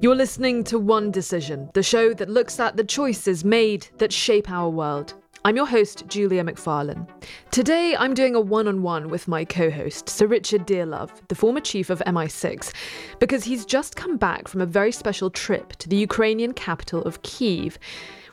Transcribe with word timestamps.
You're 0.00 0.14
listening 0.14 0.62
to 0.64 0.78
One 0.78 1.10
Decision, 1.10 1.70
the 1.74 1.82
show 1.82 2.14
that 2.14 2.28
looks 2.28 2.60
at 2.60 2.76
the 2.76 2.84
choices 2.84 3.44
made 3.44 3.88
that 3.98 4.12
shape 4.12 4.48
our 4.48 4.70
world. 4.70 5.14
I'm 5.44 5.56
your 5.56 5.66
host, 5.66 6.04
Julia 6.06 6.44
McFarlane. 6.44 7.08
Today, 7.50 7.96
I'm 7.98 8.14
doing 8.14 8.36
a 8.36 8.40
one 8.40 8.68
on 8.68 8.82
one 8.82 9.08
with 9.08 9.26
my 9.26 9.44
co 9.44 9.72
host, 9.72 10.08
Sir 10.08 10.28
Richard 10.28 10.68
Dearlove, 10.68 11.10
the 11.26 11.34
former 11.34 11.58
chief 11.58 11.90
of 11.90 11.98
MI6, 12.06 12.72
because 13.18 13.42
he's 13.42 13.66
just 13.66 13.96
come 13.96 14.16
back 14.16 14.46
from 14.46 14.60
a 14.60 14.66
very 14.66 14.92
special 14.92 15.30
trip 15.30 15.74
to 15.78 15.88
the 15.88 15.96
Ukrainian 15.96 16.52
capital 16.52 17.02
of 17.02 17.20
Kiev. 17.22 17.76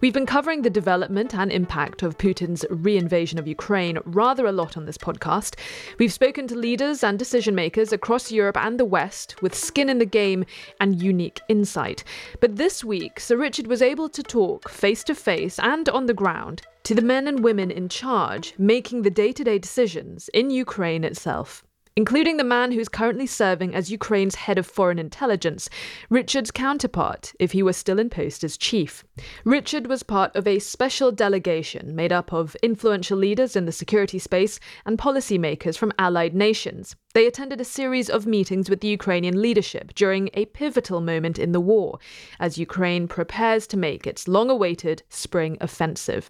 We've 0.05 0.13
been 0.13 0.27
covering 0.27 0.61
the 0.61 0.69
development 0.69 1.33
and 1.33 1.51
impact 1.51 2.03
of 2.03 2.19
Putin's 2.19 2.63
reinvasion 2.69 3.39
of 3.39 3.47
Ukraine 3.47 3.97
rather 4.05 4.45
a 4.45 4.51
lot 4.51 4.77
on 4.77 4.85
this 4.85 4.99
podcast. 4.99 5.55
We've 5.97 6.13
spoken 6.13 6.47
to 6.47 6.55
leaders 6.55 7.03
and 7.03 7.17
decision 7.17 7.55
makers 7.55 7.91
across 7.91 8.31
Europe 8.31 8.55
and 8.55 8.79
the 8.79 8.85
West 8.85 9.41
with 9.41 9.55
skin 9.55 9.89
in 9.89 9.97
the 9.97 10.05
game 10.05 10.45
and 10.79 11.01
unique 11.01 11.41
insight. 11.49 12.03
But 12.39 12.55
this 12.55 12.83
week, 12.83 13.19
Sir 13.19 13.35
Richard 13.35 13.65
was 13.65 13.81
able 13.81 14.07
to 14.09 14.21
talk 14.21 14.69
face 14.69 15.03
to 15.05 15.15
face 15.15 15.57
and 15.57 15.89
on 15.89 16.05
the 16.05 16.13
ground 16.13 16.61
to 16.83 16.93
the 16.93 17.01
men 17.01 17.27
and 17.27 17.43
women 17.43 17.71
in 17.71 17.89
charge 17.89 18.53
making 18.59 19.01
the 19.01 19.09
day 19.09 19.31
to 19.31 19.43
day 19.43 19.57
decisions 19.57 20.29
in 20.35 20.51
Ukraine 20.51 21.03
itself 21.03 21.64
including 21.95 22.37
the 22.37 22.43
man 22.43 22.71
who's 22.71 22.89
currently 22.89 23.25
serving 23.25 23.73
as 23.73 23.91
Ukraine's 23.91 24.35
head 24.35 24.57
of 24.57 24.65
foreign 24.65 24.99
intelligence, 24.99 25.69
Richard's 26.09 26.51
counterpart, 26.51 27.33
if 27.39 27.53
he 27.53 27.63
were 27.63 27.73
still 27.73 27.99
in 27.99 28.09
post 28.09 28.43
as 28.43 28.57
chief. 28.57 29.03
Richard 29.45 29.87
was 29.87 30.03
part 30.03 30.35
of 30.35 30.45
a 30.45 30.59
special 30.59 31.11
delegation 31.11 31.95
made 31.95 32.11
up 32.11 32.33
of 32.33 32.55
influential 32.61 33.17
leaders 33.17 33.55
in 33.55 33.65
the 33.65 33.71
security 33.71 34.19
space 34.19 34.59
and 34.85 34.97
policymakers 34.97 35.77
from 35.77 35.93
allied 35.97 36.35
nations. 36.35 36.95
They 37.15 37.27
attended 37.27 37.61
a 37.61 37.63
series 37.63 38.09
of 38.09 38.27
meetings 38.27 38.69
with 38.69 38.81
the 38.81 38.89
Ukrainian 38.89 39.41
leadership 39.41 39.93
during 39.95 40.29
a 40.33 40.47
pivotal 40.47 40.99
moment 40.99 41.39
in 41.39 41.53
the 41.53 41.61
war, 41.61 41.97
as 42.41 42.57
Ukraine 42.57 43.07
prepares 43.07 43.65
to 43.67 43.77
make 43.77 44.05
its 44.05 44.27
long 44.27 44.49
awaited 44.49 45.01
spring 45.07 45.57
offensive. 45.61 46.29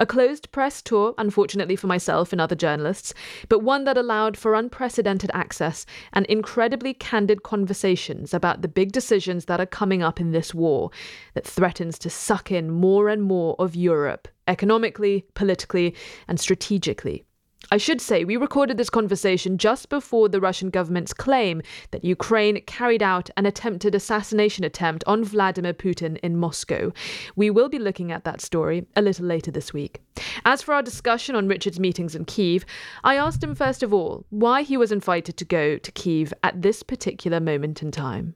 A 0.00 0.04
closed 0.04 0.50
press 0.50 0.82
tour, 0.82 1.14
unfortunately 1.18 1.76
for 1.76 1.86
myself 1.86 2.32
and 2.32 2.40
other 2.40 2.56
journalists, 2.56 3.14
but 3.48 3.62
one 3.62 3.84
that 3.84 3.96
allowed 3.96 4.36
for 4.36 4.56
unprecedented 4.56 5.30
access 5.32 5.86
and 6.12 6.26
incredibly 6.26 6.94
candid 6.94 7.44
conversations 7.44 8.34
about 8.34 8.60
the 8.60 8.66
big 8.66 8.90
decisions 8.90 9.44
that 9.44 9.60
are 9.60 9.66
coming 9.66 10.02
up 10.02 10.18
in 10.18 10.32
this 10.32 10.52
war 10.52 10.90
that 11.34 11.46
threatens 11.46 11.96
to 12.00 12.10
suck 12.10 12.50
in 12.50 12.72
more 12.72 13.08
and 13.08 13.22
more 13.22 13.54
of 13.60 13.76
Europe, 13.76 14.26
economically, 14.48 15.24
politically, 15.34 15.94
and 16.26 16.40
strategically. 16.40 17.24
I 17.70 17.76
should 17.76 18.00
say, 18.00 18.24
we 18.24 18.36
recorded 18.36 18.76
this 18.76 18.90
conversation 18.90 19.58
just 19.58 19.88
before 19.88 20.28
the 20.28 20.40
Russian 20.40 20.70
government's 20.70 21.14
claim 21.14 21.62
that 21.90 22.04
Ukraine 22.04 22.60
carried 22.66 23.02
out 23.02 23.30
an 23.36 23.46
attempted 23.46 23.94
assassination 23.94 24.64
attempt 24.64 25.04
on 25.06 25.24
Vladimir 25.24 25.72
Putin 25.74 26.18
in 26.22 26.36
Moscow. 26.36 26.92
We 27.36 27.50
will 27.50 27.68
be 27.68 27.78
looking 27.78 28.12
at 28.12 28.24
that 28.24 28.40
story 28.40 28.86
a 28.96 29.02
little 29.02 29.26
later 29.26 29.50
this 29.50 29.72
week. 29.72 30.02
As 30.44 30.62
for 30.62 30.74
our 30.74 30.82
discussion 30.82 31.34
on 31.34 31.48
Richard's 31.48 31.80
meetings 31.80 32.14
in 32.14 32.24
Kiev, 32.24 32.64
I 33.02 33.16
asked 33.16 33.42
him 33.42 33.54
first 33.54 33.82
of 33.82 33.92
all 33.92 34.26
why 34.30 34.62
he 34.62 34.76
was 34.76 34.92
invited 34.92 35.36
to 35.38 35.44
go 35.44 35.78
to 35.78 35.92
Kiev 35.92 36.32
at 36.42 36.62
this 36.62 36.82
particular 36.82 37.40
moment 37.40 37.82
in 37.82 37.90
time. 37.90 38.34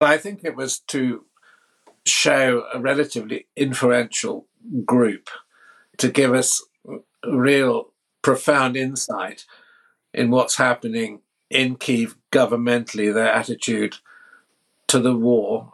I 0.00 0.16
think 0.16 0.40
it 0.44 0.56
was 0.56 0.80
to 0.88 1.24
show 2.06 2.64
a 2.72 2.80
relatively 2.80 3.46
influential 3.56 4.46
group 4.84 5.28
to 5.98 6.08
give 6.08 6.32
us 6.34 6.62
real 7.26 7.89
profound 8.22 8.76
insight 8.76 9.44
in 10.12 10.30
what's 10.30 10.56
happening 10.56 11.20
in 11.48 11.76
Kiev 11.76 12.16
governmentally, 12.32 13.12
their 13.12 13.32
attitude 13.32 13.96
to 14.86 14.98
the 14.98 15.16
war, 15.16 15.72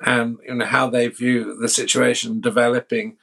and 0.00 0.38
you 0.46 0.54
know 0.54 0.66
how 0.66 0.88
they 0.88 1.08
view 1.08 1.56
the 1.58 1.68
situation 1.68 2.40
developing, 2.40 3.16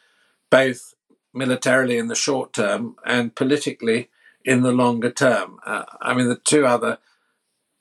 both 0.50 0.94
militarily 1.34 1.98
in 1.98 2.08
the 2.08 2.16
short 2.16 2.54
term 2.54 2.96
and 3.06 3.36
politically 3.36 4.10
in 4.44 4.62
the 4.62 4.72
longer 4.72 5.12
term. 5.12 5.60
Uh, 5.66 5.84
I 6.02 6.14
mean, 6.14 6.28
the 6.28 6.40
two 6.44 6.66
other 6.66 7.00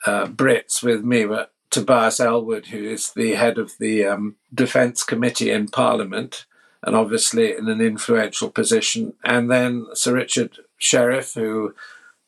uh, 0.07 0.27
Brits 0.27 0.83
with 0.83 1.05
me 1.05 1.25
were 1.25 1.49
Tobias 1.71 2.21
Ellwood, 2.21 2.67
who 2.67 2.85
is 2.85 3.13
the 3.13 3.35
head 3.35 3.59
of 3.59 3.73
the 3.79 4.05
um, 4.05 4.37
Defence 4.53 5.03
Committee 5.03 5.51
in 5.51 5.69
Parliament, 5.69 6.47
and 6.83 6.95
obviously 6.95 7.57
in 7.57 7.69
an 7.69 7.81
influential 7.81 8.51
position, 8.51 9.15
and 9.25 9.51
then 9.51 9.87
Sir 9.95 10.15
Richard 10.15 10.59
Shirreff, 10.85 11.35
who 11.35 11.75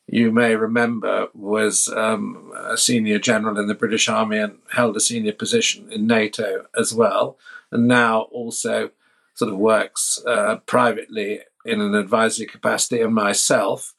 you 0.07 0.31
may 0.31 0.55
remember 0.55 1.27
was 1.33 1.87
um, 1.89 2.51
a 2.55 2.77
senior 2.77 3.19
general 3.19 3.59
in 3.59 3.67
the 3.67 3.75
British 3.75 4.07
Army 4.07 4.37
and 4.37 4.59
held 4.71 4.95
a 4.95 5.01
senior 5.01 5.33
position 5.33 5.91
in 5.91 6.07
NATO 6.07 6.65
as 6.77 6.93
well, 6.93 7.37
and 7.71 7.87
now 7.87 8.21
also 8.31 8.91
sort 9.35 9.51
of 9.51 9.57
works 9.57 10.21
uh, 10.25 10.57
privately 10.65 11.41
in 11.65 11.81
an 11.81 11.93
advisory 11.93 12.45
capacity, 12.45 13.01
and 13.01 13.13
myself. 13.13 13.93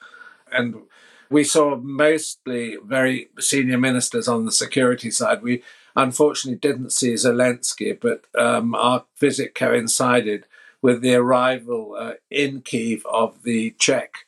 And 0.51 0.83
we 1.31 1.45
saw 1.45 1.77
mostly 1.77 2.77
very 2.83 3.29
senior 3.39 3.77
ministers 3.79 4.27
on 4.27 4.47
the 4.47 4.53
security 4.53 5.11
side. 5.11 5.43
We 5.43 5.63
unfortunately 5.95 6.59
didn't 6.59 6.93
see 6.93 7.13
Zelensky, 7.13 7.99
but 8.01 8.25
um, 8.35 8.75
our 8.75 9.05
visit 9.19 9.55
coincided 9.55 10.47
with 10.81 11.03
the 11.03 11.15
arrival 11.15 11.95
uh, 11.99 12.13
in 12.31 12.63
Kiev 12.63 13.05
of 13.05 13.43
the 13.43 13.75
Czech 13.79 14.27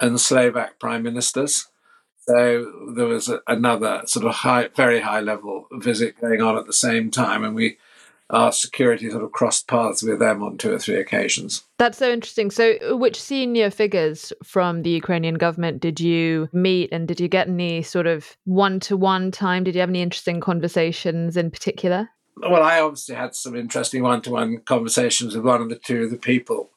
and 0.00 0.20
Slovak 0.20 0.78
prime 0.78 1.02
ministers. 1.02 1.68
So 2.26 2.92
there 2.94 3.06
was 3.06 3.28
a, 3.28 3.40
another 3.46 4.02
sort 4.06 4.26
of 4.26 4.32
high, 4.32 4.68
very 4.76 5.00
high 5.00 5.20
level 5.20 5.66
visit 5.72 6.20
going 6.20 6.40
on 6.40 6.56
at 6.56 6.66
the 6.66 6.72
same 6.72 7.10
time, 7.10 7.44
and 7.44 7.54
we 7.54 7.78
our 8.30 8.52
security 8.52 9.10
sort 9.10 9.24
of 9.24 9.32
crossed 9.32 9.66
paths 9.66 10.02
with 10.02 10.20
them 10.20 10.42
on 10.42 10.56
two 10.56 10.72
or 10.72 10.78
three 10.78 11.00
occasions. 11.00 11.64
That's 11.78 11.98
so 11.98 12.10
interesting. 12.10 12.50
So, 12.50 12.96
which 12.96 13.20
senior 13.20 13.70
figures 13.70 14.32
from 14.44 14.82
the 14.82 14.90
Ukrainian 14.90 15.34
government 15.34 15.80
did 15.80 16.00
you 16.00 16.48
meet, 16.52 16.90
and 16.92 17.08
did 17.08 17.20
you 17.20 17.28
get 17.28 17.48
any 17.48 17.82
sort 17.82 18.06
of 18.06 18.36
one 18.44 18.80
to 18.80 18.96
one 18.96 19.30
time? 19.30 19.64
Did 19.64 19.74
you 19.74 19.80
have 19.80 19.90
any 19.90 20.02
interesting 20.02 20.40
conversations 20.40 21.36
in 21.36 21.50
particular? 21.50 22.08
Well, 22.36 22.62
I 22.62 22.80
obviously 22.80 23.16
had 23.16 23.34
some 23.34 23.56
interesting 23.56 24.02
one 24.02 24.22
to 24.22 24.30
one 24.30 24.58
conversations 24.58 25.34
with 25.34 25.44
one 25.44 25.60
of 25.60 25.68
the 25.68 25.76
two 25.76 26.04
of 26.04 26.10
the 26.10 26.16
people, 26.16 26.70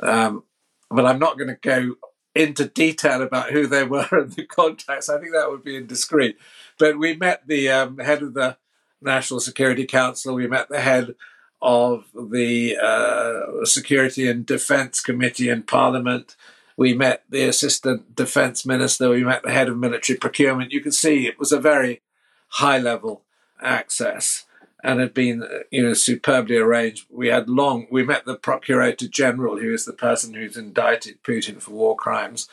um, 0.00 0.44
but 0.90 1.04
I'm 1.04 1.18
not 1.18 1.36
going 1.36 1.48
to 1.48 1.58
go 1.60 1.96
into 2.34 2.66
detail 2.66 3.22
about 3.22 3.50
who 3.50 3.66
they 3.66 3.84
were 3.94 4.08
and 4.10 4.32
the 4.32 4.44
contacts. 4.44 5.08
I 5.08 5.18
think 5.18 5.32
that 5.32 5.50
would 5.50 5.64
be 5.64 5.76
indiscreet. 5.76 6.36
But 6.78 6.98
we 6.98 7.16
met 7.16 7.46
the 7.46 7.68
um, 7.68 7.98
head 7.98 8.22
of 8.22 8.34
the 8.34 8.56
National 9.00 9.40
Security 9.40 9.86
Council. 9.86 10.34
We 10.34 10.46
met 10.46 10.68
the 10.68 10.80
head 10.80 11.14
of 11.60 12.06
the 12.14 12.76
uh, 12.76 13.64
Security 13.64 14.28
and 14.28 14.44
Defence 14.44 15.00
Committee 15.00 15.48
in 15.48 15.62
Parliament. 15.62 16.36
We 16.76 16.94
met 16.94 17.24
the 17.28 17.44
Assistant 17.44 18.16
Defence 18.16 18.64
Minister. 18.66 19.10
We 19.10 19.24
met 19.24 19.42
the 19.42 19.52
head 19.52 19.68
of 19.68 19.78
military 19.78 20.18
procurement. 20.18 20.72
You 20.72 20.80
can 20.80 20.92
see 20.92 21.26
it 21.26 21.38
was 21.38 21.52
a 21.52 21.60
very 21.60 22.02
high 22.48 22.78
level 22.78 23.22
access 23.60 24.44
and 24.82 25.00
had 25.00 25.14
been 25.14 25.46
you 25.70 25.82
know 25.82 25.94
superbly 25.94 26.56
arranged. 26.56 27.06
We 27.10 27.28
had 27.28 27.48
long 27.48 27.86
we 27.90 28.02
met 28.02 28.24
the 28.24 28.36
Procurator 28.36 29.08
General, 29.08 29.58
who 29.58 29.72
is 29.72 29.84
the 29.84 29.92
person 29.92 30.34
who's 30.34 30.56
indicted 30.56 31.22
Putin 31.22 31.60
for 31.60 31.72
war 31.72 31.96
crimes, 31.96 32.48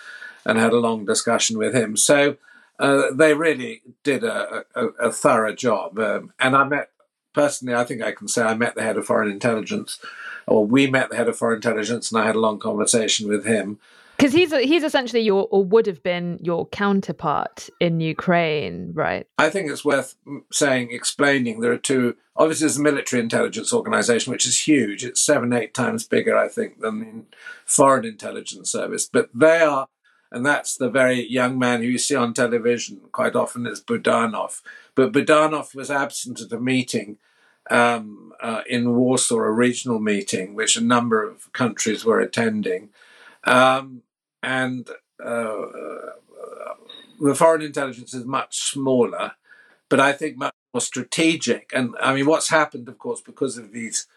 and 0.45 0.57
had 0.57 0.73
a 0.73 0.79
long 0.79 1.05
discussion 1.05 1.57
with 1.57 1.73
him. 1.73 1.97
So 1.97 2.37
uh, 2.79 3.11
they 3.13 3.33
really 3.33 3.81
did 4.03 4.23
a, 4.23 4.65
a, 4.75 4.85
a 4.87 5.11
thorough 5.11 5.53
job. 5.53 5.99
Um, 5.99 6.33
and 6.39 6.55
I 6.55 6.63
met 6.63 6.91
personally, 7.33 7.75
I 7.75 7.83
think 7.83 8.01
I 8.01 8.11
can 8.11 8.27
say 8.27 8.43
I 8.43 8.53
met 8.55 8.75
the 8.75 8.83
head 8.83 8.97
of 8.97 9.05
foreign 9.05 9.31
intelligence, 9.31 9.99
or 10.47 10.65
we 10.65 10.87
met 10.87 11.09
the 11.09 11.15
head 11.15 11.27
of 11.27 11.37
foreign 11.37 11.57
intelligence, 11.57 12.11
and 12.11 12.21
I 12.21 12.25
had 12.25 12.35
a 12.35 12.39
long 12.39 12.59
conversation 12.59 13.27
with 13.27 13.45
him 13.45 13.79
because 14.19 14.33
he's 14.33 14.51
he's 14.51 14.83
essentially 14.83 15.21
your 15.21 15.47
or 15.49 15.63
would 15.63 15.85
have 15.85 16.03
been 16.03 16.39
your 16.41 16.67
counterpart 16.67 17.69
in 17.79 18.01
Ukraine, 18.01 18.91
right? 18.93 19.25
I 19.37 19.49
think 19.49 19.71
it's 19.71 19.85
worth 19.85 20.15
saying, 20.51 20.91
explaining. 20.91 21.61
There 21.61 21.71
are 21.71 21.77
two. 21.77 22.17
Obviously, 22.35 22.65
there's 22.65 22.77
a 22.77 22.81
military 22.81 23.21
intelligence 23.21 23.71
organization, 23.71 24.31
which 24.31 24.45
is 24.45 24.67
huge. 24.67 25.05
It's 25.05 25.21
seven, 25.21 25.53
eight 25.53 25.73
times 25.73 26.05
bigger, 26.05 26.37
I 26.37 26.49
think, 26.49 26.81
than 26.81 26.99
the 26.99 27.23
foreign 27.65 28.05
intelligence 28.05 28.69
service. 28.69 29.09
But 29.11 29.29
they 29.33 29.61
are, 29.61 29.87
and 30.33 30.45
that's 30.45 30.75
the 30.75 30.89
very 30.89 31.25
young 31.25 31.57
man 31.57 31.81
who 31.81 31.87
you 31.87 31.97
see 31.97 32.15
on 32.15 32.33
television 32.33 32.99
quite 33.13 33.35
often 33.35 33.65
is 33.65 33.81
Budanov. 33.81 34.61
But 34.95 35.13
Budanov 35.13 35.73
was 35.73 35.89
absent 35.89 36.41
at 36.41 36.51
a 36.51 36.59
meeting 36.59 37.19
um, 37.71 38.33
uh, 38.41 38.63
in 38.67 38.95
Warsaw, 38.95 39.37
a 39.37 39.51
regional 39.51 39.99
meeting, 39.99 40.55
which 40.55 40.75
a 40.75 40.81
number 40.81 41.23
of 41.23 41.53
countries 41.53 42.03
were 42.03 42.19
attending. 42.19 42.89
Um, 43.45 44.03
and 44.41 44.89
uh, 45.23 45.65
the 47.19 47.35
foreign 47.35 47.61
intelligence 47.61 48.13
is 48.13 48.25
much 48.25 48.57
smaller, 48.57 49.33
but 49.89 49.99
I 49.99 50.13
think 50.13 50.37
much 50.37 50.53
more 50.73 50.81
strategic. 50.81 51.71
And 51.73 51.95
I 52.01 52.13
mean, 52.13 52.25
what's 52.25 52.49
happened, 52.49 52.87
of 52.87 52.97
course, 52.97 53.21
because 53.21 53.57
of 53.57 53.71
these 53.71 54.07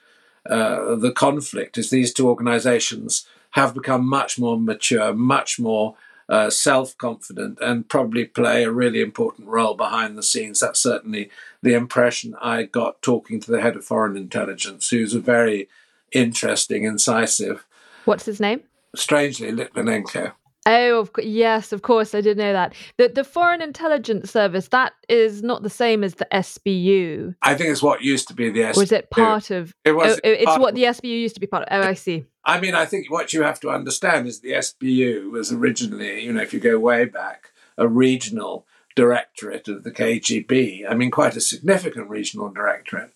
uh, 0.49 0.97
the 0.97 1.13
conflict, 1.13 1.79
is 1.79 1.91
these 1.91 2.13
two 2.13 2.29
organisations 2.29 3.27
have 3.53 3.75
become 3.75 4.09
much 4.09 4.39
more 4.39 4.59
mature, 4.59 5.15
much 5.15 5.59
more 5.59 5.95
uh, 6.29 6.51
self 6.51 6.97
confident, 6.97 7.59
and 7.61 7.89
probably 7.89 8.25
play 8.25 8.65
a 8.65 8.71
really 8.71 9.01
important 9.01 9.49
role 9.49 9.75
behind 9.75 10.17
the 10.17 10.23
scenes. 10.23 10.61
That's 10.61 10.81
certainly 10.81 11.31
the 11.63 11.75
impression 11.75 12.35
I 12.41 12.65
got 12.65 13.03
talking 13.03 13.41
to 13.41 13.51
the 13.51 13.61
head 13.61 13.77
of 13.77 13.85
foreign 13.85 14.17
intelligence, 14.17 14.89
who's 14.89 15.15
a 15.15 15.21
very 15.21 15.69
interesting, 16.13 16.85
incisive. 16.85 17.65
What's 18.05 18.25
his 18.25 18.41
name? 18.41 18.63
Strangely, 18.95 19.53
Litvinenko. 19.53 20.33
Oh, 20.65 21.01
of 21.01 21.11
yes, 21.19 21.73
of 21.73 21.83
course, 21.83 22.15
I 22.15 22.21
did 22.21 22.37
know 22.37 22.53
that. 22.53 22.75
The 22.97 23.09
the 23.09 23.25
Foreign 23.25 23.61
Intelligence 23.61 24.31
Service 24.31 24.69
that 24.69 24.93
is 25.09 25.43
not 25.43 25.65
the 25.65 25.71
same 25.71 26.05
as 26.05 26.15
the 26.15 26.29
SBU, 26.31 27.35
I 27.43 27.55
think 27.57 27.71
it's 27.71 27.83
what 27.83 28.03
used 28.03 28.29
to 28.29 28.35
be 28.35 28.49
the 28.49 28.61
SBU. 28.61 28.83
is 28.83 28.93
it 28.93 29.11
part 29.11 29.51
of? 29.51 29.75
It 29.85 29.93
was. 29.93 30.13
oh, 30.13 30.21
oh 30.25 30.31
it's 30.31 30.59
what 30.59 30.71
of- 30.71 30.75
the 30.77 30.85
SBU 30.85 31.21
used 31.21 31.35
to 31.35 31.41
be 31.41 31.49
part 31.49 31.65
of. 31.65 31.85
Oh, 31.85 31.89
I 31.89 31.95
see. 31.95 32.27
I 32.45 32.61
mean, 32.61 32.75
I 32.75 32.87
think 32.87 33.11
what 33.11 33.33
you 33.33 33.43
have 33.43 33.61
to 33.61 33.71
understand 33.71 34.27
is 34.27 34.41
the 34.41 34.53
SBU 34.53 35.31
was 35.31 35.53
originally, 35.53 36.25
you 36.25 36.33
know, 36.33 36.43
if 36.43 36.53
you 36.53 36.61
go 36.61 36.79
way 36.79 37.07
back, 37.07 37.53
a 37.77 37.89
regional 37.89 38.67
directorate 38.95 39.69
of 39.69 39.85
the 39.85 39.91
KGB. 39.91 40.89
I 40.89 40.95
mean, 40.95 41.11
quite 41.11 41.37
a 41.37 41.41
significant 41.41 42.09
regional 42.09 42.51
directorate. 42.51 43.13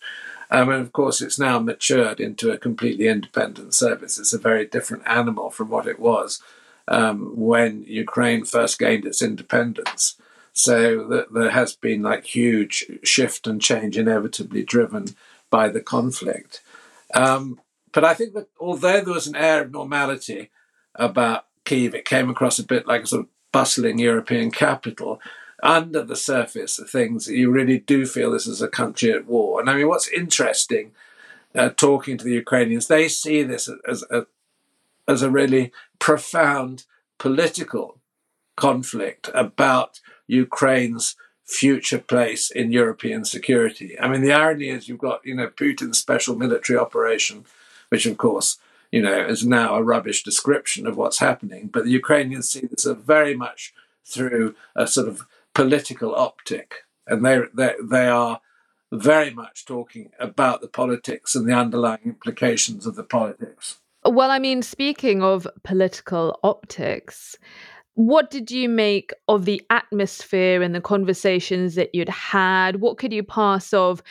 Um, 0.49 0.69
and 0.69 0.81
of 0.81 0.93
course, 0.93 1.21
it's 1.21 1.39
now 1.39 1.59
matured 1.59 2.19
into 2.19 2.51
a 2.51 2.57
completely 2.57 3.07
independent 3.07 3.73
service. 3.73 4.17
It's 4.17 4.33
a 4.33 4.37
very 4.37 4.65
different 4.65 5.03
animal 5.05 5.49
from 5.49 5.69
what 5.69 5.87
it 5.87 5.99
was 5.99 6.41
um, 6.87 7.33
when 7.35 7.83
Ukraine 7.87 8.45
first 8.45 8.79
gained 8.79 9.05
its 9.05 9.21
independence. 9.21 10.15
So 10.53 11.07
th- 11.09 11.25
there 11.33 11.51
has 11.51 11.75
been 11.75 12.01
like 12.01 12.25
huge 12.25 12.85
shift 13.03 13.45
and 13.45 13.61
change, 13.61 13.97
inevitably 13.97 14.63
driven 14.63 15.15
by 15.49 15.69
the 15.69 15.81
conflict. 15.81 16.61
Um, 17.13 17.59
but 17.91 18.03
I 18.03 18.13
think 18.13 18.33
that 18.33 18.47
although 18.59 19.01
there 19.01 19.13
was 19.13 19.27
an 19.27 19.35
air 19.35 19.63
of 19.63 19.71
normality 19.71 20.49
about 20.95 21.45
Kiev, 21.65 21.93
it 21.93 22.05
came 22.05 22.29
across 22.29 22.59
a 22.59 22.65
bit 22.65 22.87
like 22.87 23.03
a 23.03 23.07
sort 23.07 23.23
of 23.23 23.27
bustling 23.51 23.99
European 23.99 24.51
capital. 24.51 25.19
Under 25.63 26.03
the 26.03 26.15
surface 26.15 26.77
of 26.77 26.89
things, 26.89 27.27
you 27.27 27.49
really 27.49 27.79
do 27.79 28.05
feel 28.05 28.31
this 28.31 28.47
is 28.47 28.61
a 28.61 28.67
country 28.67 29.11
at 29.11 29.25
war. 29.25 29.59
And 29.59 29.69
I 29.69 29.75
mean, 29.75 29.87
what's 29.87 30.07
interesting, 30.07 30.91
uh, 31.55 31.69
talking 31.69 32.17
to 32.17 32.23
the 32.23 32.33
Ukrainians, 32.33 32.87
they 32.87 33.07
see 33.07 33.43
this 33.43 33.69
as 33.87 34.03
a 34.11 34.27
as 35.07 35.21
a 35.21 35.31
really 35.31 35.71
profound 35.99 36.83
political 37.17 37.99
conflict 38.55 39.29
about 39.33 40.01
Ukraine's 40.27 41.15
future 41.45 41.99
place 41.99 42.51
in 42.51 42.73
European 42.73 43.23
security. 43.23 43.97
I 43.99 44.09
mean, 44.09 44.21
the 44.21 44.33
irony 44.33 44.67
is 44.67 44.89
you've 44.89 44.99
got, 44.99 45.25
you 45.25 45.33
know, 45.33 45.47
Putin's 45.47 45.97
special 45.97 46.35
military 46.35 46.77
operation, 46.77 47.45
which 47.89 48.05
of 48.05 48.17
course, 48.17 48.57
you 48.91 49.01
know, 49.01 49.25
is 49.25 49.45
now 49.45 49.75
a 49.75 49.83
rubbish 49.83 50.23
description 50.23 50.85
of 50.85 50.97
what's 50.97 51.19
happening. 51.19 51.69
But 51.71 51.85
the 51.85 51.91
Ukrainians 51.91 52.49
see 52.49 52.65
this 52.65 52.83
very 52.83 53.35
much 53.35 53.73
through 54.03 54.55
a 54.75 54.87
sort 54.87 55.07
of 55.07 55.25
political 55.57 56.15
optic. 56.15 56.75
And 57.07 57.25
they, 57.25 57.39
they, 57.81 58.07
are 58.07 58.39
very 58.91 59.31
much 59.31 59.65
talking 59.65 60.11
about 60.19 60.61
the 60.61 60.67
politics 60.67 61.33
and 61.33 61.49
the 61.49 61.53
underlying 61.53 62.01
implications 62.05 62.85
of 62.85 62.95
the 62.95 63.03
politics. 63.03 63.79
Well, 64.05 64.29
I 64.29 64.37
mean, 64.37 64.61
speaking 64.61 65.23
of 65.23 65.47
political 65.63 66.39
optics, 66.43 67.35
what 67.95 68.29
did 68.29 68.51
you 68.51 68.69
make 68.69 69.11
of 69.27 69.45
the 69.45 69.59
atmosphere 69.71 70.61
and 70.61 70.75
the 70.75 70.81
conversations 70.81 71.73
that 71.73 71.95
you'd 71.95 72.07
had? 72.07 72.75
What 72.79 72.99
could 72.99 73.11
you 73.11 73.23
pass 73.23 73.73
of 73.73 74.03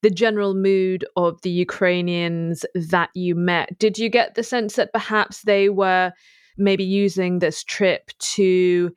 the 0.00 0.10
general 0.10 0.54
mood 0.54 1.04
of 1.16 1.42
the 1.42 1.50
Ukrainians 1.50 2.64
that 2.74 3.10
you 3.14 3.34
met? 3.34 3.78
Did 3.78 3.98
you 3.98 4.08
get 4.08 4.36
the 4.36 4.42
sense 4.42 4.76
that 4.76 4.94
perhaps 4.94 5.42
they 5.42 5.68
were 5.68 6.12
maybe 6.56 6.84
using 6.84 7.40
this 7.40 7.62
trip 7.62 8.10
to 8.20 8.90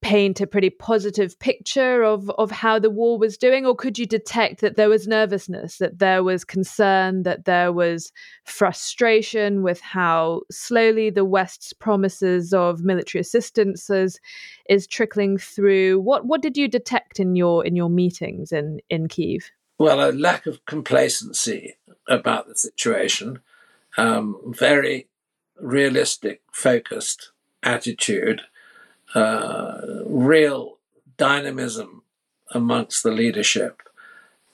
paint 0.00 0.40
a 0.40 0.46
pretty 0.46 0.70
positive 0.70 1.38
picture 1.40 2.02
of, 2.02 2.30
of 2.30 2.50
how 2.50 2.78
the 2.78 2.90
war 2.90 3.18
was 3.18 3.36
doing? 3.36 3.66
Or 3.66 3.74
could 3.74 3.98
you 3.98 4.06
detect 4.06 4.60
that 4.60 4.76
there 4.76 4.88
was 4.88 5.08
nervousness, 5.08 5.78
that 5.78 5.98
there 5.98 6.22
was 6.22 6.44
concern, 6.44 7.24
that 7.24 7.44
there 7.44 7.72
was 7.72 8.12
frustration 8.44 9.62
with 9.62 9.80
how 9.80 10.42
slowly 10.50 11.10
the 11.10 11.24
West's 11.24 11.72
promises 11.72 12.52
of 12.52 12.82
military 12.82 13.20
assistance 13.20 13.90
is, 13.90 14.20
is 14.68 14.86
trickling 14.86 15.36
through? 15.36 16.00
What 16.00 16.26
what 16.26 16.42
did 16.42 16.56
you 16.56 16.68
detect 16.68 17.18
in 17.18 17.34
your 17.34 17.64
in 17.64 17.74
your 17.74 17.90
meetings 17.90 18.52
in, 18.52 18.80
in 18.88 19.08
Kiev? 19.08 19.50
Well, 19.78 20.10
a 20.10 20.12
lack 20.12 20.46
of 20.46 20.64
complacency 20.66 21.76
about 22.08 22.48
the 22.48 22.56
situation, 22.56 23.40
um, 23.96 24.36
very 24.46 25.08
realistic, 25.60 26.42
focused 26.52 27.32
attitude 27.62 28.42
uh, 29.14 29.80
real 30.06 30.78
dynamism 31.16 32.02
amongst 32.50 33.02
the 33.02 33.10
leadership, 33.10 33.82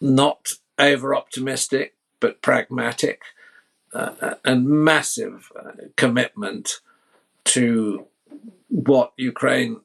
not 0.00 0.52
over 0.78 1.14
optimistic, 1.14 1.94
but 2.20 2.42
pragmatic, 2.42 3.22
uh, 3.92 4.34
and 4.44 4.68
massive 4.68 5.52
uh, 5.58 5.70
commitment 5.96 6.80
to 7.44 8.06
what 8.68 9.12
Ukraine 9.16 9.80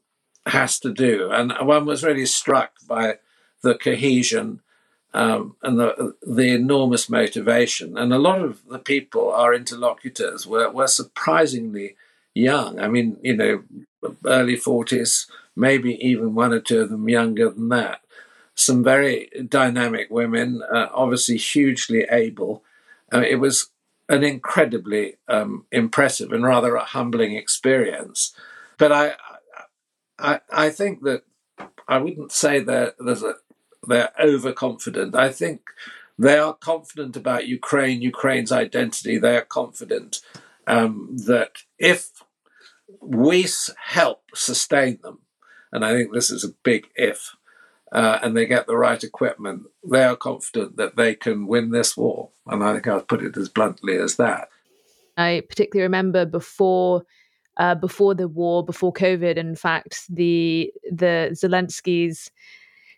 has 0.45 0.80
to 0.80 0.92
do. 0.92 1.30
And 1.31 1.54
one 1.62 1.86
was 1.86 2.04
really 2.04 2.25
struck 2.25 2.72
by 2.88 3.19
the 3.62 3.75
cohesion 3.75 4.62
um, 5.13 5.56
and 5.62 5.80
the, 5.80 6.15
the 6.22 6.54
enormous 6.54 7.10
motivation. 7.10 7.98
And 7.98 8.13
a 8.13 8.19
lot 8.19 8.42
of 8.42 8.65
the 8.68 8.80
people, 8.80 9.31
our 9.31 9.54
interlocutors, 9.54 10.48
were, 10.48 10.69
were 10.72 10.88
surprisingly 10.88 11.95
young. 12.34 12.80
I 12.80 12.88
mean, 12.88 13.18
you 13.22 13.36
know, 13.36 13.64
early 14.26 14.56
40s, 14.56 15.28
maybe 15.56 15.96
even 16.06 16.36
one 16.36 16.54
or 16.54 16.60
two 16.60 16.81
of 16.81 16.90
them 16.90 17.10
younger 17.10 17.50
than 17.50 17.70
that. 17.70 18.02
Some 18.56 18.84
very 18.84 19.30
dynamic 19.48 20.08
women, 20.10 20.62
uh, 20.62 20.88
obviously 20.94 21.38
hugely 21.38 22.06
able. 22.10 22.64
Uh, 23.14 23.22
it 23.22 23.36
was 23.36 23.70
an 24.10 24.24
incredibly 24.24 25.18
um, 25.28 25.66
impressive 25.72 26.31
and 26.31 26.44
rather 26.44 26.76
a 26.76 26.84
humbling 26.84 27.36
experience. 27.36 28.34
But 28.78 28.92
I, 28.92 29.14
I, 30.18 30.40
I 30.52 30.70
think 30.70 31.04
that 31.04 31.24
I 31.88 31.98
wouldn't 32.00 32.32
say 32.32 32.60
there's 32.60 33.24
a, 33.24 33.36
they're 33.88 34.12
overconfident. 34.22 35.16
I 35.16 35.32
think 35.32 35.62
they 36.18 36.38
are 36.38 36.54
confident 36.54 37.16
about 37.16 37.48
Ukraine, 37.48 38.02
Ukraine's 38.02 38.52
identity. 38.52 39.18
They 39.18 39.38
are 39.38 39.46
confident 39.46 40.22
um, 40.69 41.18
that 41.25 41.51
if 41.77 42.12
we 43.01 43.45
help 43.83 44.21
sustain 44.33 45.00
them, 45.01 45.19
and 45.71 45.83
I 45.83 45.94
think 45.94 46.13
this 46.13 46.30
is 46.30 46.44
a 46.44 46.54
big 46.63 46.88
if, 46.95 47.36
uh, 47.92 48.19
and 48.21 48.38
they 48.38 48.45
get 48.45 48.68
the 48.68 48.77
right 48.77 49.04
equipment, 49.04 49.63
they 49.83 50.04
are 50.04 50.16
confident 50.16 50.77
that 50.77 50.95
they 50.95 51.16
can 51.16 51.48
win 51.48 51.71
this 51.71 51.98
war. 51.98 52.30
And 52.45 52.63
I 52.63 52.74
think 52.74 52.88
I'll 52.88 53.01
put 53.01 53.24
it 53.24 53.36
as 53.36 53.50
bluntly 53.50 53.98
as 53.98 54.15
that. 54.17 54.50
I 55.17 55.44
particularly 55.50 55.84
remember 55.84 56.25
before. 56.25 57.03
Uh, 57.58 57.75
before 57.75 58.15
the 58.15 58.29
war, 58.29 58.63
before 58.63 58.94
COVID, 58.94 59.36
in 59.36 59.53
fact, 59.53 60.05
the 60.08 60.72
the 60.89 61.32
Zelensky's 61.34 62.32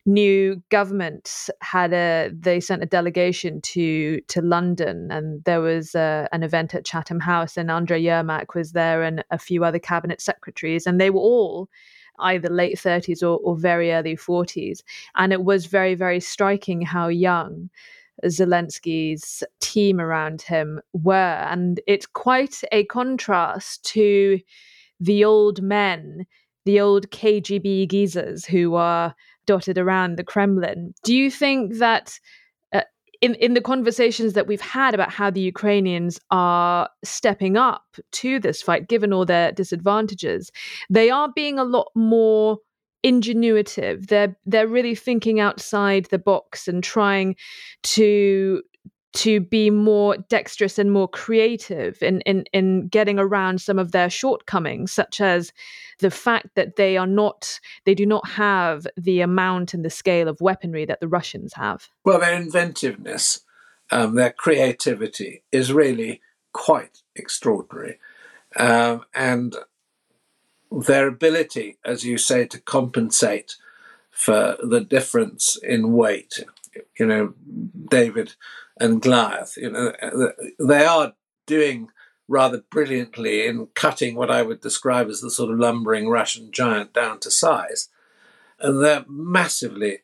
new 0.05 0.62
government 0.70 1.50
had 1.62 1.93
a 1.93 2.31
they 2.34 2.60
sent 2.60 2.81
a 2.81 2.88
delegation 2.88 3.62
to 3.62 4.20
to 4.22 4.41
London 4.41 5.12
and 5.12 5.43
there 5.43 5.62
was 5.62 5.93
a, 5.93 6.27
an 6.31 6.41
event 6.41 6.74
at 6.74 6.86
Chatham 6.86 7.20
House 7.20 7.55
and 7.55 7.70
Andrei 7.70 8.01
Yermak 8.01 8.55
was 8.55 8.72
there 8.72 9.03
and 9.03 9.24
a 9.29 9.38
few 9.38 9.63
other 9.63 9.77
cabinet 9.77 10.20
secretaries 10.20 10.88
and 10.88 11.00
they 11.00 11.12
were 11.12 11.20
all 11.20 11.70
either 12.20 12.50
late 12.50 12.77
30s 12.77 13.22
or, 13.22 13.39
or 13.43 13.55
very 13.55 13.91
early 13.91 14.15
40s 14.15 14.81
and 15.15 15.31
it 15.31 15.43
was 15.43 15.67
very 15.67 15.93
very 15.93 16.20
striking 16.20 16.81
how 16.81 17.08
young 17.08 17.70
Zelensky's 18.25 19.43
team 19.60 20.01
around 20.01 20.41
him 20.41 20.81
were 20.93 21.46
and 21.50 21.79
it's 21.86 22.08
quite 22.08 22.62
a 22.72 22.86
contrast 22.86 23.84
to 23.86 24.39
the 25.00 25.24
old 25.24 25.62
men 25.62 26.25
the 26.65 26.80
old 26.80 27.10
KGB 27.10 27.89
geezers 27.89 28.46
who 28.46 28.75
are 28.75 29.15
dotted 29.46 29.77
around 29.77 30.18
the 30.18 30.24
Kremlin. 30.24 30.94
Do 31.03 31.15
you 31.15 31.32
think 31.32 31.77
that 31.77 32.20
uh, 32.74 32.82
in 33.22 33.36
in 33.36 33.53
the 33.53 33.62
conversations 33.62 34.34
that 34.34 34.48
we've 34.48 34.62
had 34.62 34.94
about 34.94 35.12
how 35.12 35.30
the 35.30 35.41
Ukrainians 35.41 36.20
are 36.30 36.89
stepping 37.03 37.58
up 37.58 37.86
to 38.13 38.39
this 38.39 38.62
fight, 38.62 38.88
given 38.88 39.13
all 39.13 39.25
their 39.25 39.51
disadvantages, 39.51 40.51
they 40.89 41.10
are 41.10 41.30
being 41.36 41.58
a 41.58 41.63
lot 41.63 41.89
more 41.96 42.60
ingenuitive. 43.03 44.08
They're 44.08 44.36
they're 44.46 44.68
really 44.68 44.96
thinking 44.96 45.39
outside 45.39 46.06
the 46.06 46.20
box 46.20 46.68
and 46.68 46.84
trying 46.84 47.36
to 47.84 48.62
to 49.13 49.41
be 49.41 49.70
more 49.70 50.18
dexterous 50.30 50.80
and 50.80 50.91
more 50.91 51.08
creative 51.08 52.01
in, 52.01 52.22
in, 52.22 52.46
in 52.53 52.88
getting 52.88 53.20
around 53.20 53.62
some 53.62 53.77
of 53.77 53.91
their 53.91 54.10
shortcomings, 54.10 54.91
such 54.91 55.20
as 55.20 55.51
the 56.00 56.12
fact 56.12 56.48
that 56.56 56.77
they 56.77 56.98
are 56.98 57.08
not, 57.08 57.60
they 57.86 57.94
do 57.94 58.06
not 58.06 58.27
have 58.27 58.88
the 58.96 59.22
amount 59.22 59.74
and 59.74 59.84
the 59.84 59.89
scale 59.89 60.27
of 60.27 60.39
weaponry 60.39 60.86
that 60.86 61.01
the 61.01 61.08
Russians 61.08 61.53
have. 61.53 61.89
Well, 62.06 62.20
their 62.20 62.36
inventiveness, 62.36 63.41
um, 63.91 64.15
their 64.15 64.32
creativity 64.32 65.44
is 65.51 65.74
really 65.74 66.22
quite 66.53 67.01
extraordinary. 67.15 68.00
Um, 68.56 69.03
and 69.13 69.56
their 70.72 71.08
ability, 71.08 71.77
as 71.84 72.06
you 72.06 72.18
say, 72.18 72.46
to 72.46 72.60
compensate 72.60 73.58
for 74.10 74.58
the 74.62 74.82
difference 74.82 75.58
in 75.62 75.94
weight. 75.94 76.44
You 76.98 77.06
know, 77.06 77.34
David 77.90 78.36
and 78.80 79.01
Goliath. 79.01 79.58
You 79.58 79.72
know, 79.72 79.94
they 80.60 80.86
are 80.86 81.13
doing 81.46 81.90
rather 82.28 82.63
brilliantly 82.72 83.46
in 83.46 83.68
cutting 83.75 84.16
what 84.16 84.32
I 84.32 84.42
would 84.42 84.62
describe 84.62 85.10
as 85.10 85.20
the 85.22 85.30
sort 85.30 85.51
of 85.51 85.60
lumbering 85.60 86.08
Russian 86.08 86.51
giant 86.51 86.94
down 86.94 87.20
to 87.20 87.32
size. 87.32 87.90
And 88.60 88.82
they're 88.82 89.06
massively 89.08 90.00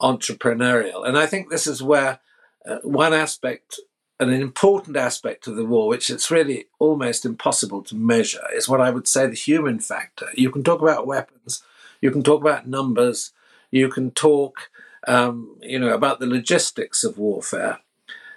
entrepreneurial. 0.00 1.06
And 1.06 1.18
I 1.18 1.26
think 1.26 1.50
this 1.50 1.66
is 1.66 1.82
where 1.82 2.20
uh, 2.64 2.78
one 2.82 3.12
aspect, 3.12 3.80
an 4.20 4.30
important 4.30 4.96
aspect 4.96 5.46
of 5.46 5.56
the 5.56 5.64
war, 5.64 5.88
which 5.88 6.08
it's 6.08 6.30
really 6.30 6.66
almost 6.78 7.24
impossible 7.24 7.82
to 7.84 7.96
measure, 7.96 8.46
is 8.54 8.68
what 8.68 8.80
I 8.80 8.90
would 8.90 9.08
say 9.08 9.26
the 9.26 9.34
human 9.34 9.80
factor. 9.80 10.26
You 10.34 10.50
can 10.50 10.62
talk 10.62 10.80
about 10.80 11.06
weapons, 11.06 11.64
you 12.00 12.10
can 12.10 12.22
talk 12.22 12.40
about 12.40 12.68
numbers, 12.68 13.32
you 13.70 13.88
can 13.88 14.10
talk, 14.12 14.70
um, 15.06 15.56
you 15.60 15.78
know, 15.78 15.92
about 15.92 16.20
the 16.20 16.26
logistics 16.26 17.04
of 17.04 17.18
warfare, 17.18 17.80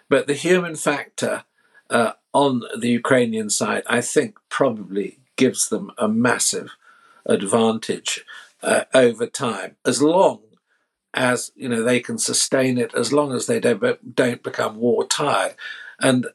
but 0.10 0.28
the 0.28 0.34
human 0.34 0.76
factor 0.76 1.44
uh, 1.90 2.14
on 2.34 2.64
the 2.78 2.90
Ukrainian 2.90 3.50
side, 3.50 3.84
I 3.88 4.02
think, 4.02 4.38
probably 4.50 5.20
gives 5.36 5.70
them 5.70 5.92
a 5.98 6.08
massive 6.08 6.72
advantage 7.26 8.26
uh, 8.64 8.86
over 8.94 9.28
time, 9.28 9.76
as 9.86 10.02
long 10.02 10.42
as 11.14 11.52
you 11.56 11.70
know 11.70 11.82
they 11.82 12.00
can 12.00 12.18
sustain 12.18 12.78
it, 12.78 12.94
as 12.94 13.14
long 13.14 13.32
as 13.32 13.46
they 13.46 13.60
don't 13.60 14.16
don't 14.16 14.44
become 14.44 14.78
war 14.78 15.06
tired, 15.06 15.56
and 16.00 16.28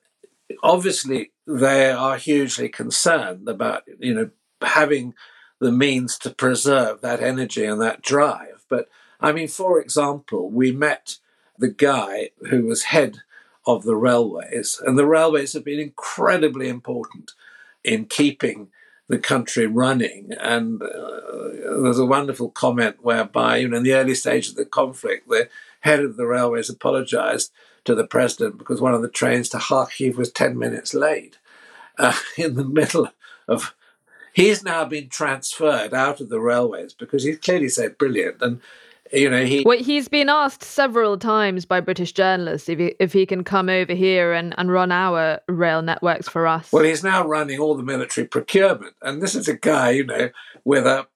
obviously 0.62 1.32
they 1.46 1.90
are 1.90 2.16
hugely 2.16 2.68
concerned 2.68 3.48
about 3.48 3.82
you 3.98 4.14
know 4.14 4.30
having 4.62 5.14
the 5.60 5.72
means 5.72 6.18
to 6.18 6.30
preserve 6.30 7.00
that 7.00 7.20
energy 7.20 7.64
and 7.64 7.80
that 7.80 8.02
drive. 8.02 8.64
But 8.68 8.88
I 9.20 9.32
mean, 9.32 9.48
for 9.48 9.80
example, 9.80 10.50
we 10.50 10.72
met 10.72 11.18
the 11.58 11.68
guy 11.68 12.30
who 12.48 12.66
was 12.66 12.84
head 12.84 13.18
of 13.66 13.84
the 13.84 13.96
railways, 13.96 14.80
and 14.84 14.98
the 14.98 15.06
railways 15.06 15.52
have 15.52 15.64
been 15.64 15.78
incredibly 15.78 16.68
important 16.68 17.32
in 17.84 18.06
keeping 18.06 18.68
the 19.08 19.18
country 19.18 19.66
running. 19.66 20.32
And 20.40 20.80
uh, 20.80 21.20
there's 21.82 21.98
a 21.98 22.06
wonderful 22.06 22.50
comment 22.50 22.98
whereby, 23.02 23.58
you 23.58 23.68
know, 23.68 23.78
in 23.78 23.82
the 23.82 23.94
early 23.94 24.14
stage 24.14 24.48
of 24.48 24.54
the 24.54 24.64
conflict, 24.64 25.28
the 25.28 25.48
head 25.80 26.00
of 26.00 26.16
the 26.16 26.26
railways 26.26 26.70
apologized 26.70 27.50
to 27.84 27.94
the 27.94 28.06
president 28.06 28.56
because 28.56 28.80
one 28.80 28.94
of 28.94 29.02
the 29.02 29.08
trains 29.08 29.48
to 29.50 29.58
Kharkiv 29.58 30.16
was 30.16 30.30
10 30.30 30.56
minutes 30.56 30.94
late 30.94 31.38
uh, 31.98 32.16
in 32.38 32.54
the 32.54 32.64
middle 32.64 33.08
of. 33.48 33.74
He's 34.32 34.62
now 34.62 34.84
been 34.84 35.08
transferred 35.08 35.92
out 35.92 36.20
of 36.20 36.28
the 36.28 36.38
railways 36.38 36.94
because 36.94 37.24
he's 37.24 37.38
clearly 37.38 37.68
so 37.68 37.88
brilliant. 37.88 38.40
And 38.40 38.60
you 39.12 39.28
know 39.28 39.44
he 39.44 39.62
well 39.64 39.78
he's 39.78 40.08
been 40.08 40.28
asked 40.28 40.62
several 40.62 41.18
times 41.18 41.64
by 41.64 41.80
british 41.80 42.12
journalists 42.12 42.68
if 42.68 42.78
he, 42.78 42.94
if 42.98 43.12
he 43.12 43.26
can 43.26 43.42
come 43.44 43.68
over 43.68 43.94
here 43.94 44.32
and, 44.32 44.54
and 44.58 44.70
run 44.70 44.92
our 44.92 45.40
rail 45.48 45.82
networks 45.82 46.28
for 46.28 46.46
us. 46.46 46.70
Well 46.72 46.84
he's 46.84 47.04
now 47.04 47.26
running 47.26 47.58
all 47.58 47.76
the 47.76 47.82
military 47.82 48.26
procurement. 48.26 48.94
And 49.02 49.22
this 49.22 49.34
is 49.34 49.48
a 49.48 49.56
guy 49.56 49.90
you 49.90 50.06
know 50.06 50.30
with 50.64 50.86
a 50.86 51.06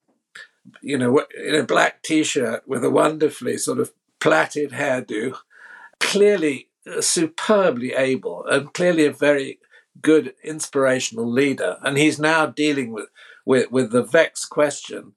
you 0.82 0.98
know 0.98 1.24
in 1.36 1.54
a 1.54 1.64
black 1.64 2.02
t-shirt 2.02 2.66
with 2.66 2.84
a 2.84 2.90
wonderfully 2.90 3.58
sort 3.58 3.78
of 3.78 3.92
plaited 4.20 4.72
hairdo 4.72 5.36
clearly 6.00 6.68
uh, 6.86 7.00
superbly 7.00 7.92
able 7.92 8.44
and 8.46 8.72
clearly 8.74 9.06
a 9.06 9.12
very 9.12 9.58
good 10.02 10.34
inspirational 10.42 11.30
leader. 11.30 11.78
And 11.82 11.96
he's 11.96 12.18
now 12.18 12.46
dealing 12.46 12.92
with 12.92 13.08
with, 13.46 13.70
with 13.70 13.90
the 13.90 14.02
vexed 14.02 14.50
question 14.50 15.12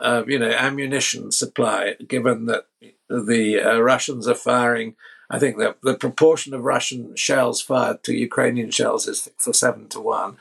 uh, 0.00 0.24
you 0.26 0.38
know, 0.38 0.50
ammunition 0.50 1.30
supply, 1.30 1.94
given 2.06 2.46
that 2.46 2.66
the 3.08 3.60
uh, 3.60 3.80
Russians 3.80 4.26
are 4.26 4.34
firing. 4.34 4.96
I 5.30 5.38
think 5.38 5.58
that 5.58 5.78
the 5.82 5.94
proportion 5.94 6.54
of 6.54 6.62
Russian 6.62 7.16
shells 7.16 7.62
fired 7.62 8.02
to 8.04 8.14
Ukrainian 8.14 8.70
shells 8.70 9.06
is 9.06 9.28
for 9.38 9.52
seven 9.52 9.88
to 9.88 10.00
one. 10.00 10.36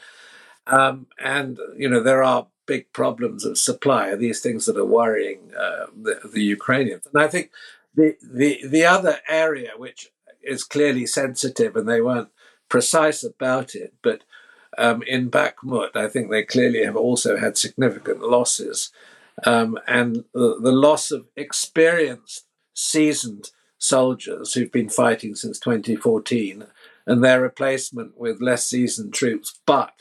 Um, 0.68 1.08
and, 1.20 1.60
you 1.78 1.90
know, 1.90 2.04
there 2.04 2.24
are 2.24 2.48
big 2.66 2.92
problems 2.94 3.46
of 3.46 3.58
supply, 3.58 4.16
these 4.16 4.42
things 4.42 4.66
that 4.66 4.78
are 4.78 4.86
worrying 4.86 5.52
uh, 5.58 5.88
the, 6.02 6.20
the, 6.34 6.44
Ukrainians. 6.44 7.08
And 7.12 7.22
I 7.22 7.28
think 7.28 7.52
the, 7.96 8.16
the, 8.22 8.60
the 8.66 8.86
other 8.86 9.20
area, 9.28 9.72
which 9.78 10.12
is 10.44 10.64
clearly 10.64 11.06
sensitive, 11.06 11.76
and 11.76 11.88
they 11.88 12.02
weren't 12.02 12.30
precise 12.70 13.24
about 13.24 13.76
it, 13.76 13.94
but 14.02 14.24
um, 14.78 15.04
in 15.04 15.30
Bakhmut, 15.30 15.96
I 15.96 16.08
think 16.08 16.30
they 16.30 16.44
clearly 16.44 16.86
have 16.86 16.96
also 16.96 17.38
had 17.38 17.58
significant 17.58 18.22
losses 18.22 18.92
um, 19.46 19.78
and 19.88 20.24
the, 20.34 20.60
the 20.62 20.72
loss 20.72 21.12
of 21.12 21.26
experienced, 21.36 22.46
seasoned 22.74 23.50
soldiers 23.78 24.54
who've 24.54 24.72
been 24.72 24.90
fighting 24.90 25.36
since 25.36 25.60
2014 25.60 26.66
and 27.08 27.24
their 27.24 27.42
replacement 27.42 28.18
with 28.18 28.42
less 28.42 28.66
seasoned 28.66 29.14
troops, 29.14 29.60
but 29.66 29.94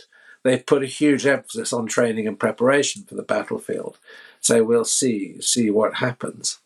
they've 0.43 0.65
put 0.65 0.83
a 0.83 0.87
huge 0.87 1.27
emphasis 1.27 1.73
on 1.73 1.87
training 1.87 2.27
and 2.27 2.39
preparation 2.39 3.05
for 3.05 3.15
the 3.15 3.23
battlefield. 3.23 3.99
So 4.41 4.65
we'll 4.65 4.85
see 4.85 5.41
see 5.41 5.71
what 5.71 5.97
happens. 5.97 6.59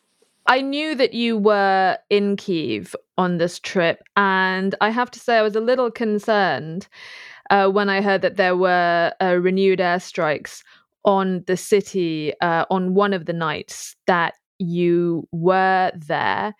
I 0.47 0.61
knew 0.61 0.95
that 0.97 1.15
you 1.15 1.39
were 1.39 1.99
in 2.11 2.37
Kiev 2.37 2.95
on 3.17 3.39
this 3.39 3.59
trip, 3.59 4.03
and 4.17 4.75
I 4.81 4.91
have 4.91 5.11
to 5.13 5.21
say 5.21 5.39
I 5.39 5.43
was 5.43 5.57
a 5.57 5.61
little 5.61 5.91
concerned 5.91 6.87
uh, 7.49 7.69
when 7.69 7.89
I 7.89 8.03
heard 8.03 8.23
that 8.23 8.37
there 8.37 8.57
were 8.57 9.13
uh, 9.21 9.39
renewed 9.41 9.79
airstrikes 9.79 10.63
on 11.05 11.45
the 11.47 11.57
city 11.57 12.33
uh, 12.41 12.65
on 12.71 12.95
one 12.95 13.13
of 13.13 13.27
the 13.27 13.33
nights 13.33 13.97
that 14.07 14.35
you 14.59 15.29
were 15.33 15.93
there. 15.95 16.55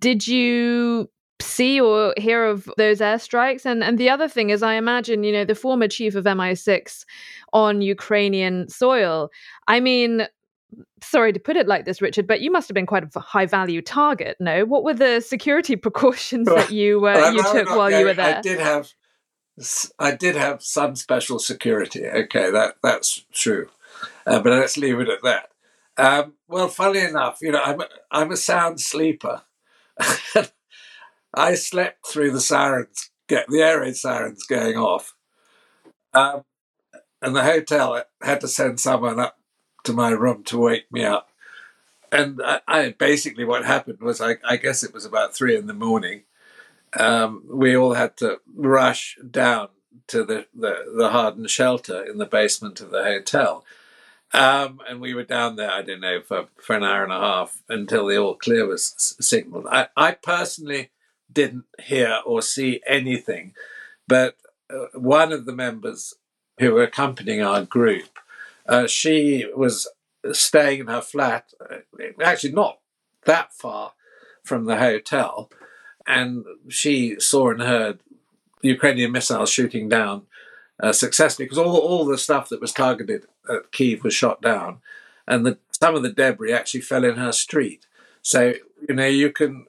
Did 0.00 0.26
you 0.26 1.10
see 1.40 1.80
or 1.80 2.14
hear 2.16 2.44
of 2.44 2.70
those 2.76 3.00
airstrikes? 3.00 3.64
And 3.64 3.82
and 3.82 3.98
the 3.98 4.10
other 4.10 4.28
thing 4.28 4.50
is, 4.50 4.62
I 4.62 4.74
imagine 4.74 5.24
you 5.24 5.32
know 5.32 5.44
the 5.44 5.54
former 5.54 5.88
chief 5.88 6.14
of 6.14 6.24
MI6 6.24 7.04
on 7.52 7.82
Ukrainian 7.82 8.68
soil. 8.68 9.30
I 9.66 9.80
mean. 9.80 10.26
Sorry 11.02 11.32
to 11.32 11.40
put 11.40 11.56
it 11.56 11.66
like 11.66 11.84
this, 11.84 12.00
Richard, 12.00 12.28
but 12.28 12.42
you 12.42 12.52
must 12.52 12.68
have 12.68 12.76
been 12.76 12.86
quite 12.86 13.02
a 13.02 13.18
high 13.18 13.46
value 13.46 13.82
target. 13.82 14.36
No, 14.38 14.64
what 14.64 14.84
were 14.84 14.94
the 14.94 15.20
security 15.20 15.74
precautions 15.86 16.46
that 16.46 16.70
you 16.80 17.04
uh, 17.04 17.32
you 17.34 17.42
took 17.42 17.70
while 17.70 17.90
you 17.90 18.04
were 18.04 18.14
there? 18.14 18.36
I 18.36 18.40
did 18.40 18.60
have, 18.60 18.92
I 19.98 20.14
did 20.14 20.36
have 20.36 20.62
some 20.62 20.94
special 20.94 21.40
security. 21.40 22.06
Okay, 22.06 22.52
that 22.52 22.76
that's 22.84 23.24
true. 23.32 23.68
Uh, 24.26 24.40
but 24.40 24.52
let's 24.52 24.76
leave 24.76 25.00
it 25.00 25.08
at 25.08 25.22
that. 25.22 25.50
Um, 25.96 26.34
well, 26.48 26.68
funny 26.68 27.00
enough, 27.00 27.38
you 27.42 27.52
know, 27.52 27.62
I'm 27.62 27.80
a, 27.80 27.88
I'm 28.10 28.30
a 28.30 28.36
sound 28.36 28.80
sleeper. 28.80 29.42
I 31.34 31.54
slept 31.54 32.06
through 32.06 32.32
the 32.32 32.40
sirens, 32.40 33.10
get 33.28 33.46
the 33.48 33.60
air 33.60 33.80
raid 33.80 33.96
sirens 33.96 34.44
going 34.44 34.76
off, 34.76 35.14
um, 36.14 36.44
and 37.22 37.36
the 37.36 37.44
hotel 37.44 38.02
had 38.22 38.40
to 38.40 38.48
send 38.48 38.80
someone 38.80 39.20
up 39.20 39.38
to 39.84 39.92
my 39.92 40.10
room 40.10 40.42
to 40.44 40.58
wake 40.58 40.90
me 40.90 41.04
up. 41.04 41.28
And 42.10 42.40
I, 42.42 42.60
I 42.66 42.94
basically 42.98 43.44
what 43.44 43.64
happened 43.64 44.00
was 44.00 44.20
I, 44.20 44.36
I, 44.44 44.56
guess 44.56 44.82
it 44.82 44.92
was 44.92 45.04
about 45.04 45.34
three 45.34 45.56
in 45.56 45.66
the 45.66 45.74
morning. 45.74 46.22
Um, 46.98 47.44
we 47.48 47.76
all 47.76 47.94
had 47.94 48.16
to 48.16 48.40
rush 48.52 49.16
down 49.30 49.68
to 50.08 50.24
the, 50.24 50.46
the, 50.52 50.86
the 50.96 51.10
hardened 51.10 51.50
shelter 51.50 52.02
in 52.02 52.18
the 52.18 52.26
basement 52.26 52.80
of 52.80 52.90
the 52.90 53.04
hotel 53.04 53.64
um, 54.32 54.80
and 54.88 55.00
we 55.00 55.14
were 55.14 55.24
down 55.24 55.56
there, 55.56 55.70
I 55.70 55.82
don't 55.82 56.00
know, 56.00 56.20
for, 56.20 56.46
for 56.60 56.76
an 56.76 56.84
hour 56.84 57.02
and 57.02 57.12
a 57.12 57.18
half 57.18 57.62
until 57.68 58.06
the 58.06 58.16
all 58.16 58.36
clear 58.36 58.66
was 58.66 59.16
signaled. 59.20 59.66
I, 59.70 59.88
I 59.96 60.12
personally 60.12 60.90
didn't 61.32 61.64
hear 61.82 62.20
or 62.24 62.42
see 62.42 62.80
anything, 62.86 63.54
but 64.06 64.36
uh, 64.72 64.86
one 64.94 65.32
of 65.32 65.46
the 65.46 65.52
members 65.52 66.14
who 66.58 66.72
were 66.72 66.82
accompanying 66.82 67.42
our 67.42 67.64
group, 67.64 68.18
uh, 68.68 68.86
she 68.86 69.46
was 69.56 69.88
staying 70.32 70.80
in 70.80 70.86
her 70.86 71.00
flat, 71.00 71.52
uh, 71.68 71.78
actually 72.22 72.52
not 72.52 72.78
that 73.24 73.52
far 73.52 73.92
from 74.44 74.64
the 74.64 74.76
hotel, 74.76 75.50
and 76.06 76.44
she 76.68 77.18
saw 77.18 77.50
and 77.50 77.62
heard 77.62 78.00
Ukrainian 78.62 79.12
missiles 79.12 79.50
shooting 79.50 79.88
down 79.88 80.22
uh, 80.82 80.92
successfully 80.92 81.46
because 81.46 81.58
all, 81.58 81.76
all 81.76 82.04
the 82.04 82.18
stuff 82.18 82.48
that 82.48 82.60
was 82.60 82.72
targeted 82.72 83.26
at 83.48 83.72
Kiev 83.72 84.04
was 84.04 84.14
shot 84.14 84.42
down, 84.42 84.80
and 85.26 85.46
the, 85.46 85.58
some 85.70 85.94
of 85.94 86.02
the 86.02 86.12
debris 86.12 86.52
actually 86.52 86.80
fell 86.80 87.04
in 87.04 87.16
her 87.16 87.32
street. 87.32 87.86
So 88.22 88.54
you 88.88 88.94
know 88.94 89.06
you 89.06 89.30
can. 89.30 89.66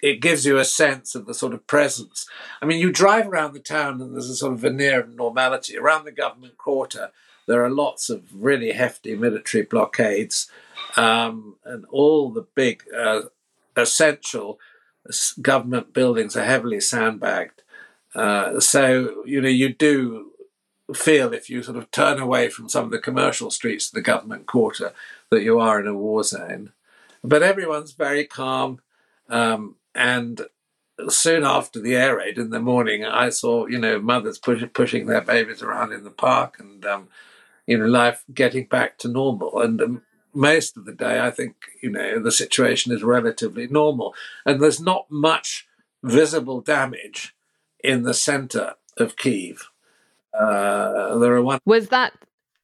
It 0.00 0.22
gives 0.22 0.46
you 0.46 0.56
a 0.58 0.64
sense 0.64 1.14
of 1.14 1.26
the 1.26 1.34
sort 1.34 1.52
of 1.52 1.66
presence. 1.66 2.26
I 2.62 2.66
mean, 2.66 2.80
you 2.80 2.90
drive 2.90 3.28
around 3.28 3.52
the 3.52 3.60
town 3.60 4.00
and 4.00 4.14
there's 4.14 4.30
a 4.30 4.36
sort 4.36 4.54
of 4.54 4.60
veneer 4.60 5.00
of 5.00 5.14
normality. 5.14 5.76
Around 5.76 6.04
the 6.04 6.12
government 6.12 6.56
quarter, 6.56 7.10
there 7.46 7.62
are 7.62 7.68
lots 7.68 8.08
of 8.08 8.22
really 8.32 8.72
hefty 8.72 9.14
military 9.16 9.64
blockades, 9.64 10.50
um, 10.96 11.56
and 11.64 11.84
all 11.90 12.30
the 12.30 12.46
big 12.54 12.84
uh, 12.96 13.22
essential 13.76 14.58
government 15.40 15.92
buildings 15.92 16.36
are 16.36 16.44
heavily 16.44 16.80
sandbagged. 16.80 17.62
Uh, 18.14 18.58
so 18.60 19.22
you 19.26 19.40
know 19.40 19.48
you 19.48 19.72
do 19.72 20.32
feel 20.94 21.32
if 21.32 21.50
you 21.50 21.62
sort 21.62 21.76
of 21.76 21.90
turn 21.90 22.18
away 22.18 22.48
from 22.48 22.68
some 22.68 22.84
of 22.84 22.90
the 22.90 22.98
commercial 22.98 23.50
streets 23.50 23.88
of 23.88 23.92
the 23.92 24.00
government 24.00 24.46
quarter 24.46 24.92
that 25.30 25.42
you 25.42 25.58
are 25.58 25.80
in 25.80 25.86
a 25.86 25.94
war 25.94 26.22
zone. 26.22 26.72
But 27.24 27.42
everyone's 27.42 27.92
very 27.92 28.24
calm. 28.24 28.80
Um, 29.28 29.76
and 29.94 30.42
soon 31.08 31.44
after 31.44 31.80
the 31.80 31.96
air 31.96 32.16
raid 32.18 32.38
in 32.38 32.50
the 32.50 32.60
morning, 32.60 33.04
I 33.04 33.30
saw, 33.30 33.66
you 33.66 33.78
know, 33.78 34.00
mothers 34.00 34.38
push, 34.38 34.62
pushing 34.72 35.06
their 35.06 35.20
babies 35.20 35.62
around 35.62 35.92
in 35.92 36.04
the 36.04 36.10
park 36.10 36.60
and, 36.60 36.84
um, 36.86 37.08
you 37.66 37.78
know, 37.78 37.86
life 37.86 38.24
getting 38.32 38.66
back 38.66 38.98
to 38.98 39.08
normal. 39.08 39.60
And 39.60 39.82
um, 39.82 40.02
most 40.32 40.76
of 40.76 40.84
the 40.84 40.92
day, 40.92 41.20
I 41.20 41.30
think, 41.30 41.56
you 41.82 41.90
know, 41.90 42.20
the 42.20 42.30
situation 42.30 42.92
is 42.92 43.02
relatively 43.02 43.66
normal. 43.66 44.14
And 44.44 44.60
there's 44.60 44.80
not 44.80 45.10
much 45.10 45.66
visible 46.02 46.60
damage 46.60 47.34
in 47.82 48.04
the 48.04 48.14
center 48.14 48.74
of 48.96 49.16
Kiev. 49.16 49.70
Uh, 50.38 51.18
there 51.18 51.34
are 51.34 51.42
one. 51.42 51.58
Was 51.64 51.88
that 51.88 52.12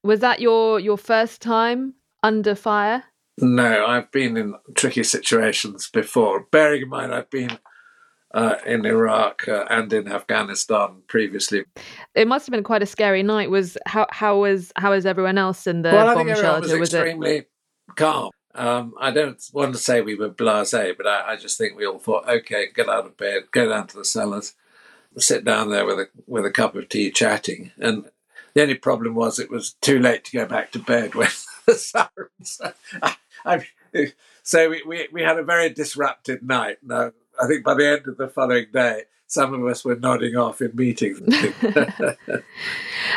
was 0.02 0.20
that 0.20 0.40
your 0.40 0.80
your 0.80 0.98
first 0.98 1.40
time 1.40 1.94
under 2.22 2.54
fire? 2.54 3.04
No, 3.38 3.86
I've 3.86 4.10
been 4.12 4.36
in 4.36 4.54
tricky 4.74 5.04
situations 5.04 5.88
before. 5.90 6.46
Bearing 6.50 6.82
in 6.82 6.88
mind, 6.88 7.14
I've 7.14 7.30
been 7.30 7.58
uh, 8.34 8.56
in 8.66 8.84
Iraq 8.84 9.48
uh, 9.48 9.64
and 9.70 9.92
in 9.92 10.10
Afghanistan 10.10 11.02
previously. 11.06 11.64
It 12.14 12.28
must 12.28 12.46
have 12.46 12.52
been 12.52 12.64
quite 12.64 12.82
a 12.82 12.86
scary 12.86 13.22
night. 13.22 13.50
Was 13.50 13.78
how 13.86 14.06
how 14.10 14.38
was 14.38 14.72
how 14.76 14.90
was 14.90 15.06
everyone 15.06 15.38
else 15.38 15.66
in 15.66 15.82
the 15.82 15.90
well, 15.90 16.14
bomb 16.14 16.28
I 16.28 16.34
think 16.34 16.36
shelter? 16.36 16.60
Was, 16.60 16.72
was 16.72 16.94
extremely 16.94 17.36
it... 17.38 17.50
calm. 17.96 18.30
Um, 18.54 18.92
I 19.00 19.10
don't 19.10 19.42
want 19.54 19.72
to 19.72 19.80
say 19.80 20.02
we 20.02 20.14
were 20.14 20.28
blasé, 20.28 20.94
but 20.94 21.06
I, 21.06 21.32
I, 21.32 21.36
just 21.36 21.56
think 21.56 21.74
we 21.74 21.86
all 21.86 21.98
thought, 21.98 22.28
okay, 22.28 22.66
get 22.74 22.86
out 22.86 23.06
of 23.06 23.16
bed, 23.16 23.44
go 23.50 23.66
down 23.66 23.86
to 23.86 23.96
the 23.96 24.04
cellars, 24.04 24.52
sit 25.18 25.44
down 25.44 25.70
there 25.70 25.84
with 25.84 25.98
a 25.98 26.08
with 26.26 26.44
a 26.46 26.50
cup 26.50 26.74
of 26.74 26.88
tea, 26.88 27.10
chatting. 27.10 27.72
And 27.78 28.08
the 28.54 28.62
only 28.62 28.74
problem 28.74 29.14
was 29.14 29.38
it 29.38 29.50
was 29.50 29.74
too 29.74 29.98
late 29.98 30.24
to 30.24 30.36
go 30.36 30.46
back 30.46 30.72
to 30.72 30.78
bed 30.78 31.14
when 31.14 31.28
the 31.66 31.74
sirens. 31.74 32.60
I, 33.02 33.16
I, 33.44 34.12
so 34.42 34.70
we, 34.70 34.82
we, 34.86 35.08
we 35.12 35.22
had 35.22 35.38
a 35.38 35.44
very 35.44 35.70
disrupted 35.70 36.42
night. 36.42 36.78
No, 36.82 37.12
I 37.40 37.46
think 37.46 37.64
by 37.64 37.74
the 37.74 37.88
end 37.88 38.08
of 38.08 38.16
the 38.16 38.28
following 38.28 38.66
day, 38.72 39.04
some 39.26 39.54
of 39.54 39.64
us 39.66 39.84
were 39.84 39.96
nodding 39.96 40.36
off 40.36 40.60
in 40.60 40.72
meetings. 40.74 41.20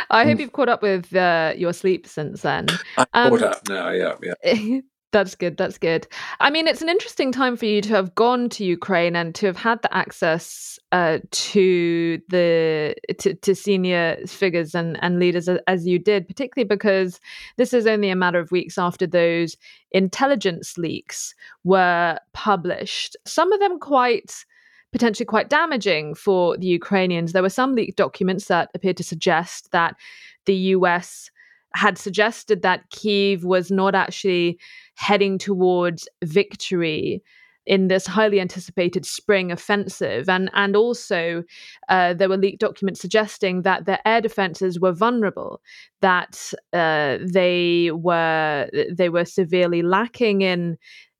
I 0.10 0.24
hope 0.24 0.40
you've 0.40 0.54
caught 0.54 0.70
up 0.70 0.82
with 0.82 1.14
uh, 1.14 1.54
your 1.58 1.74
sleep 1.74 2.08
since 2.08 2.42
then. 2.42 2.68
Um, 3.14 3.32
caught 3.32 3.42
up 3.42 3.68
now, 3.68 3.90
yeah, 3.90 4.16
yeah. 4.22 4.80
That's 5.16 5.34
good. 5.34 5.56
That's 5.56 5.78
good. 5.78 6.10
I 6.42 6.50
mean, 6.50 6.68
it's 6.68 6.82
an 6.82 6.90
interesting 6.90 7.32
time 7.32 7.56
for 7.56 7.66
you 7.66 7.82
to 7.84 7.90
have 7.94 8.14
gone 8.16 8.50
to 8.50 8.66
Ukraine 8.66 9.16
and 9.16 9.34
to 9.36 9.46
have 9.46 9.56
had 9.56 9.82
the 9.82 9.96
access 9.96 10.78
uh, 10.92 11.20
to 11.32 12.20
the 12.28 12.96
to, 13.20 13.34
to, 13.34 13.56
senior 13.56 14.18
figures 14.28 14.76
and, 14.76 15.02
and 15.02 15.18
leaders 15.18 15.48
as, 15.68 15.88
you 15.88 16.00
did, 16.00 16.28
particularly 16.28 16.68
because 16.68 17.22
this 17.56 17.74
is 17.74 17.88
only 17.88 18.10
a 18.10 18.16
matter 18.18 18.40
of 18.40 18.52
weeks 18.52 18.78
after 18.78 19.08
those 19.08 19.56
intelligence 19.92 20.78
leaks 20.78 21.34
were 21.64 22.20
published. 22.34 23.16
Some 23.26 23.54
of 23.54 23.62
them 23.62 23.80
quite 23.80 24.44
potentially 24.92 25.26
quite 25.26 25.48
damaging 25.48 26.14
for 26.14 26.58
the 26.58 26.68
Ukrainians. 26.68 27.32
There 27.32 27.42
were 27.42 27.50
some 27.50 27.74
leaked 27.74 27.96
documents 27.96 28.48
that 28.48 28.70
appeared 28.76 28.98
to 28.98 29.04
suggest 29.04 29.72
that 29.72 29.96
the 30.44 30.56
US 30.76 31.32
had 31.76 31.98
suggested 31.98 32.62
that 32.62 32.90
Kiev 32.90 33.44
was 33.44 33.70
not 33.70 33.96
actually 33.96 34.58
heading 34.96 35.38
towards 35.38 36.08
victory 36.24 37.22
in 37.66 37.88
this 37.88 38.06
highly 38.06 38.40
anticipated 38.40 39.06
spring 39.06 39.52
offensive. 39.52 40.30
And, 40.30 40.50
and 40.54 40.76
also, 40.76 41.44
uh, 41.90 42.14
there 42.14 42.30
were 42.30 42.38
leaked 42.38 42.62
documents 42.62 43.02
suggesting 43.02 43.64
that 43.64 43.86
their 43.86 44.00
air 44.06 44.22
defenses 44.22 44.80
were 44.80 44.92
vulnerable, 44.94 45.62
that 46.02 46.54
uh, 46.74 47.18
they 47.22 47.92
were 47.92 48.70
they 48.92 49.10
were 49.10 49.26
severely 49.26 49.82
lacking 49.82 50.42
in 50.42 50.78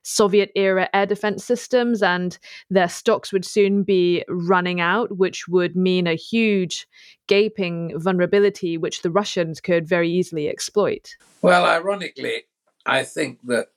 Soviet 0.08 0.52
era 0.56 0.88
air 0.94 1.08
defense 1.08 1.44
systems, 1.44 2.04
and 2.04 2.38
their 2.70 2.88
stocks 2.88 3.34
would 3.34 3.44
soon 3.44 3.82
be 3.82 4.24
running 4.30 4.80
out, 4.80 5.18
which 5.18 5.48
would 5.48 5.76
mean 5.76 6.06
a 6.06 6.14
huge 6.14 6.88
gaping 7.28 7.92
vulnerability 8.00 8.78
which 8.78 9.02
the 9.02 9.10
Russians 9.10 9.60
could 9.60 9.88
very 9.88 10.10
easily 10.10 10.48
exploit. 10.48 11.16
Well, 11.42 11.66
ironically, 11.66 12.44
I 12.86 13.04
think 13.04 13.40
that 13.46 13.70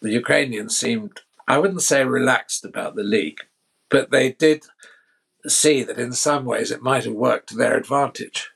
the 0.00 0.12
Ukrainians 0.12 0.78
seemed, 0.78 1.20
I 1.48 1.58
wouldn't 1.58 1.82
say 1.82 2.04
relaxed 2.04 2.64
about 2.64 2.94
the 2.94 3.02
leak, 3.02 3.40
but 3.88 4.12
they 4.12 4.30
did 4.32 4.66
see 5.48 5.82
that 5.82 5.98
in 5.98 6.12
some 6.12 6.44
ways 6.44 6.70
it 6.70 6.80
might 6.80 7.04
have 7.04 7.14
worked 7.14 7.48
to 7.48 7.56
their 7.56 7.76
advantage. 7.76 8.50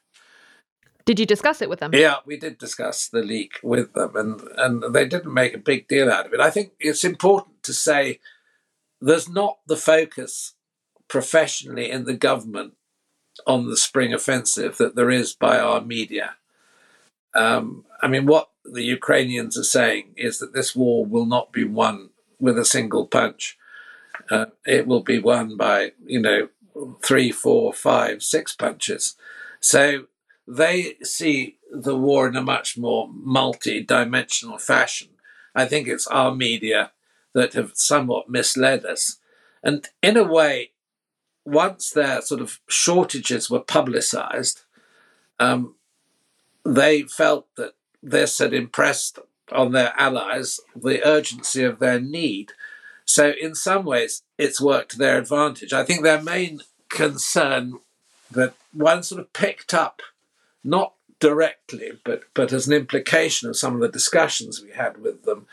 Did 1.07 1.21
you 1.21 1.27
discuss 1.27 1.61
it 1.61 1.69
with 1.69 1.81
them? 1.81 1.91
Yeah, 1.95 2.17
we 2.25 2.39
did 2.39 2.57
discuss 2.57 3.09
the 3.09 3.23
leak 3.23 3.61
with 3.63 3.93
them, 3.93 4.17
and, 4.17 4.41
and 4.57 4.95
they 4.95 5.07
didn't 5.07 5.35
make 5.35 5.55
a 5.55 5.59
big 5.59 5.87
deal 5.87 6.11
out 6.11 6.27
of 6.27 6.33
it. 6.33 6.41
I 6.41 6.51
think 6.51 6.73
it's 6.81 7.05
important 7.05 7.63
to 7.65 7.75
say 7.75 8.21
there's 9.01 9.29
not 9.29 9.59
the 9.67 9.77
focus 9.77 10.55
professionally 11.09 11.91
in 11.91 12.05
the 12.05 12.15
government 12.15 12.75
on 13.47 13.69
the 13.69 13.77
spring 13.77 14.15
offensive 14.15 14.79
that 14.79 14.97
there 14.97 15.11
is 15.11 15.35
by 15.35 15.59
our 15.59 15.83
media. 15.83 16.37
Um, 17.35 17.85
I 18.01 18.09
mean, 18.09 18.27
what 18.27 18.51
the 18.65 18.85
Ukrainians 18.85 19.59
are 19.59 19.65
saying 19.65 20.15
is 20.17 20.39
that 20.39 20.55
this 20.55 20.75
war 20.75 21.05
will 21.05 21.27
not 21.27 21.53
be 21.53 21.65
won 21.65 22.11
with 22.39 22.59
a 22.59 22.65
single 22.65 23.07
punch. 23.07 23.59
Uh, 24.31 24.47
it 24.65 24.87
will 24.87 25.03
be 25.03 25.19
won 25.19 25.57
by, 25.57 25.93
you 26.07 26.21
know, 26.21 26.49
three, 27.03 27.31
four, 27.31 27.73
five, 27.73 28.23
six 28.23 28.55
punches. 28.55 29.17
So 29.61 30.07
they 30.47 30.97
see 31.03 31.59
the 31.71 31.97
war 31.97 32.29
in 32.29 32.37
a 32.37 32.43
much 32.43 32.77
more 32.77 33.09
multi 33.13 33.83
dimensional 33.83 34.59
fashion. 34.59 35.09
I 35.55 35.65
think 35.67 35.89
it's 35.89 36.07
our 36.09 36.35
media 36.35 36.93
that 37.33 37.55
have 37.55 37.73
somewhat 37.75 38.29
misled 38.29 38.85
us. 38.85 39.19
And 39.63 39.89
in 40.03 40.17
a 40.17 40.25
way, 40.25 40.73
once 41.45 41.91
their 41.91 42.21
sort 42.21 42.41
of 42.41 42.61
shortages 42.69 43.51
were 43.51 43.61
publicized, 43.61 44.63
um, 45.39 45.75
they 46.65 47.03
felt 47.03 47.47
that 47.57 47.75
this 48.03 48.39
had 48.39 48.53
impressed 48.53 49.19
on 49.53 49.73
their 49.73 49.93
allies 49.97 50.61
the 50.75 51.07
urgency 51.07 51.65
of 51.65 51.79
their 51.79 52.01
need. 52.01 52.53
So, 53.05 53.33
in 53.41 53.55
some 53.55 53.85
ways, 53.85 54.23
it's 54.39 54.61
worked 54.61 54.93
to 54.93 54.99
their 54.99 55.19
advantage. 55.19 55.73
I 55.73 55.85
think 55.85 56.03
their 56.03 56.23
main 56.23 56.61
concern 56.89 57.81
that 58.31 58.55
one 58.73 59.03
sort 59.03 59.21
of 59.21 59.33
picked 59.33 59.75
up 59.75 60.01
not 60.65 60.95
directly, 61.21 61.93
but, 62.05 62.23
but 62.35 62.53
as 62.53 62.67
an 62.67 62.73
implication 62.73 63.49
of 63.49 63.57
some 63.57 63.75
of 63.75 63.81
the 63.81 63.89
discussions 63.89 64.63
we 64.63 64.73
had 64.73 64.99
with 64.99 65.25
them, 65.25 65.47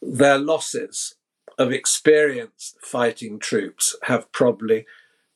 their 0.00 0.38
losses 0.38 1.14
of 1.58 1.72
experienced 1.72 2.76
fighting 2.80 3.38
troops 3.38 3.96
have 4.04 4.30
probably 4.32 4.86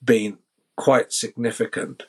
been 0.02 0.38
quite 0.76 1.12
significant. 1.12 2.04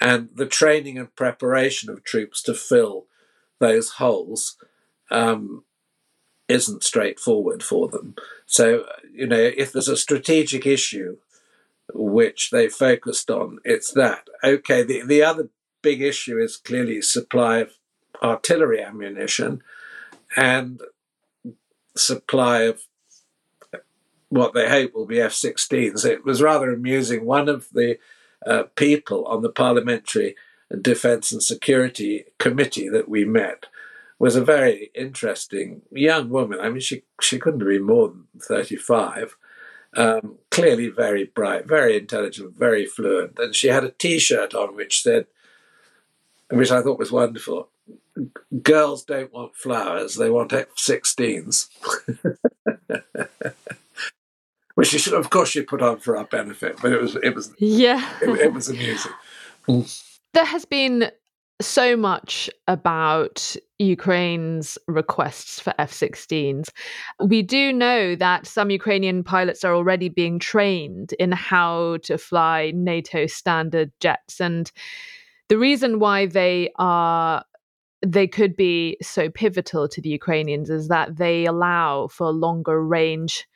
And 0.00 0.30
the 0.34 0.46
training 0.46 0.98
and 0.98 1.14
preparation 1.14 1.90
of 1.90 2.02
troops 2.02 2.42
to 2.44 2.54
fill 2.54 3.06
those 3.58 3.90
holes 3.90 4.56
um, 5.10 5.64
isn't 6.48 6.82
straightforward 6.82 7.62
for 7.62 7.88
them. 7.88 8.14
So, 8.46 8.86
you 9.12 9.26
know, 9.26 9.52
if 9.56 9.72
there's 9.72 9.88
a 9.88 9.96
strategic 9.96 10.66
issue 10.66 11.18
which 11.92 12.50
they 12.50 12.68
focused 12.68 13.30
on, 13.30 13.58
it's 13.64 13.92
that. 13.92 14.28
Okay, 14.42 14.82
the, 14.82 15.02
the 15.02 15.22
other 15.22 15.50
big 15.82 16.02
issue 16.02 16.38
is 16.38 16.56
clearly 16.56 17.02
supply 17.02 17.58
of 17.58 17.72
artillery 18.22 18.82
ammunition 18.82 19.62
and 20.36 20.80
supply 21.96 22.62
of 22.62 22.82
what 24.28 24.54
they 24.54 24.68
hope 24.68 24.94
will 24.94 25.06
be 25.06 25.20
F 25.20 25.32
16s. 25.32 26.04
It 26.04 26.24
was 26.24 26.40
rather 26.40 26.72
amusing. 26.72 27.24
One 27.24 27.48
of 27.48 27.68
the 27.72 27.98
uh, 28.46 28.64
people 28.76 29.24
on 29.26 29.42
the 29.42 29.50
Parliamentary 29.50 30.36
Defence 30.80 31.32
and 31.32 31.42
Security 31.42 32.24
Committee 32.38 32.88
that 32.88 33.08
we 33.08 33.24
met 33.24 33.66
was 34.18 34.36
a 34.36 34.44
very 34.44 34.90
interesting 34.94 35.82
young 35.90 36.28
woman. 36.28 36.60
I 36.60 36.68
mean, 36.68 36.80
she, 36.80 37.02
she 37.20 37.38
couldn't 37.38 37.66
be 37.66 37.78
more 37.78 38.08
than 38.08 38.26
35. 38.40 39.36
Um, 39.96 40.38
clearly 40.52 40.88
very 40.88 41.24
bright, 41.24 41.66
very 41.66 41.96
intelligent, 41.96 42.56
very 42.56 42.86
fluent. 42.86 43.38
And 43.38 43.54
she 43.56 43.68
had 43.68 43.82
a 43.82 43.90
t 43.90 44.20
shirt 44.20 44.54
on 44.54 44.76
which 44.76 45.02
said, 45.02 45.26
which 46.50 46.70
I 46.70 46.82
thought 46.82 46.98
was 46.98 47.12
wonderful. 47.12 47.68
Girls 48.62 49.04
don't 49.04 49.32
want 49.32 49.56
flowers; 49.56 50.16
they 50.16 50.30
want 50.30 50.52
F-16s. 50.52 51.68
which 54.74 54.88
she 54.88 54.98
should, 54.98 55.14
of 55.14 55.30
course, 55.30 55.50
she 55.50 55.62
put 55.62 55.82
on 55.82 55.98
for 55.98 56.16
our 56.16 56.24
benefit, 56.24 56.78
but 56.80 56.92
it 56.92 57.00
was 57.00 57.16
it 57.22 57.34
was 57.34 57.52
yeah, 57.58 58.08
it, 58.22 58.28
it 58.40 58.52
was 58.52 58.68
amusing. 58.68 59.12
There 60.32 60.44
has 60.44 60.64
been 60.64 61.10
so 61.60 61.96
much 61.96 62.48
about 62.68 63.56
Ukraine's 63.78 64.78
requests 64.86 65.60
for 65.60 65.74
F 65.78 65.92
16s. 65.92 66.68
We 67.22 67.42
do 67.42 67.72
know 67.72 68.14
that 68.14 68.46
some 68.46 68.70
Ukrainian 68.70 69.24
pilots 69.24 69.64
are 69.64 69.74
already 69.74 70.08
being 70.08 70.38
trained 70.38 71.14
in 71.18 71.32
how 71.32 71.98
to 72.04 72.16
fly 72.16 72.72
NATO 72.74 73.26
standard 73.26 73.90
jets. 74.00 74.40
And 74.40 74.70
the 75.50 75.58
reason 75.58 75.98
why 75.98 76.26
they 76.26 76.70
are 76.78 77.44
they 78.06 78.26
could 78.26 78.56
be 78.56 78.96
so 79.02 79.28
pivotal 79.28 79.86
to 79.86 80.00
the 80.00 80.08
Ukrainians 80.08 80.70
is 80.70 80.88
that 80.88 81.16
they 81.16 81.44
allow 81.44 82.06
for 82.06 82.30
longer 82.30 82.82
range 82.82 83.46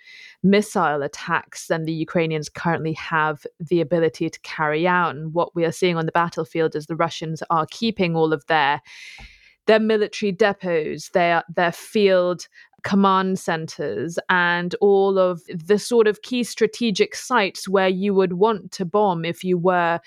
missile 0.42 1.02
attacks 1.02 1.68
than 1.68 1.84
the 1.84 1.94
Ukrainians 1.94 2.50
currently 2.50 2.92
have 2.94 3.46
the 3.58 3.80
ability 3.80 4.28
to 4.28 4.38
carry 4.40 4.86
out. 4.86 5.16
And 5.16 5.32
what 5.32 5.54
we 5.54 5.64
are 5.64 5.72
seeing 5.72 5.96
on 5.96 6.04
the 6.04 6.12
battlefield 6.12 6.76
is 6.76 6.86
the 6.86 6.96
Russians 6.96 7.42
are 7.48 7.66
keeping 7.70 8.14
all 8.14 8.34
of 8.34 8.44
their 8.46 8.82
their 9.66 9.80
military 9.80 10.32
depots, 10.32 11.12
their 11.12 11.42
their 11.54 11.72
field 11.72 12.48
command 12.82 13.38
centers 13.38 14.18
and 14.28 14.74
all 14.82 15.18
of 15.18 15.42
the 15.48 15.78
sort 15.78 16.06
of 16.06 16.20
key 16.20 16.44
strategic 16.44 17.14
sites 17.14 17.66
where 17.66 17.88
you 17.88 18.12
would 18.12 18.34
want 18.34 18.70
to 18.72 18.84
bomb 18.84 19.24
if 19.24 19.42
you 19.42 19.56
were 19.56 19.98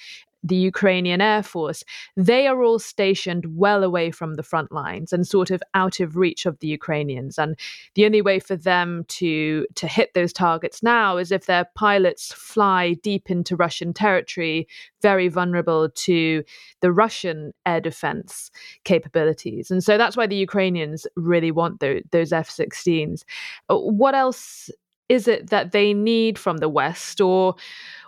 the 0.48 0.56
Ukrainian 0.56 1.22
Air 1.22 1.44
Force, 1.44 1.84
they 2.16 2.48
are 2.48 2.62
all 2.64 2.80
stationed 2.80 3.46
well 3.58 3.84
away 3.84 4.12
from 4.12 4.36
the 4.36 4.44
front 4.44 4.72
lines 4.72 5.14
and 5.14 5.28
sort 5.28 5.52
of 5.52 5.62
out 5.74 6.00
of 6.00 6.16
reach 6.16 6.46
of 6.46 6.60
the 6.60 6.68
Ukrainians. 6.68 7.38
And 7.38 7.58
the 7.96 8.06
only 8.06 8.22
way 8.22 8.40
for 8.40 8.56
them 8.56 9.06
to 9.10 9.66
to 9.76 9.88
hit 9.88 10.14
those 10.14 10.34
targets 10.34 10.82
now 10.82 11.18
is 11.18 11.32
if 11.32 11.46
their 11.46 11.66
pilots 11.76 12.34
fly 12.34 12.94
deep 13.04 13.30
into 13.30 13.56
Russian 13.56 13.94
territory, 13.94 14.68
very 15.02 15.28
vulnerable 15.28 15.90
to 15.90 16.44
the 16.82 16.92
Russian 16.92 17.54
air 17.66 17.82
defense 17.82 18.52
capabilities. 18.84 19.72
And 19.72 19.84
so 19.84 19.98
that's 19.98 20.18
why 20.18 20.28
the 20.28 20.36
Ukrainians 20.36 21.06
really 21.16 21.52
want 21.52 21.80
those, 21.80 22.02
those 22.12 22.34
F-16s. 22.34 23.24
Uh, 23.70 23.78
what 23.78 24.16
else 24.16 24.70
is 25.10 25.28
it 25.28 25.50
that 25.50 25.72
they 25.72 25.94
need 25.94 26.38
from 26.38 26.58
the 26.58 26.70
West, 26.70 27.22
or 27.22 27.56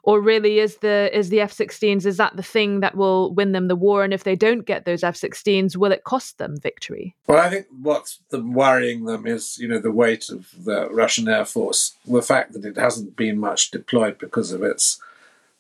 or 0.04 0.22
really 0.22 0.60
is 0.60 0.78
the 0.78 1.10
is 1.16 1.30
the 1.30 1.42
F-16s 1.42 2.06
is 2.06 2.18
that 2.18 2.36
the 2.36 2.44
thing 2.44 2.80
that 2.80 2.96
will 2.96 3.34
win 3.34 3.52
them 3.52 3.68
the 3.68 3.76
war? 3.76 4.04
And 4.04 4.14
if 4.14 4.24
they 4.24 4.36
don't 4.36 4.66
get 4.66 4.86
those 4.86 5.04
F-16s, 5.04 5.76
will 5.76 5.92
it 5.92 6.04
cost 6.04 6.38
them 6.38 6.58
victory? 6.58 7.16
Well, 7.28 7.40
I 7.40 7.50
think 7.50 7.68
what's 7.82 8.20
worrying 8.32 9.06
them 9.06 9.28
is 9.28 9.58
you 9.58 9.68
know 9.68 9.80
the 9.80 9.92
weight 9.92 10.30
of 10.30 10.50
the 10.66 10.90
Russian 10.90 11.28
Air 11.28 11.46
Force, 11.46 11.96
the 12.06 12.22
fact 12.22 12.54
that 12.54 12.66
it 12.66 12.78
hasn't 12.78 13.16
been 13.16 13.40
much 13.40 13.72
deployed 13.72 14.18
because 14.18 14.52
of 14.52 14.64
its 14.64 15.00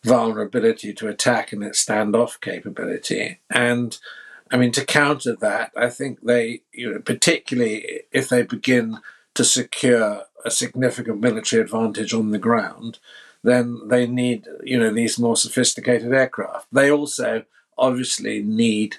vulnerability 0.03 0.93
to 0.93 1.09
attack 1.09 1.51
and 1.51 1.61
its 1.61 1.83
standoff 1.83 2.39
capability, 2.41 3.39
and 3.49 3.97
I 4.51 4.57
mean 4.57 4.71
to 4.73 4.85
counter 4.85 5.35
that, 5.35 5.71
I 5.75 5.89
think 5.89 6.21
they 6.21 6.61
you 6.71 6.91
know 6.91 6.99
particularly 6.99 8.01
if 8.11 8.29
they 8.29 8.43
begin 8.43 8.99
to 9.39 9.45
secure 9.45 10.23
a 10.43 10.51
significant 10.51 11.21
military 11.21 11.61
advantage 11.61 12.13
on 12.13 12.31
the 12.31 12.37
ground, 12.37 12.99
then 13.41 13.79
they 13.87 14.05
need, 14.05 14.45
you 14.65 14.77
know, 14.77 14.91
these 14.91 15.17
more 15.17 15.37
sophisticated 15.37 16.11
aircraft. 16.11 16.67
They 16.73 16.91
also 16.91 17.45
obviously 17.77 18.41
need 18.41 18.97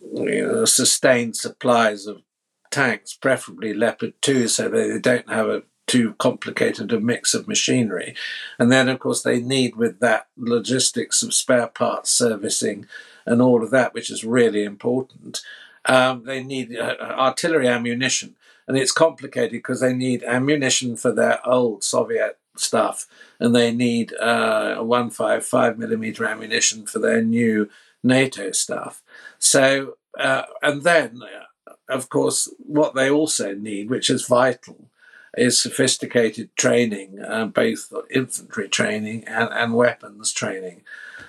you 0.00 0.46
know, 0.46 0.64
sustained 0.64 1.34
supplies 1.34 2.06
of 2.06 2.22
tanks, 2.70 3.14
preferably 3.14 3.74
Leopard 3.74 4.14
2, 4.22 4.46
so 4.46 4.68
they 4.68 4.96
don't 5.00 5.28
have 5.28 5.48
a 5.48 5.64
too 5.88 6.14
complicated 6.20 6.92
a 6.92 7.00
mix 7.00 7.34
of 7.34 7.48
machinery. 7.48 8.14
And 8.60 8.70
then, 8.70 8.88
of 8.88 9.00
course, 9.00 9.24
they 9.24 9.40
need 9.40 9.74
with 9.74 9.98
that 9.98 10.28
logistics 10.36 11.20
of 11.20 11.34
spare 11.34 11.66
parts 11.66 12.12
servicing 12.12 12.86
and 13.26 13.42
all 13.42 13.64
of 13.64 13.72
that, 13.72 13.92
which 13.92 14.08
is 14.08 14.22
really 14.22 14.62
important. 14.62 15.42
Um, 15.86 16.22
they 16.26 16.44
need 16.44 16.76
uh, 16.76 16.94
artillery 17.00 17.66
ammunition 17.66 18.36
and 18.70 18.78
it's 18.78 18.92
complicated 18.92 19.50
because 19.50 19.80
they 19.80 19.92
need 19.92 20.22
ammunition 20.22 20.94
for 20.94 21.10
their 21.10 21.44
old 21.44 21.82
Soviet 21.82 22.38
stuff, 22.56 23.08
and 23.40 23.52
they 23.52 23.72
need 23.72 24.14
uh, 24.20 24.76
155 24.76 25.76
millimeter 25.76 26.24
ammunition 26.24 26.86
for 26.86 27.00
their 27.00 27.20
new 27.20 27.68
NATO 28.04 28.52
stuff. 28.52 29.02
So, 29.40 29.96
uh, 30.16 30.42
and 30.62 30.84
then, 30.84 31.20
uh, 31.66 31.72
of 31.88 32.10
course, 32.10 32.48
what 32.60 32.94
they 32.94 33.10
also 33.10 33.56
need, 33.56 33.90
which 33.90 34.08
is 34.08 34.28
vital, 34.28 34.88
is 35.36 35.60
sophisticated 35.60 36.54
training, 36.54 37.18
uh, 37.24 37.46
both 37.46 37.92
infantry 38.08 38.68
training 38.68 39.24
and, 39.26 39.48
and 39.50 39.74
weapons 39.74 40.30
training. 40.30 40.82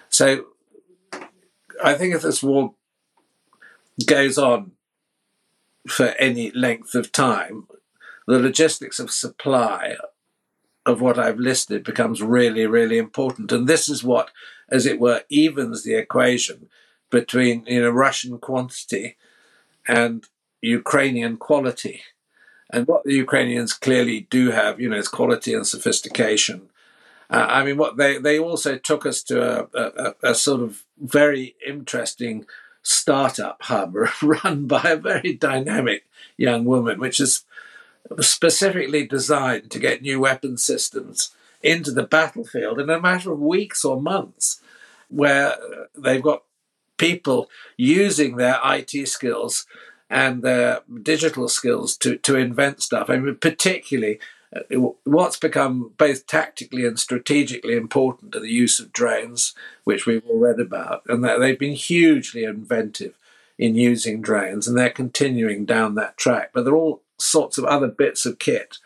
So, 0.09 0.45
I 1.83 1.95
think 1.95 2.13
if 2.13 2.21
this 2.21 2.43
war 2.43 2.75
goes 4.05 4.37
on 4.37 4.73
for 5.87 6.07
any 6.19 6.51
length 6.51 6.95
of 6.95 7.11
time, 7.11 7.67
the 8.27 8.39
logistics 8.39 8.99
of 8.99 9.11
supply 9.11 9.95
of 10.85 11.01
what 11.01 11.19
I've 11.19 11.39
listed 11.39 11.83
becomes 11.83 12.21
really, 12.21 12.65
really 12.65 12.97
important. 12.97 13.51
And 13.51 13.67
this 13.67 13.87
is 13.87 14.03
what, 14.03 14.31
as 14.69 14.85
it 14.85 14.99
were, 14.99 15.23
evens 15.29 15.83
the 15.83 15.95
equation 15.95 16.69
between 17.09 17.65
you 17.67 17.81
know 17.81 17.89
Russian 17.89 18.39
quantity 18.39 19.17
and 19.87 20.25
Ukrainian 20.61 21.37
quality. 21.37 22.01
And 22.73 22.87
what 22.87 23.03
the 23.03 23.13
Ukrainians 23.13 23.73
clearly 23.73 24.27
do 24.29 24.51
have, 24.51 24.79
you 24.79 24.89
know, 24.89 24.97
is 24.97 25.09
quality 25.09 25.53
and 25.53 25.67
sophistication. 25.67 26.69
Uh, 27.29 27.45
I 27.49 27.65
mean, 27.65 27.77
what 27.77 27.97
they 27.97 28.17
they 28.17 28.39
also 28.39 28.77
took 28.77 29.05
us 29.05 29.21
to 29.23 29.35
a, 29.41 29.67
a, 29.73 30.31
a 30.31 30.35
sort 30.35 30.61
of 30.61 30.85
very 30.97 31.55
interesting 31.67 32.45
startup 32.83 33.61
hub 33.63 33.95
run 34.21 34.67
by 34.67 34.81
a 34.83 34.95
very 34.95 35.33
dynamic 35.33 36.05
young 36.37 36.65
woman, 36.65 36.99
which 36.99 37.19
is 37.19 37.43
specifically 38.19 39.05
designed 39.05 39.69
to 39.71 39.79
get 39.79 40.01
new 40.01 40.19
weapon 40.19 40.57
systems 40.57 41.31
into 41.61 41.91
the 41.91 42.03
battlefield 42.03 42.79
in 42.79 42.89
a 42.89 42.99
matter 42.99 43.31
of 43.31 43.39
weeks 43.39 43.85
or 43.85 44.01
months, 44.01 44.59
where 45.09 45.55
they've 45.95 46.23
got 46.23 46.43
people 46.97 47.49
using 47.77 48.35
their 48.35 48.59
IT 48.63 49.07
skills 49.07 49.65
and 50.09 50.43
their 50.43 50.81
digital 51.01 51.47
skills 51.47 51.95
to, 51.97 52.17
to 52.17 52.35
invent 52.35 52.81
stuff. 52.81 53.09
I 53.09 53.17
mean, 53.17 53.35
particularly 53.35 54.19
what's 55.03 55.37
become 55.37 55.93
both 55.97 56.27
tactically 56.27 56.85
and 56.85 56.99
strategically 56.99 57.75
important 57.75 58.35
are 58.35 58.41
the 58.41 58.49
use 58.49 58.79
of 58.79 58.91
drones, 58.91 59.53
which 59.83 60.05
we've 60.05 60.25
all 60.27 60.39
read 60.39 60.59
about, 60.59 61.03
and 61.07 61.23
that 61.23 61.39
they've 61.39 61.59
been 61.59 61.75
hugely 61.75 62.43
inventive 62.43 63.17
in 63.57 63.75
using 63.75 64.21
drones, 64.21 64.67
and 64.67 64.77
they're 64.77 64.89
continuing 64.89 65.65
down 65.65 65.95
that 65.95 66.17
track. 66.17 66.51
But 66.53 66.65
there 66.65 66.73
are 66.73 66.77
all 66.77 67.01
sorts 67.17 67.57
of 67.57 67.65
other 67.65 67.87
bits 67.87 68.25
of 68.25 68.39
kit, 68.39 68.77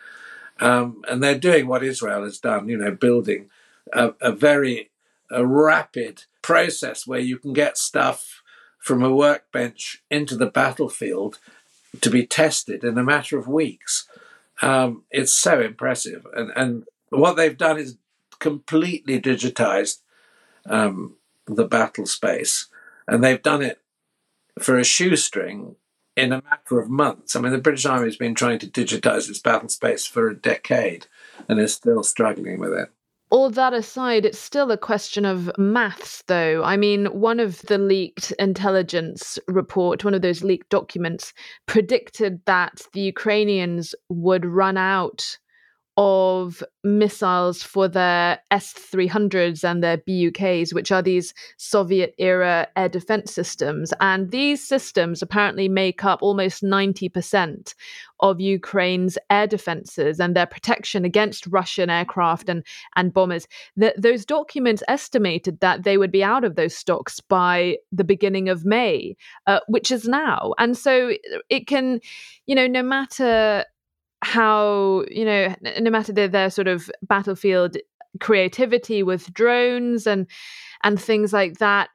um, 0.59 1.03
and 1.07 1.23
they're 1.23 1.39
doing 1.39 1.67
what 1.67 1.83
Israel 1.83 2.23
has 2.23 2.37
done. 2.37 2.69
You 2.69 2.77
know, 2.77 2.91
building 2.91 3.49
a, 3.91 4.13
a 4.21 4.31
very 4.31 4.91
a 5.31 5.45
rapid 5.45 6.23
process 6.43 7.07
where 7.07 7.19
you 7.19 7.39
can 7.39 7.53
get 7.53 7.77
stuff 7.77 8.43
from 8.77 9.01
a 9.01 9.13
workbench 9.13 10.03
into 10.11 10.35
the 10.35 10.45
battlefield 10.45 11.39
to 12.01 12.11
be 12.11 12.23
tested 12.23 12.83
in 12.83 12.99
a 12.99 13.03
matter 13.03 13.37
of 13.37 13.47
weeks. 13.47 14.07
Um, 14.61 15.03
it's 15.11 15.33
so 15.33 15.61
impressive. 15.61 16.25
And, 16.33 16.51
and 16.55 16.83
what 17.09 17.35
they've 17.35 17.57
done 17.57 17.77
is 17.77 17.97
completely 18.39 19.19
digitized 19.19 20.01
um, 20.65 21.17
the 21.47 21.65
battle 21.65 22.05
space. 22.05 22.67
And 23.07 23.23
they've 23.23 23.41
done 23.41 23.61
it 23.61 23.81
for 24.59 24.77
a 24.77 24.83
shoestring 24.83 25.75
in 26.15 26.31
a 26.31 26.41
matter 26.49 26.79
of 26.79 26.89
months. 26.89 27.35
I 27.35 27.41
mean, 27.41 27.51
the 27.51 27.57
British 27.57 27.85
Army 27.85 28.05
has 28.05 28.15
been 28.15 28.35
trying 28.35 28.59
to 28.59 28.67
digitize 28.67 29.29
its 29.29 29.39
battle 29.39 29.69
space 29.69 30.05
for 30.05 30.29
a 30.29 30.35
decade 30.35 31.07
and 31.47 31.59
is 31.59 31.73
still 31.73 32.03
struggling 32.03 32.59
with 32.59 32.73
it. 32.73 32.89
All 33.35 33.49
that 33.49 33.73
aside, 33.73 34.23
it's 34.23 34.39
still 34.39 34.71
a 34.71 34.77
question 34.77 35.25
of 35.25 35.51
maths, 35.57 36.23
though. 36.27 36.63
I 36.63 36.77
mean, 36.77 37.07
one 37.07 37.41
of 37.41 37.61
the 37.63 37.77
leaked 37.77 38.31
intelligence 38.39 39.37
report, 39.49 40.05
one 40.05 40.13
of 40.13 40.21
those 40.21 40.41
leaked 40.41 40.69
documents, 40.69 41.33
predicted 41.65 42.39
that 42.45 42.83
the 42.93 43.01
Ukrainians 43.01 43.93
would 44.07 44.45
run 44.45 44.77
out 44.77 45.37
of 45.97 46.61
missiles 46.83 47.63
for 47.63 47.87
their 47.87 48.39
S 48.51 48.73
300s 48.73 49.63
and 49.63 49.81
their 49.81 49.97
BUKs, 49.97 50.73
which 50.73 50.91
are 50.91 51.01
these 51.01 51.33
Soviet 51.57 52.13
era 52.17 52.67
air 52.75 52.89
defense 52.89 53.33
systems. 53.33 53.93
And 54.01 54.31
these 54.31 54.65
systems 54.65 55.21
apparently 55.21 55.69
make 55.69 56.03
up 56.03 56.21
almost 56.21 56.63
90% 56.63 57.73
of 58.19 58.41
Ukraine's 58.41 59.17
air 59.29 59.47
defenses 59.47 60.19
and 60.19 60.35
their 60.35 60.45
protection 60.45 61.05
against 61.05 61.47
Russian 61.47 61.89
aircraft 61.89 62.49
and, 62.49 62.65
and 62.95 63.13
bombers. 63.13 63.47
The, 63.77 63.93
those 63.97 64.25
documents 64.25 64.83
estimated 64.87 65.59
that 65.61 65.83
they 65.83 65.97
would 65.97 66.11
be 66.11 66.23
out 66.23 66.43
of 66.43 66.55
those 66.55 66.75
stocks 66.75 67.19
by 67.21 67.77
the 67.91 68.03
beginning 68.03 68.49
of 68.49 68.65
May, 68.65 69.15
uh, 69.47 69.59
which 69.67 69.91
is 69.91 70.07
now. 70.07 70.53
And 70.57 70.77
so 70.77 71.13
it 71.49 71.67
can, 71.67 72.01
you 72.47 72.55
know, 72.55 72.67
no 72.67 72.83
matter 72.83 73.65
how 74.25 75.05
you 75.09 75.23
know 75.23 75.55
no 75.79 75.91
matter 75.91 76.11
their, 76.11 76.27
their 76.27 76.49
sort 76.49 76.67
of 76.67 76.89
battlefield 77.03 77.77
creativity 78.19 79.03
with 79.03 79.31
drones 79.33 80.07
and 80.07 80.25
and 80.83 80.99
things 80.99 81.31
like 81.31 81.59
that 81.59 81.89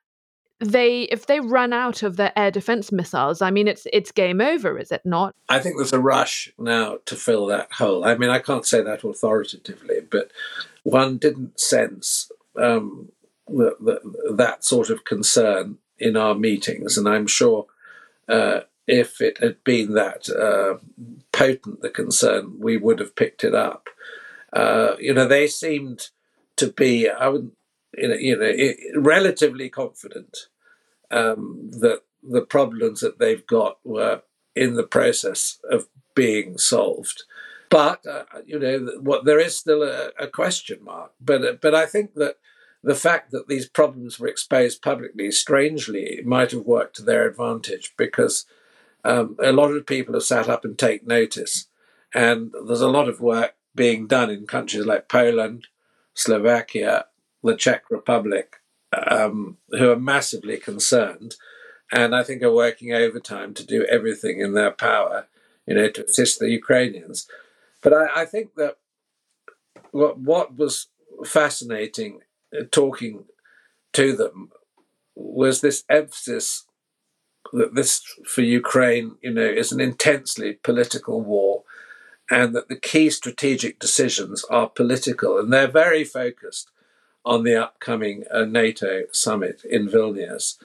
they 0.61 1.03
if 1.05 1.27
they 1.27 1.41
run 1.41 1.73
out 1.73 2.03
of 2.03 2.17
their 2.17 2.33
air 2.39 2.51
defense 2.51 2.93
missiles 2.93 3.43
i 3.43 3.51
mean 3.51 3.67
it's 3.67 3.87
it's 3.93 4.13
game 4.13 4.41
over 4.41 4.79
is 4.79 4.93
it 4.93 5.01
not? 5.05 5.35
I 5.49 5.59
think 5.59 5.77
there's 5.77 5.93
a 5.93 6.01
rush 6.01 6.53
now 6.59 6.99
to 7.07 7.17
fill 7.17 7.47
that 7.47 7.73
hole. 7.73 8.05
I 8.05 8.17
mean 8.17 8.31
i 8.31 8.39
can't 8.39 8.67
say 8.67 8.81
that 8.83 9.03
authoritatively 9.03 10.01
but 10.09 10.31
one 10.83 11.19
didn't 11.19 11.59
sense 11.59 12.31
um, 12.57 13.11
the, 13.49 13.77
the, 13.81 14.35
that 14.35 14.65
sort 14.65 14.91
of 14.91 15.05
concern 15.05 15.79
in 15.99 16.17
our 16.17 16.35
meetings, 16.35 16.97
and 16.97 17.09
I'm 17.09 17.27
sure 17.27 17.67
uh, 18.29 18.61
if 18.91 19.21
it 19.21 19.39
had 19.39 19.63
been 19.63 19.95
that 19.95 20.29
uh, 20.29 20.79
potent 21.33 21.81
the 21.81 21.91
concern, 21.91 22.57
we 22.59 22.77
would 22.77 22.99
have 22.99 23.15
picked 23.15 23.45
it 23.45 23.55
up. 23.55 23.89
Uh, 24.53 24.97
you 24.99 25.15
know, 25.15 25.29
they 25.29 25.47
seemed 25.47 26.09
to 26.57 26.73
be, 26.73 27.09
I 27.09 27.29
would, 27.29 27.53
you 27.97 28.37
know, 28.37 29.01
relatively 29.01 29.69
confident 29.69 30.49
um, 31.11 31.71
that 31.71 32.03
the 32.23 32.43
problems 32.43 33.01
that 33.01 33.21
they've 33.21 33.47
got 33.47 33.79
were 33.85 34.23
in 34.57 34.75
the 34.75 34.83
process 34.83 35.61
of 35.71 35.87
being 36.15 36.59
solved. 36.59 37.23
But 37.69 38.05
uh, 38.05 38.25
you 38.45 38.59
know, 38.59 39.01
what 39.01 39.25
there 39.25 39.39
is 39.39 39.57
still 39.57 39.85
a, 39.85 40.11
a 40.19 40.27
question 40.27 40.83
mark. 40.83 41.13
But 41.21 41.61
but 41.61 41.73
I 41.73 41.87
think 41.87 42.15
that 42.15 42.39
the 42.83 42.97
fact 42.97 43.31
that 43.31 43.47
these 43.47 43.69
problems 43.69 44.19
were 44.19 44.27
exposed 44.27 44.83
publicly, 44.83 45.31
strangely, 45.31 46.21
might 46.25 46.51
have 46.51 46.67
worked 46.67 46.97
to 46.97 47.03
their 47.03 47.29
advantage 47.29 47.95
because 47.97 48.47
um, 49.05 49.37
a 49.43 49.53
lot 49.53 49.71
of 49.73 49.87
people 49.87 50.15
have 50.15 50.23
sat 50.23 50.49
up 50.49 50.65
and 50.65 50.79
take 50.79 51.07
notice, 51.07 51.67
and 52.15 52.53
there's 52.67 52.81
a 52.81 52.89
lot 52.89 53.09
of 53.09 53.21
work 53.21 53.55
being 53.75 54.07
done 54.07 54.31
in 54.31 54.47
countries 54.47 54.87
like 54.87 55.09
Poland, 55.09 55.69
Slovakia, 56.15 57.07
the 57.43 57.57
Czech 57.57 57.85
Republic, 57.91 58.57
um, 58.93 59.59
who 59.71 59.91
are 59.91 59.99
massively 59.99 60.59
concerned, 60.59 61.37
and 61.93 62.15
I 62.15 62.23
think 62.23 62.43
are 62.43 62.53
working 62.53 62.93
overtime 62.93 63.55
to 63.55 63.67
do 63.67 63.85
everything 63.87 64.41
in 64.41 64.55
their 64.55 64.73
power, 64.73 65.29
you 65.67 65.75
know, 65.75 65.89
to 65.89 66.05
assist 66.05 66.39
the 66.39 66.51
Ukrainians. 66.51 67.27
But 67.83 67.95
I, 67.95 68.23
I 68.23 68.25
think 68.25 68.55
that 68.57 68.77
what 69.93 70.19
what 70.19 70.57
was 70.57 70.89
fascinating 71.25 72.21
uh, 72.59 72.65
talking 72.71 73.25
to 73.93 74.15
them 74.15 74.51
was 75.15 75.61
this 75.61 75.85
emphasis 75.89 76.65
that 77.53 77.75
this 77.75 78.03
for 78.25 78.43
Ukraine, 78.43 79.17
you 79.23 79.33
know, 79.33 79.43
is 79.43 79.73
an 79.73 79.81
intensely 79.81 80.55
political 80.55 81.21
war, 81.21 81.65
and 82.31 82.55
that 82.55 82.69
the 82.69 82.77
key 82.77 83.11
strategic 83.11 83.79
decisions 83.79 84.45
are 84.45 84.69
political, 84.69 85.39
and 85.39 85.53
they're 85.53 85.69
very 85.69 86.05
focused 86.05 86.71
on 87.25 87.45
the 87.45 87.57
upcoming 87.57 88.25
uh, 88.31 88.45
NATO 88.45 89.03
summit 89.13 89.63
in 89.69 89.89
Vilnius. 89.89 90.57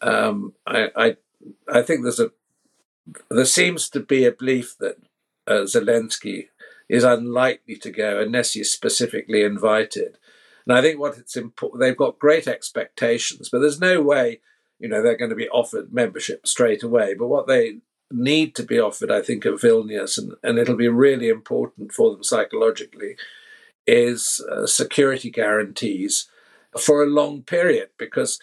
Um, 0.00 0.52
I, 0.66 0.90
I, 0.94 1.16
I 1.68 1.82
think 1.82 2.02
there's 2.02 2.20
a 2.20 2.30
there 3.30 3.44
seems 3.44 3.88
to 3.90 4.00
be 4.00 4.24
a 4.24 4.32
belief 4.32 4.76
that 4.78 4.96
uh, 5.46 5.64
Zelensky 5.64 6.48
is 6.88 7.04
unlikely 7.04 7.76
to 7.76 7.90
go 7.90 8.20
unless 8.20 8.52
he's 8.52 8.72
specifically 8.72 9.42
invited. 9.42 10.18
And 10.66 10.76
I 10.76 10.82
think 10.82 10.98
what 10.98 11.18
it's 11.18 11.36
important, 11.36 11.80
they've 11.80 11.96
got 11.96 12.18
great 12.18 12.48
expectations, 12.48 13.48
but 13.50 13.60
there's 13.60 13.80
no 13.80 14.02
way, 14.02 14.40
you 14.78 14.88
know, 14.88 15.02
they're 15.02 15.16
going 15.16 15.30
to 15.30 15.36
be 15.36 15.48
offered 15.48 15.92
membership 15.92 16.46
straight 16.46 16.82
away. 16.82 17.14
But 17.14 17.28
what 17.28 17.46
they 17.46 17.78
need 18.10 18.54
to 18.56 18.62
be 18.62 18.78
offered, 18.78 19.10
I 19.10 19.22
think, 19.22 19.44
at 19.46 19.54
Vilnius, 19.54 20.18
and, 20.18 20.34
and 20.42 20.58
it'll 20.58 20.76
be 20.76 20.88
really 20.88 21.28
important 21.28 21.92
for 21.92 22.12
them 22.12 22.22
psychologically, 22.22 23.16
is 23.86 24.44
uh, 24.50 24.66
security 24.66 25.30
guarantees 25.30 26.28
for 26.78 27.02
a 27.02 27.08
long 27.08 27.42
period 27.42 27.90
because 27.98 28.38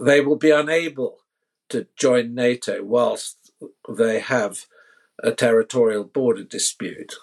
they 0.00 0.20
will 0.20 0.36
be 0.36 0.50
unable 0.50 1.18
to 1.70 1.86
join 1.96 2.34
NATO 2.34 2.82
whilst 2.82 3.52
they 3.88 4.20
have 4.20 4.66
a 5.22 5.32
territorial 5.32 6.04
border 6.04 6.44
dispute 6.44 7.14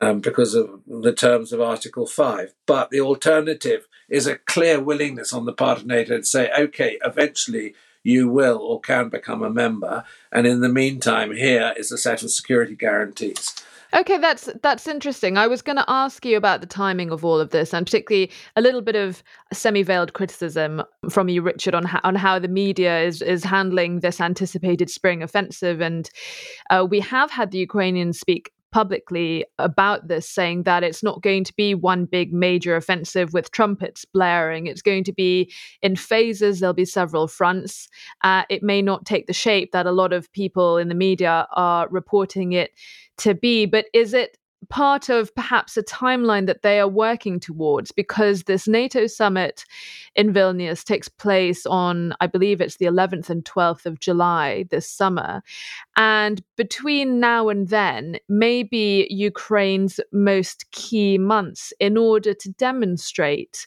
um, 0.00 0.20
because 0.20 0.54
of 0.54 0.80
the 0.86 1.12
terms 1.12 1.52
of 1.52 1.60
Article 1.60 2.06
5. 2.06 2.54
But 2.66 2.90
the 2.90 3.00
alternative 3.00 3.88
is 4.08 4.26
a 4.26 4.36
clear 4.36 4.80
willingness 4.80 5.32
on 5.32 5.44
the 5.44 5.52
part 5.52 5.78
of 5.78 5.86
NATO 5.86 6.18
to 6.18 6.24
say, 6.24 6.50
okay, 6.58 6.98
eventually 7.04 7.74
you 8.02 8.28
will 8.28 8.58
or 8.58 8.80
can 8.80 9.08
become 9.08 9.42
a 9.42 9.50
member. 9.50 10.04
And 10.32 10.46
in 10.46 10.60
the 10.60 10.68
meantime, 10.68 11.34
here 11.34 11.74
is 11.76 11.92
a 11.92 11.98
set 11.98 12.22
of 12.22 12.30
security 12.30 12.74
guarantees. 12.74 13.54
Okay, 13.94 14.18
that's 14.18 14.50
that's 14.62 14.86
interesting. 14.86 15.38
I 15.38 15.46
was 15.46 15.62
going 15.62 15.76
to 15.76 15.84
ask 15.88 16.26
you 16.26 16.36
about 16.36 16.60
the 16.60 16.66
timing 16.66 17.10
of 17.10 17.24
all 17.24 17.40
of 17.40 17.50
this, 17.50 17.72
and 17.72 17.86
particularly 17.86 18.30
a 18.54 18.60
little 18.60 18.82
bit 18.82 18.96
of 18.96 19.22
semi-veiled 19.50 20.12
criticism 20.12 20.82
from 21.08 21.30
you, 21.30 21.40
Richard, 21.40 21.74
on 21.74 21.84
how, 21.84 22.00
on 22.04 22.14
how 22.14 22.38
the 22.38 22.48
media 22.48 23.00
is 23.00 23.22
is 23.22 23.44
handling 23.44 24.00
this 24.00 24.20
anticipated 24.20 24.90
spring 24.90 25.22
offensive. 25.22 25.80
And 25.80 26.10
uh, 26.68 26.86
we 26.88 27.00
have 27.00 27.30
had 27.30 27.50
the 27.50 27.58
Ukrainians 27.58 28.20
speak 28.20 28.52
publicly 28.72 29.44
about 29.58 30.08
this, 30.08 30.28
saying 30.28 30.62
that 30.64 30.82
it's 30.82 31.02
not 31.02 31.22
going 31.22 31.44
to 31.44 31.52
be 31.54 31.74
one 31.74 32.04
big 32.04 32.32
major 32.32 32.76
offensive 32.76 33.32
with 33.32 33.50
trumpets 33.50 34.04
blaring. 34.04 34.66
It's 34.66 34.82
going 34.82 35.04
to 35.04 35.12
be 35.12 35.52
in 35.82 35.96
phases, 35.96 36.60
there'll 36.60 36.74
be 36.74 36.84
several 36.84 37.28
fronts. 37.28 37.88
Uh, 38.22 38.44
it 38.48 38.62
may 38.62 38.80
not 38.80 39.04
take 39.04 39.26
the 39.26 39.32
shape 39.32 39.72
that 39.72 39.86
a 39.86 39.92
lot 39.92 40.12
of 40.12 40.30
people 40.32 40.78
in 40.78 40.88
the 40.88 40.94
media 40.94 41.46
are 41.52 41.88
reporting 41.90 42.52
it 42.52 42.70
to 43.18 43.34
be, 43.34 43.66
but 43.66 43.86
is 43.92 44.14
it 44.14 44.37
part 44.68 45.08
of 45.08 45.34
perhaps 45.34 45.76
a 45.76 45.82
timeline 45.82 46.46
that 46.46 46.62
they 46.62 46.78
are 46.80 46.88
working 46.88 47.40
towards 47.40 47.92
because 47.92 48.42
this 48.42 48.68
NATO 48.68 49.06
summit 49.06 49.64
in 50.14 50.32
Vilnius 50.32 50.84
takes 50.84 51.08
place 51.08 51.64
on, 51.64 52.12
I 52.20 52.26
believe 52.26 52.60
it's 52.60 52.76
the 52.76 52.86
11th 52.86 53.30
and 53.30 53.44
12th 53.44 53.86
of 53.86 54.00
July 54.00 54.66
this 54.70 54.90
summer. 54.90 55.42
And 55.96 56.42
between 56.56 57.20
now 57.20 57.48
and 57.48 57.68
then, 57.68 58.18
maybe 58.28 59.06
Ukraine's 59.10 60.00
most 60.12 60.70
key 60.72 61.18
months 61.18 61.72
in 61.80 61.96
order 61.96 62.34
to 62.34 62.50
demonstrate 62.50 63.66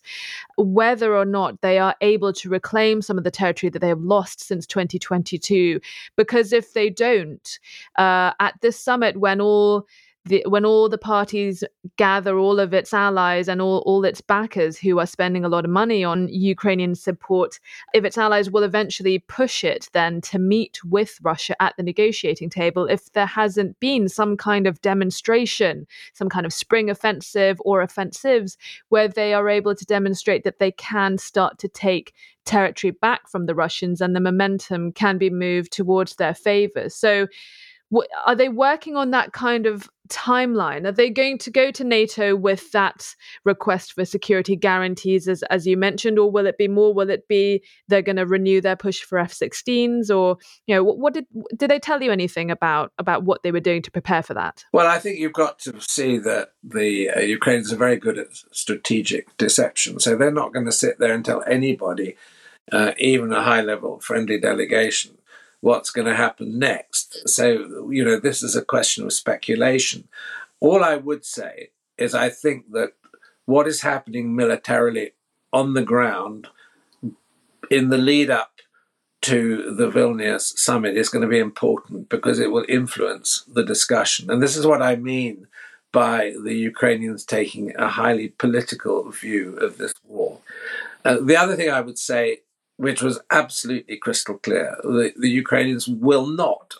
whether 0.58 1.16
or 1.16 1.26
not 1.26 1.62
they 1.62 1.80
are 1.80 1.96
able 2.02 2.34
to 2.34 2.50
reclaim 2.50 3.02
some 3.02 3.18
of 3.18 3.24
the 3.24 3.32
territory 3.32 3.70
that 3.70 3.80
they 3.80 3.88
have 3.88 4.02
lost 4.02 4.42
since 4.42 4.68
2022. 4.68 5.80
Because 6.16 6.54
if 6.54 6.74
they 6.74 6.90
don't, 6.90 7.60
uh, 7.98 8.32
at 8.40 8.56
this 8.62 8.80
summit, 8.80 9.18
when 9.18 9.42
all 9.42 9.88
the, 10.26 10.44
when 10.48 10.66
all 10.66 10.88
the 10.88 11.00
parties 11.00 11.64
gather 11.98 12.38
all 12.38 12.60
of 12.60 12.74
its 12.74 12.94
allies 12.94 13.48
and 13.48 13.60
all, 13.60 13.80
all 13.88 14.06
its 14.06 14.22
backers 14.22 14.78
who 14.78 15.00
are 15.00 15.08
spending 15.08 15.44
a 15.44 15.50
lot 15.50 15.66
of 15.66 15.72
money 15.72 16.04
on 16.04 16.28
Ukrainian 16.30 16.94
support, 16.94 17.60
if 17.94 18.06
its 18.06 18.20
allies 18.20 18.52
will 18.52 18.62
eventually 18.62 19.18
push 19.18 19.64
it 19.64 19.90
then 19.94 20.22
to 20.22 20.38
meet 20.38 20.80
with 20.86 21.18
Russia 21.24 21.60
at 21.62 21.76
the 21.76 21.84
negotiating 21.84 22.52
table, 22.52 22.86
if 22.86 23.12
there 23.14 23.26
hasn't 23.26 23.80
been 23.80 24.08
some 24.08 24.38
kind 24.38 24.68
of 24.68 24.80
demonstration, 24.82 25.88
some 26.14 26.30
kind 26.30 26.46
of 26.46 26.54
spring 26.54 26.90
offensive 26.90 27.60
or 27.66 27.82
offensives 27.82 28.58
where 28.90 29.08
they 29.08 29.34
are 29.34 29.50
able 29.50 29.74
to 29.74 29.86
demonstrate 29.86 30.44
that 30.44 30.60
they 30.60 30.72
can 30.72 31.18
start 31.18 31.58
to 31.58 31.68
take 31.68 32.14
territory 32.46 32.92
back 32.92 33.28
from 33.28 33.48
the 33.48 33.56
Russians 33.56 34.02
and 34.02 34.16
the 34.16 34.20
momentum 34.20 34.92
can 34.92 35.18
be 35.18 35.30
moved 35.32 35.72
towards 35.72 36.16
their 36.16 36.34
favor. 36.34 36.90
So, 36.90 37.28
are 38.26 38.36
they 38.36 38.50
working 38.50 38.96
on 38.96 39.12
that 39.12 39.34
kind 39.34 39.66
of 39.66 39.90
timeline? 40.12 40.86
Are 40.86 40.92
they 40.92 41.10
going 41.10 41.38
to 41.40 41.50
go 41.50 41.72
to 41.72 41.84
NATO 41.84 42.36
with 42.36 42.72
that 42.74 43.16
request 43.46 43.94
for 43.94 44.06
security 44.06 44.56
guarantees, 44.56 45.28
as, 45.28 45.42
as 45.44 45.66
you 45.66 45.78
mentioned, 45.78 46.20
or 46.20 46.30
will 46.30 46.46
it 46.46 46.58
be 46.58 46.68
more? 46.68 46.94
Will 46.94 47.10
it 47.10 47.28
be 47.28 47.64
they're 47.88 48.02
going 48.02 48.18
to 48.18 48.26
renew 48.26 48.62
their 48.62 48.76
push 48.76 49.02
for 49.02 49.18
F-16s, 49.18 50.16
or 50.16 50.38
you 50.68 50.76
know, 50.76 50.84
what, 50.84 50.98
what, 51.00 51.14
did 51.14 51.26
did 51.56 51.72
they 51.72 51.80
tell 51.80 52.04
you 52.04 52.12
anything 52.12 52.52
about 52.52 52.92
about 53.00 53.24
what 53.24 53.42
they 53.42 53.52
were 53.52 53.60
doing 53.60 53.82
to 53.82 53.92
prepare 53.92 54.22
for 54.22 54.34
that? 54.34 54.66
Well, 54.74 54.88
I 54.88 55.00
think 55.00 55.18
you've 55.18 55.34
got 55.34 55.58
to 55.60 55.80
see 55.80 56.18
that 56.20 56.50
the 56.62 57.10
uh, 57.10 57.20
Ukrainians 57.22 57.72
are 57.72 57.78
very 57.78 57.98
good 57.98 58.20
at 58.20 58.28
strategic 58.52 59.36
deception, 59.38 60.00
so 60.00 60.16
they're 60.16 60.32
not 60.32 60.54
going 60.54 60.66
to 60.66 60.72
sit 60.72 61.00
there 61.00 61.14
and 61.14 61.24
tell 61.24 61.44
anybody, 61.48 62.18
uh, 62.72 62.92
even 62.98 63.32
a 63.32 63.42
high-level 63.42 64.02
friendly 64.02 64.40
delegation 64.40 65.18
what's 65.62 65.92
going 65.92 66.08
to 66.08 66.16
happen 66.16 66.60
next. 66.60 67.30
So, 67.30 67.90
you 67.90 68.04
know, 68.04 68.20
this 68.20 68.44
is 68.44 68.56
a 68.56 68.66
question 68.66 69.06
of 69.06 69.14
speculation. 69.14 70.08
All 70.60 70.84
I 70.84 70.96
would 70.96 71.24
say 71.24 71.70
is 71.98 72.14
I 72.14 72.30
think 72.30 72.72
that 72.72 72.94
what 73.46 73.68
is 73.68 73.82
happening 73.82 74.36
militarily 74.36 75.12
on 75.54 75.74
the 75.74 75.84
ground 75.84 76.48
in 77.70 77.90
the 77.90 77.98
lead 77.98 78.30
up 78.30 78.52
to 79.22 79.76
the 79.76 79.90
Vilnius 79.90 80.58
summit 80.58 80.98
is 80.98 81.10
going 81.10 81.22
to 81.22 81.28
be 81.28 81.40
important 81.40 82.10
because 82.10 82.40
it 82.40 82.52
will 82.52 82.66
influence 82.68 83.44
the 83.54 83.64
discussion. 83.64 84.32
And 84.32 84.42
this 84.42 84.58
is 84.58 84.66
what 84.66 84.82
I 84.82 84.96
mean 84.96 85.48
by 85.92 86.34
the 86.44 86.56
Ukrainians 86.56 87.24
taking 87.24 87.76
a 87.76 87.88
highly 87.88 88.30
political 88.30 89.12
view 89.12 89.58
of 89.58 89.78
this 89.78 89.94
war. 90.08 90.40
Uh, 91.06 91.18
the 91.22 91.36
other 91.36 91.56
thing 91.56 91.70
I 91.70 91.82
would 91.82 92.00
say 92.00 92.40
which 92.82 93.04
was 93.04 93.20
absolutely 93.30 93.96
crystal 93.96 94.40
clear. 94.40 94.76
The, 94.82 95.14
the 95.16 95.30
Ukrainians 95.30 95.88
will 95.88 96.26
not, 96.26 96.74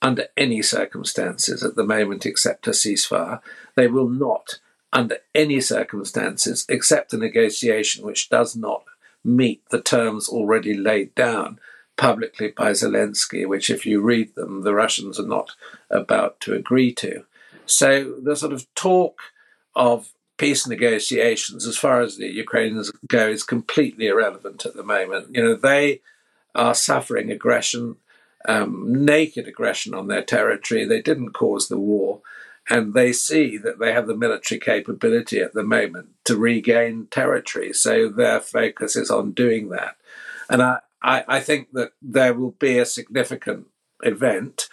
under 0.00 0.26
any 0.36 0.62
circumstances 0.62 1.64
at 1.64 1.74
the 1.74 1.82
moment, 1.82 2.24
accept 2.24 2.68
a 2.68 2.70
ceasefire. 2.70 3.40
They 3.74 3.88
will 3.88 4.08
not, 4.08 4.60
under 4.92 5.16
any 5.34 5.60
circumstances, 5.60 6.64
accept 6.68 7.12
a 7.12 7.16
negotiation 7.16 8.06
which 8.06 8.30
does 8.30 8.54
not 8.54 8.84
meet 9.24 9.68
the 9.70 9.82
terms 9.82 10.28
already 10.28 10.74
laid 10.74 11.12
down 11.16 11.58
publicly 11.96 12.54
by 12.56 12.70
Zelensky, 12.70 13.44
which, 13.44 13.68
if 13.68 13.84
you 13.84 14.00
read 14.00 14.36
them, 14.36 14.62
the 14.62 14.74
Russians 14.74 15.18
are 15.18 15.26
not 15.26 15.56
about 15.90 16.38
to 16.42 16.54
agree 16.54 16.94
to. 16.94 17.24
So 17.66 18.14
the 18.22 18.36
sort 18.36 18.52
of 18.52 18.72
talk 18.76 19.18
of 19.74 20.12
peace 20.42 20.66
negotiations, 20.66 21.68
as 21.68 21.78
far 21.78 22.00
as 22.00 22.16
the 22.16 22.26
Ukrainians 22.26 22.90
go, 23.06 23.28
is 23.28 23.44
completely 23.44 24.08
irrelevant 24.08 24.66
at 24.66 24.74
the 24.74 24.82
moment. 24.82 25.28
You 25.32 25.40
know, 25.40 25.54
they 25.54 26.00
are 26.52 26.74
suffering 26.74 27.30
aggression, 27.30 27.94
um, 28.48 29.04
naked 29.04 29.46
aggression 29.46 29.94
on 29.94 30.08
their 30.08 30.24
territory. 30.24 30.84
They 30.84 31.00
didn't 31.00 31.30
cause 31.30 31.68
the 31.68 31.78
war. 31.78 32.22
And 32.68 32.92
they 32.92 33.12
see 33.12 33.56
that 33.58 33.78
they 33.78 33.92
have 33.92 34.08
the 34.08 34.16
military 34.16 34.58
capability 34.58 35.38
at 35.40 35.54
the 35.54 35.62
moment 35.62 36.08
to 36.24 36.36
regain 36.36 37.06
territory. 37.08 37.72
So 37.72 38.08
their 38.08 38.40
focus 38.40 38.96
is 38.96 39.12
on 39.12 39.30
doing 39.30 39.68
that. 39.68 39.94
And 40.50 40.60
I, 40.60 40.80
I, 41.00 41.24
I 41.28 41.40
think 41.40 41.70
that 41.74 41.92
there 42.02 42.34
will 42.34 42.56
be 42.58 42.78
a 42.78 42.84
significant 42.98 43.68
event 44.02 44.68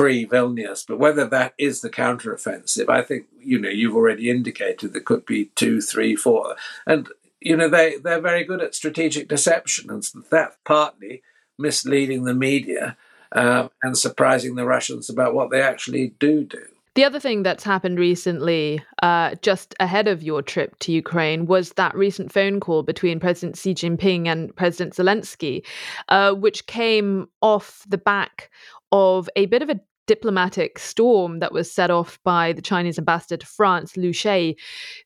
pre 0.00 0.26
Vilnius, 0.26 0.84
but 0.86 0.98
whether 0.98 1.26
that 1.26 1.54
is 1.58 1.80
the 1.80 1.90
counteroffensive, 1.90 2.88
I 2.88 3.02
think 3.02 3.26
you 3.38 3.58
know 3.58 3.68
you've 3.68 3.94
already 3.94 4.30
indicated 4.30 4.92
there 4.92 5.02
could 5.02 5.26
be 5.26 5.46
two, 5.56 5.80
three, 5.80 6.16
four, 6.16 6.56
and 6.86 7.08
you 7.40 7.56
know 7.56 7.68
they 7.68 7.96
they're 7.98 8.20
very 8.20 8.44
good 8.44 8.62
at 8.62 8.74
strategic 8.74 9.28
deception, 9.28 9.90
and 9.90 10.02
that 10.30 10.56
partly 10.64 11.22
misleading 11.58 12.24
the 12.24 12.34
media 12.34 12.96
uh, 13.32 13.68
and 13.82 13.98
surprising 13.98 14.54
the 14.54 14.64
Russians 14.64 15.10
about 15.10 15.34
what 15.34 15.50
they 15.50 15.60
actually 15.60 16.14
do 16.18 16.44
do. 16.44 16.64
The 16.94 17.04
other 17.04 17.20
thing 17.20 17.44
that's 17.44 17.62
happened 17.62 17.98
recently, 17.98 18.82
uh, 19.02 19.36
just 19.42 19.74
ahead 19.78 20.08
of 20.08 20.24
your 20.24 20.42
trip 20.42 20.76
to 20.80 20.92
Ukraine, 20.92 21.46
was 21.46 21.72
that 21.74 21.94
recent 21.94 22.32
phone 22.32 22.58
call 22.58 22.82
between 22.82 23.20
President 23.20 23.56
Xi 23.56 23.74
Jinping 23.74 24.26
and 24.26 24.54
President 24.56 24.94
Zelensky, 24.94 25.64
uh, 26.08 26.32
which 26.32 26.66
came 26.66 27.28
off 27.42 27.84
the 27.88 27.98
back 27.98 28.50
of 28.92 29.30
a 29.36 29.46
bit 29.46 29.62
of 29.62 29.70
a 29.70 29.80
diplomatic 30.10 30.76
storm 30.76 31.38
that 31.38 31.52
was 31.52 31.70
set 31.70 31.88
off 31.88 32.18
by 32.24 32.52
the 32.52 32.60
Chinese 32.60 32.98
ambassador 32.98 33.36
to 33.36 33.46
France, 33.46 33.96
Lu 33.96 34.10
Shaye, 34.10 34.56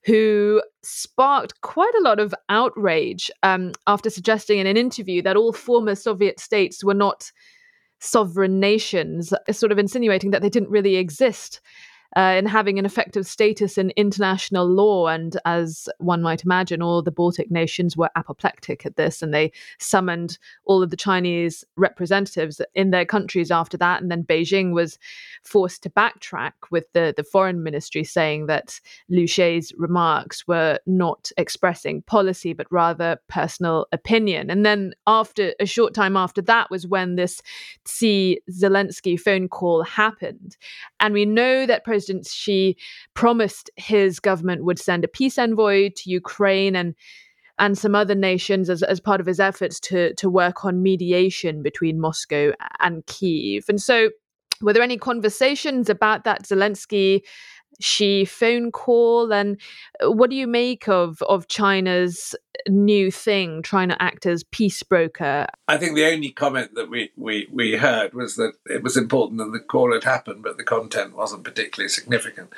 who 0.07 0.63
sparked 0.83 1.61
quite 1.61 1.93
a 1.99 2.03
lot 2.03 2.19
of 2.19 2.35
outrage 2.49 3.31
um, 3.43 3.73
after 3.87 4.09
suggesting 4.09 4.61
in 4.61 4.67
an 4.67 4.79
interview 4.79 5.21
that 5.21 5.37
all 5.37 5.53
former 5.53 5.95
Soviet 5.95 6.41
states 6.41 6.83
were 6.83 6.95
not 6.95 7.31
sovereign 8.01 8.59
nations, 8.61 9.35
sort 9.51 9.73
of 9.73 9.79
insinuating 9.79 10.31
that 10.31 10.41
they 10.41 10.49
didn't 10.49 10.71
really 10.71 10.97
exist 10.97 11.61
uh, 12.17 12.35
in 12.39 12.47
having 12.47 12.79
an 12.79 12.87
effective 12.87 13.27
status 13.27 13.77
in 13.77 13.91
international 13.97 14.69
law. 14.69 15.09
And 15.09 15.39
as 15.45 15.89
one 15.99 16.23
might 16.23 16.45
imagine, 16.45 16.81
all 16.81 17.03
the 17.03 17.11
Baltic 17.11 17.51
nations 17.51 17.97
were 17.97 18.11
apoplectic 18.15 18.87
at 18.87 18.97
this, 18.97 19.21
and 19.21 19.35
they 19.35 19.51
summoned 19.79 20.39
all 20.65 20.83
of 20.83 20.91
the 20.91 20.97
Chinese 20.97 21.65
representatives 21.77 22.61
in 22.75 22.91
their 22.91 23.05
countries 23.05 23.51
after 23.51 23.77
that. 23.79 24.01
And 24.01 24.11
then 24.11 24.23
Beijing 24.23 24.73
was 24.73 24.99
forced 25.43 25.83
to 25.83 25.91
backtrack 25.91 26.53
with 26.71 26.85
the, 26.93 27.15
the 27.17 27.25
foreign 27.25 27.63
ministry 27.63 28.05
saying 28.05 28.47
that 28.47 28.81
Lu 29.09 29.27
Shaye's 29.27 29.73
remarks 29.77 30.47
were 30.47 30.79
not 30.87 31.33
expressing 31.37 32.03
policy, 32.03 32.53
but 32.53 32.71
rather 32.71 33.19
personal 33.29 33.87
opinion. 33.93 34.51
And 34.51 34.65
then 34.65 34.95
after 35.07 35.53
a 35.59 35.67
short 35.67 35.95
time 35.95 36.17
after 36.17 36.43
that 36.43 36.71
was 36.71 36.87
when 36.87 37.17
this 37.17 37.43
Xi 37.87 38.41
Zelensky 38.51 39.19
phone 39.19 39.49
call 39.49 39.83
happened. 39.83 40.57
And 41.01 41.13
we 41.13 41.25
know 41.25 41.67
that 41.67 41.85
President 41.85 42.04
President 42.05 42.27
Xi 42.27 42.77
promised 43.15 43.71
his 43.77 44.21
government 44.21 44.65
would 44.65 44.79
send 44.79 45.05
a 45.05 45.09
peace 45.09 45.39
envoy 45.39 45.91
to 45.97 46.11
Ukraine 46.11 46.77
and 46.77 46.95
and 47.57 47.79
some 47.79 47.95
other 47.95 48.17
nations 48.17 48.69
as, 48.69 48.83
as 48.83 48.99
part 48.99 49.21
of 49.21 49.27
his 49.27 49.41
efforts 49.41 49.81
to 49.81 50.13
to 50.15 50.29
work 50.29 50.65
on 50.65 50.83
mediation 50.83 51.63
between 51.63 52.01
Moscow 52.01 52.53
and 52.81 53.07
Kiev. 53.07 53.65
And 53.69 53.81
so 53.81 54.11
were 54.61 54.73
there 54.73 54.83
any 54.83 54.99
conversations 54.99 55.89
about 55.89 56.25
that 56.25 56.43
Zelensky 56.45 57.23
Xi 57.81 58.25
phone 58.25 58.73
call 58.73 59.33
and 59.33 59.61
uh, 60.05 60.11
what 60.11 60.31
do 60.31 60.37
you 60.37 60.47
make 60.47 60.89
of 60.89 61.23
of 61.23 61.49
China's 61.49 62.35
new 62.69 63.11
thing 63.11 63.63
trying 63.63 63.89
to 63.89 64.03
act 64.03 64.27
as 64.27 64.45
peace 64.45 64.83
broker? 64.83 65.47
I 65.69 65.77
think 65.77 65.95
the 65.95 66.07
only 66.07 66.31
comment 66.31 66.75
that 66.75 66.91
we 66.91 67.11
we 67.17 67.49
we 67.53 67.77
heard 67.77 68.15
was 68.15 68.37
that 68.37 68.53
it 68.67 68.83
was 68.83 68.97
important 68.97 69.39
that 69.39 69.53
the 69.53 69.61
call 69.61 69.93
had 69.93 70.05
happened 70.05 70.43
but 70.43 70.57
the 70.57 70.65
content 70.65 71.17
wasn't 71.17 71.45
particularly 71.45 71.89
significant. 71.89 72.53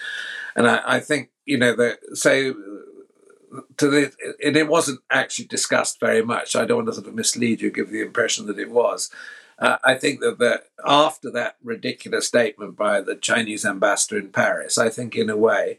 And 0.54 0.68
i, 0.68 0.80
I 0.86 1.00
think 1.00 1.30
you 1.44 1.58
know 1.58 1.74
that 1.76 1.98
so 2.16 2.54
to 3.76 3.88
the 3.88 4.12
and 4.44 4.56
it 4.56 4.68
wasn't 4.68 5.00
actually 5.10 5.46
discussed 5.46 6.00
very 6.00 6.22
much. 6.22 6.56
I 6.56 6.64
don't 6.64 6.78
want 6.78 6.88
to 6.88 6.94
sort 6.94 7.06
of 7.06 7.14
mislead 7.14 7.60
you 7.60 7.70
give 7.70 7.90
the 7.90 8.02
impression 8.02 8.46
that 8.46 8.58
it 8.58 8.70
was 8.70 9.10
uh, 9.58 9.78
I 9.82 9.94
think 9.94 10.20
that 10.20 10.38
the, 10.38 10.62
after 10.84 11.30
that 11.30 11.56
ridiculous 11.62 12.26
statement 12.26 12.76
by 12.76 13.00
the 13.00 13.16
Chinese 13.16 13.64
ambassador 13.64 14.18
in 14.18 14.28
Paris, 14.28 14.76
I 14.76 14.90
think 14.90 15.16
in 15.16 15.30
a 15.30 15.36
way, 15.36 15.78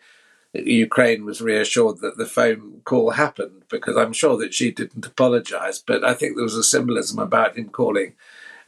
Ukraine 0.54 1.26
was 1.26 1.42
reassured 1.42 2.00
that 2.00 2.18
the 2.18 2.26
phone 2.26 2.82
call 2.84 3.12
happened 3.12 3.64
because 3.70 3.96
I'm 3.96 4.14
sure 4.14 4.38
that 4.38 4.54
Xi 4.54 4.72
didn't 4.72 5.06
apologize. 5.06 5.80
But 5.80 6.04
I 6.04 6.14
think 6.14 6.36
there 6.36 6.44
was 6.44 6.56
a 6.56 6.64
symbolism 6.64 7.20
about 7.20 7.58
him 7.58 7.70
calling, 7.70 8.14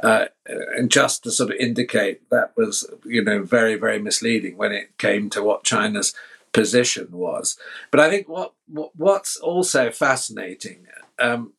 uh, 0.04 0.26
and 0.46 0.92
just 0.92 1.24
to 1.24 1.32
sort 1.32 1.52
of 1.52 1.58
indicate 1.58 2.30
that 2.30 2.54
was, 2.56 2.88
you 3.06 3.24
know, 3.24 3.42
very, 3.44 3.76
very 3.76 4.00
misleading 4.00 4.58
when 4.58 4.72
it 4.72 4.98
came 4.98 5.30
to 5.32 5.42
what 5.42 5.64
China's 5.64 6.14
position 6.52 7.08
was. 7.12 7.58
But 7.92 8.00
I 8.02 8.10
think 8.10 8.28
what, 8.28 8.54
what 8.68 8.92
what's 8.96 9.38
also 9.38 9.90
fascinating 9.90 10.86
um, 11.18 11.54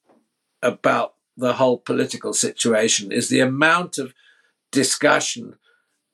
about 0.63 1.15
the 1.40 1.55
whole 1.55 1.79
political 1.79 2.33
situation 2.33 3.11
is 3.12 3.29
the 3.29 3.40
amount 3.40 3.98
of 3.98 4.14
discussion 4.70 5.57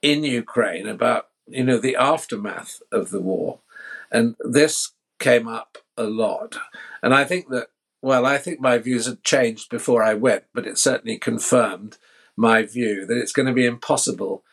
in 0.02 0.24
Ukraine 0.24 0.86
about 0.86 1.28
you 1.46 1.64
know 1.64 1.78
the 1.78 1.96
aftermath 1.96 2.80
of 2.90 3.10
the 3.10 3.20
war, 3.20 3.60
and 4.10 4.36
this 4.40 4.92
came 5.18 5.48
up 5.48 5.78
a 5.96 6.04
lot. 6.04 6.58
And 7.02 7.14
I 7.14 7.24
think 7.24 7.48
that 7.50 7.68
well, 8.02 8.26
I 8.26 8.38
think 8.38 8.60
my 8.60 8.78
views 8.78 9.06
had 9.06 9.24
changed 9.24 9.68
before 9.70 10.02
I 10.02 10.14
went, 10.14 10.44
but 10.54 10.66
it 10.66 10.78
certainly 10.78 11.18
confirmed 11.18 11.98
my 12.36 12.62
view 12.62 13.06
that 13.06 13.16
it's 13.16 13.32
going 13.32 13.46
to 13.46 13.52
be 13.52 13.66
impossible 13.66 14.44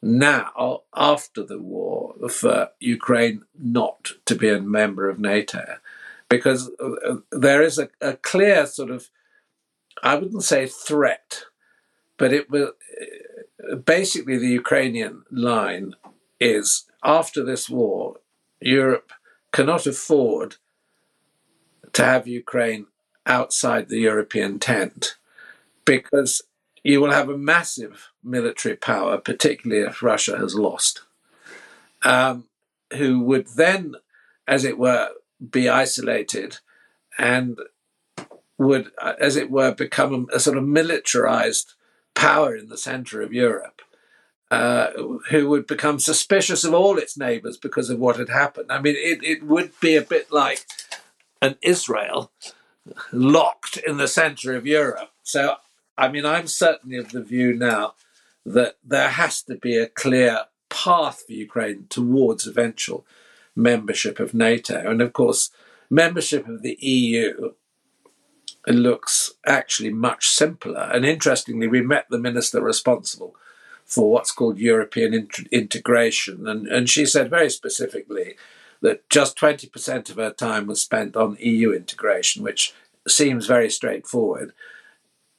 now, 0.00 0.82
after 0.94 1.42
the 1.42 1.58
war, 1.58 2.14
for 2.28 2.70
Ukraine 2.78 3.42
not 3.58 4.12
to 4.26 4.36
be 4.36 4.48
a 4.48 4.60
member 4.60 5.08
of 5.08 5.18
NATO, 5.18 5.78
because 6.28 6.70
uh, 6.78 7.16
there 7.32 7.62
is 7.62 7.78
a, 7.78 7.88
a 8.00 8.14
clear 8.14 8.66
sort 8.66 8.90
of 8.90 9.10
I 10.02 10.14
wouldn't 10.16 10.44
say 10.44 10.66
threat, 10.66 11.44
but 12.16 12.32
it 12.32 12.50
will 12.50 12.72
basically 13.84 14.38
the 14.38 14.48
Ukrainian 14.48 15.24
line 15.30 15.94
is 16.40 16.86
after 17.02 17.44
this 17.44 17.68
war, 17.68 18.16
Europe 18.60 19.12
cannot 19.52 19.86
afford 19.86 20.56
to 21.92 22.04
have 22.04 22.26
Ukraine 22.26 22.86
outside 23.26 23.88
the 23.88 23.98
European 23.98 24.58
tent 24.58 25.16
because 25.84 26.42
you 26.82 27.00
will 27.00 27.10
have 27.10 27.28
a 27.28 27.36
massive 27.36 28.08
military 28.22 28.76
power, 28.76 29.18
particularly 29.18 29.82
if 29.82 30.02
Russia 30.02 30.36
has 30.38 30.54
lost, 30.54 31.02
um, 32.02 32.44
who 32.94 33.20
would 33.20 33.48
then, 33.48 33.94
as 34.46 34.64
it 34.64 34.78
were, 34.78 35.10
be 35.50 35.68
isolated 35.68 36.58
and 37.18 37.58
would, 38.58 38.90
uh, 39.00 39.14
as 39.18 39.36
it 39.36 39.50
were, 39.50 39.72
become 39.72 40.28
a, 40.32 40.36
a 40.36 40.40
sort 40.40 40.58
of 40.58 40.64
militarized 40.64 41.74
power 42.14 42.54
in 42.56 42.68
the 42.68 42.78
center 42.78 43.22
of 43.22 43.32
Europe. 43.32 43.82
Uh, 44.50 44.92
who 45.28 45.46
would 45.46 45.66
become 45.66 45.98
suspicious 45.98 46.64
of 46.64 46.72
all 46.72 46.96
its 46.96 47.18
neighbors 47.18 47.58
because 47.58 47.90
of 47.90 47.98
what 47.98 48.16
had 48.16 48.30
happened. 48.30 48.72
I 48.72 48.80
mean, 48.80 48.94
it, 48.96 49.22
it 49.22 49.42
would 49.42 49.78
be 49.78 49.94
a 49.94 50.00
bit 50.00 50.32
like 50.32 50.64
an 51.42 51.56
Israel 51.60 52.32
locked 53.12 53.76
in 53.76 53.98
the 53.98 54.08
center 54.08 54.56
of 54.56 54.66
Europe. 54.66 55.10
So, 55.22 55.56
I 55.98 56.08
mean, 56.08 56.24
I'm 56.24 56.46
certainly 56.46 56.96
of 56.96 57.12
the 57.12 57.22
view 57.22 57.52
now 57.52 57.92
that 58.46 58.76
there 58.82 59.10
has 59.10 59.42
to 59.42 59.56
be 59.56 59.76
a 59.76 59.86
clear 59.86 60.46
path 60.70 61.24
for 61.26 61.32
Ukraine 61.32 61.86
towards 61.90 62.46
eventual 62.46 63.06
membership 63.54 64.18
of 64.18 64.32
NATO. 64.32 64.78
And 64.90 65.02
of 65.02 65.12
course, 65.12 65.50
membership 65.90 66.48
of 66.48 66.62
the 66.62 66.78
EU 66.80 67.52
looks 68.74 69.32
actually 69.46 69.92
much 69.92 70.28
simpler. 70.28 70.90
And 70.92 71.04
interestingly, 71.04 71.68
we 71.68 71.80
met 71.80 72.06
the 72.10 72.18
minister 72.18 72.60
responsible 72.60 73.34
for 73.84 74.10
what's 74.10 74.32
called 74.32 74.58
European 74.58 75.14
int- 75.14 75.48
integration, 75.50 76.46
and, 76.46 76.66
and 76.66 76.90
she 76.90 77.06
said 77.06 77.30
very 77.30 77.48
specifically 77.48 78.34
that 78.80 79.08
just 79.08 79.38
20% 79.38 80.10
of 80.10 80.16
her 80.16 80.30
time 80.30 80.66
was 80.66 80.80
spent 80.80 81.16
on 81.16 81.36
EU 81.40 81.72
integration, 81.72 82.42
which 82.42 82.74
seems 83.08 83.46
very 83.46 83.70
straightforward. 83.70 84.52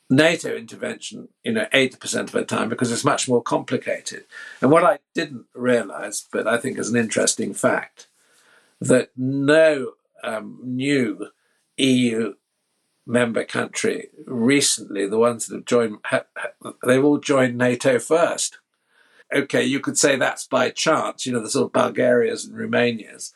NATO 0.10 0.56
intervention, 0.56 1.30
you 1.43 1.53
know, 1.53 1.68
80% 1.72 2.24
of 2.24 2.34
her 2.34 2.43
time 2.43 2.68
because 2.68 2.91
it's 2.91 3.06
much 3.06 3.30
more 3.30 3.43
complicated. 3.43 4.26
And 4.62 4.72
what 4.72 4.84
I 4.84 4.99
didn't 5.14 5.45
realize, 5.53 6.28
but 6.32 6.47
I 6.47 6.58
think 6.58 6.80
is 6.80 6.89
an 6.89 6.99
interesting 6.99 7.53
fact, 7.53 8.08
that 8.82 9.12
no 9.16 9.93
um, 10.24 10.60
new 10.64 11.28
EU 11.78 12.34
member 13.10 13.43
country 13.43 14.10
recently, 14.26 15.07
the 15.07 15.18
ones 15.18 15.47
that 15.47 15.55
have 15.55 15.66
joined, 15.66 15.97
they've 16.86 17.03
all 17.03 17.18
joined 17.18 17.57
NATO 17.57 17.97
first. 17.99 18.60
Okay, 19.34 19.64
you 19.64 19.80
could 19.80 19.97
say 19.97 20.16
that's 20.16 20.47
by 20.47 20.70
chance, 20.70 21.26
you 21.26 21.34
know, 21.34 21.41
the 21.41 21.49
sort 21.49 21.66
of 21.66 21.74
Bulgarias 21.74 22.45
and 22.45 22.55
Romanias. 22.55 23.34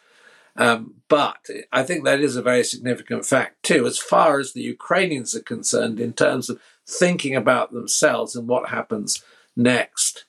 Um, 0.55 0.95
but 1.09 1.47
I 1.71 1.81
think 1.81 2.03
that 2.03 2.19
is 2.19 2.35
a 2.35 2.41
very 2.43 2.63
significant 2.63 3.25
fact 3.25 3.63
too, 3.63 3.87
as 3.87 3.97
far 3.97 4.39
as 4.39 4.53
the 4.53 4.61
Ukrainians 4.61 5.35
are 5.35 5.41
concerned, 5.41 5.99
in 5.99 6.13
terms 6.13 6.49
of 6.49 6.61
thinking 6.87 7.35
about 7.35 7.71
themselves 7.71 8.35
and 8.35 8.47
what 8.47 8.69
happens 8.69 9.23
next. 9.55 10.25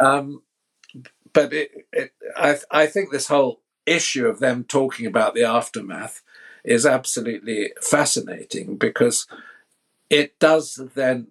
Um, 0.00 0.42
but 1.32 1.52
it, 1.52 1.70
it, 1.92 2.12
I, 2.36 2.58
I 2.70 2.86
think 2.86 3.10
this 3.10 3.28
whole 3.28 3.60
issue 3.86 4.26
of 4.26 4.40
them 4.40 4.64
talking 4.64 5.06
about 5.06 5.34
the 5.34 5.44
aftermath 5.44 6.22
is 6.64 6.86
absolutely 6.86 7.72
fascinating 7.80 8.76
because 8.76 9.26
it 10.10 10.38
does 10.38 10.80
then 10.94 11.28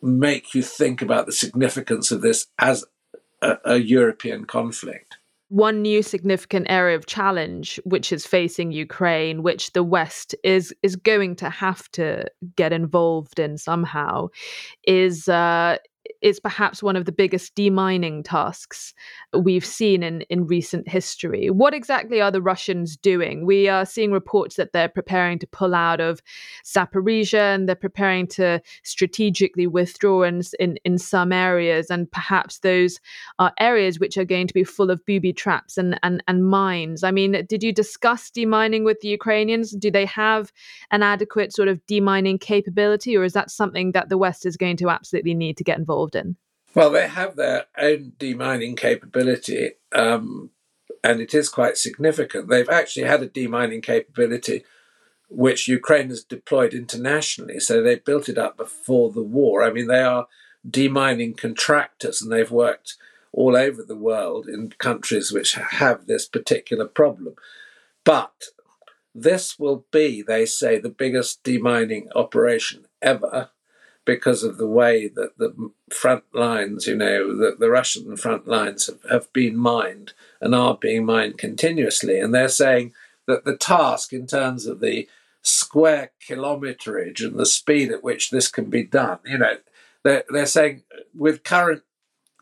make 0.00 0.54
you 0.54 0.62
think 0.62 1.02
about 1.02 1.26
the 1.26 1.32
significance 1.32 2.10
of 2.10 2.22
this 2.22 2.46
as 2.58 2.84
a, 3.42 3.58
a 3.64 3.76
European 3.76 4.44
conflict. 4.44 5.18
One 5.50 5.80
new 5.80 6.02
significant 6.02 6.66
area 6.68 6.94
of 6.94 7.06
challenge 7.06 7.80
which 7.84 8.12
is 8.12 8.26
facing 8.26 8.70
Ukraine, 8.70 9.42
which 9.42 9.72
the 9.72 9.82
West 9.82 10.34
is 10.44 10.74
is 10.82 10.94
going 10.94 11.36
to 11.36 11.48
have 11.48 11.90
to 11.92 12.26
get 12.54 12.72
involved 12.72 13.38
in 13.38 13.56
somehow, 13.56 14.28
is 14.84 15.26
uh, 15.26 15.78
is 16.20 16.40
perhaps 16.40 16.82
one 16.82 16.96
of 16.96 17.04
the 17.04 17.12
biggest 17.12 17.54
demining 17.54 18.24
tasks 18.24 18.94
we've 19.32 19.64
seen 19.64 20.02
in, 20.02 20.22
in 20.22 20.46
recent 20.46 20.88
history. 20.88 21.50
What 21.50 21.74
exactly 21.74 22.20
are 22.20 22.30
the 22.30 22.42
Russians 22.42 22.96
doing? 22.96 23.46
We 23.46 23.68
are 23.68 23.84
seeing 23.84 24.10
reports 24.10 24.56
that 24.56 24.72
they're 24.72 24.88
preparing 24.88 25.38
to 25.40 25.46
pull 25.46 25.74
out 25.74 26.00
of 26.00 26.20
Zaporizhia 26.64 27.54
and 27.54 27.68
they're 27.68 27.76
preparing 27.76 28.26
to 28.28 28.60
strategically 28.82 29.66
withdraw 29.66 30.22
in, 30.22 30.42
in, 30.58 30.78
in 30.84 30.98
some 30.98 31.32
areas. 31.32 31.90
And 31.90 32.10
perhaps 32.10 32.60
those 32.60 33.00
are 33.38 33.52
areas 33.60 34.00
which 34.00 34.16
are 34.16 34.24
going 34.24 34.46
to 34.46 34.54
be 34.54 34.64
full 34.64 34.90
of 34.90 35.04
booby 35.06 35.32
traps 35.32 35.78
and, 35.78 35.98
and, 36.02 36.22
and 36.26 36.46
mines. 36.46 37.04
I 37.04 37.10
mean, 37.10 37.44
did 37.46 37.62
you 37.62 37.72
discuss 37.72 38.30
demining 38.30 38.84
with 38.84 39.00
the 39.00 39.08
Ukrainians? 39.08 39.72
Do 39.72 39.90
they 39.90 40.06
have 40.06 40.52
an 40.90 41.02
adequate 41.02 41.52
sort 41.52 41.68
of 41.68 41.84
demining 41.86 42.40
capability, 42.40 43.16
or 43.16 43.24
is 43.24 43.34
that 43.34 43.50
something 43.50 43.92
that 43.92 44.08
the 44.08 44.18
West 44.18 44.46
is 44.46 44.56
going 44.56 44.76
to 44.78 44.88
absolutely 44.88 45.34
need 45.34 45.56
to 45.58 45.64
get 45.64 45.78
involved 45.78 45.97
in? 46.14 46.36
Well, 46.74 46.90
they 46.90 47.08
have 47.08 47.36
their 47.36 47.66
own 47.76 48.12
demining 48.18 48.76
capability, 48.76 49.72
um, 49.92 50.50
and 51.02 51.20
it 51.20 51.34
is 51.34 51.48
quite 51.48 51.76
significant. 51.76 52.48
They've 52.48 52.68
actually 52.68 53.06
had 53.06 53.22
a 53.22 53.28
demining 53.28 53.82
capability 53.82 54.64
which 55.30 55.68
Ukraine 55.68 56.08
has 56.08 56.24
deployed 56.24 56.72
internationally, 56.72 57.60
so 57.60 57.82
they 57.82 57.96
built 57.96 58.28
it 58.28 58.38
up 58.38 58.56
before 58.56 59.10
the 59.10 59.22
war. 59.22 59.62
I 59.62 59.70
mean, 59.70 59.86
they 59.86 60.02
are 60.02 60.26
demining 60.68 61.36
contractors, 61.36 62.22
and 62.22 62.32
they've 62.32 62.50
worked 62.50 62.96
all 63.32 63.56
over 63.56 63.82
the 63.82 63.96
world 63.96 64.46
in 64.46 64.70
countries 64.78 65.30
which 65.32 65.54
have 65.54 66.06
this 66.06 66.26
particular 66.26 66.86
problem. 66.86 67.34
But 68.04 68.44
this 69.14 69.58
will 69.58 69.86
be, 69.90 70.22
they 70.22 70.46
say, 70.46 70.78
the 70.78 70.88
biggest 70.88 71.44
demining 71.44 72.06
operation 72.14 72.86
ever 73.02 73.50
because 74.08 74.42
of 74.42 74.56
the 74.56 74.66
way 74.66 75.06
that 75.06 75.36
the 75.36 75.70
front 75.90 76.24
lines, 76.32 76.86
you 76.86 76.96
know, 76.96 77.36
the, 77.36 77.54
the 77.58 77.68
Russian 77.68 78.16
front 78.16 78.48
lines 78.48 78.86
have, 78.86 79.02
have 79.10 79.30
been 79.34 79.54
mined 79.54 80.14
and 80.40 80.54
are 80.54 80.78
being 80.78 81.04
mined 81.04 81.36
continuously. 81.36 82.18
And 82.18 82.34
they're 82.34 82.48
saying 82.48 82.94
that 83.26 83.44
the 83.44 83.54
task, 83.54 84.14
in 84.14 84.26
terms 84.26 84.64
of 84.64 84.80
the 84.80 85.06
square 85.42 86.12
kilometerage 86.26 87.22
and 87.22 87.38
the 87.38 87.44
speed 87.44 87.92
at 87.92 88.02
which 88.02 88.30
this 88.30 88.48
can 88.48 88.70
be 88.70 88.82
done, 88.82 89.18
you 89.26 89.36
know, 89.36 89.58
they're, 90.04 90.24
they're 90.30 90.46
saying 90.46 90.84
with 91.14 91.44
current 91.44 91.82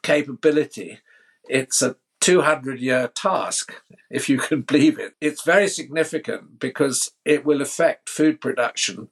capability, 0.04 1.00
it's 1.48 1.82
a 1.82 1.96
200 2.20 2.78
year 2.78 3.08
task, 3.08 3.82
if 4.08 4.28
you 4.28 4.38
can 4.38 4.60
believe 4.68 5.00
it. 5.00 5.14
It's 5.20 5.42
very 5.42 5.66
significant 5.66 6.60
because 6.60 7.10
it 7.24 7.44
will 7.44 7.60
affect 7.60 8.08
food 8.08 8.40
production 8.40 9.08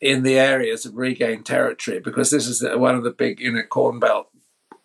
in 0.00 0.22
the 0.22 0.38
areas 0.38 0.86
of 0.86 0.96
regained 0.96 1.44
territory 1.46 2.00
because 2.00 2.30
this 2.30 2.46
is 2.46 2.62
one 2.76 2.94
of 2.94 3.04
the 3.04 3.10
big, 3.10 3.40
you 3.40 3.52
know, 3.52 3.62
corn 3.62 3.98
belt, 3.98 4.28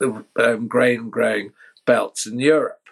um, 0.01 0.68
grain 0.68 1.09
growing 1.09 1.51
belts 1.86 2.26
in 2.26 2.39
Europe. 2.39 2.89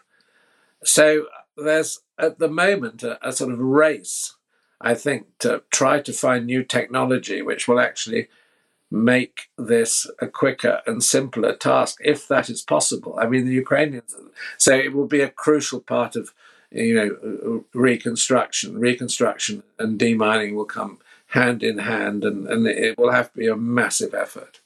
So 0.84 1.28
there's 1.58 2.02
at 2.18 2.40
the 2.40 2.48
moment 2.48 3.04
a, 3.04 3.28
a, 3.28 3.32
sort 3.32 3.52
of 3.52 3.60
race, 3.60 4.36
I 4.80 4.94
think, 4.94 5.28
to 5.40 5.64
try 5.72 6.00
to 6.02 6.14
find 6.14 6.46
new 6.46 6.64
technology 6.64 7.42
which 7.42 7.68
will 7.68 7.80
actually 7.80 8.28
make 8.92 9.50
this 9.58 10.06
a 10.20 10.28
quicker 10.28 10.82
and 10.86 11.04
simpler 11.04 11.56
task, 11.56 11.98
if 12.04 12.28
that 12.28 12.50
is 12.50 12.62
possible. 12.62 13.18
I 13.18 13.26
mean, 13.28 13.46
the 13.46 13.54
Ukrainians, 13.54 14.16
so 14.58 14.76
it 14.76 14.94
will 14.94 15.08
be 15.08 15.22
a 15.22 15.30
crucial 15.30 15.80
part 15.80 16.16
of, 16.16 16.34
you 16.72 16.94
know, 16.94 17.64
reconstruction. 17.74 18.78
Reconstruction 18.78 19.64
and 19.80 20.00
demining 20.00 20.56
will 20.56 20.66
come 20.66 21.00
hand 21.32 21.64
in 21.64 21.78
hand, 21.78 22.24
and, 22.24 22.48
and 22.48 22.68
it 22.68 22.98
will 22.98 23.12
have 23.12 23.32
to 23.32 23.38
be 23.38 23.48
a 23.48 23.56
massive 23.56 24.14
effort. 24.14 24.60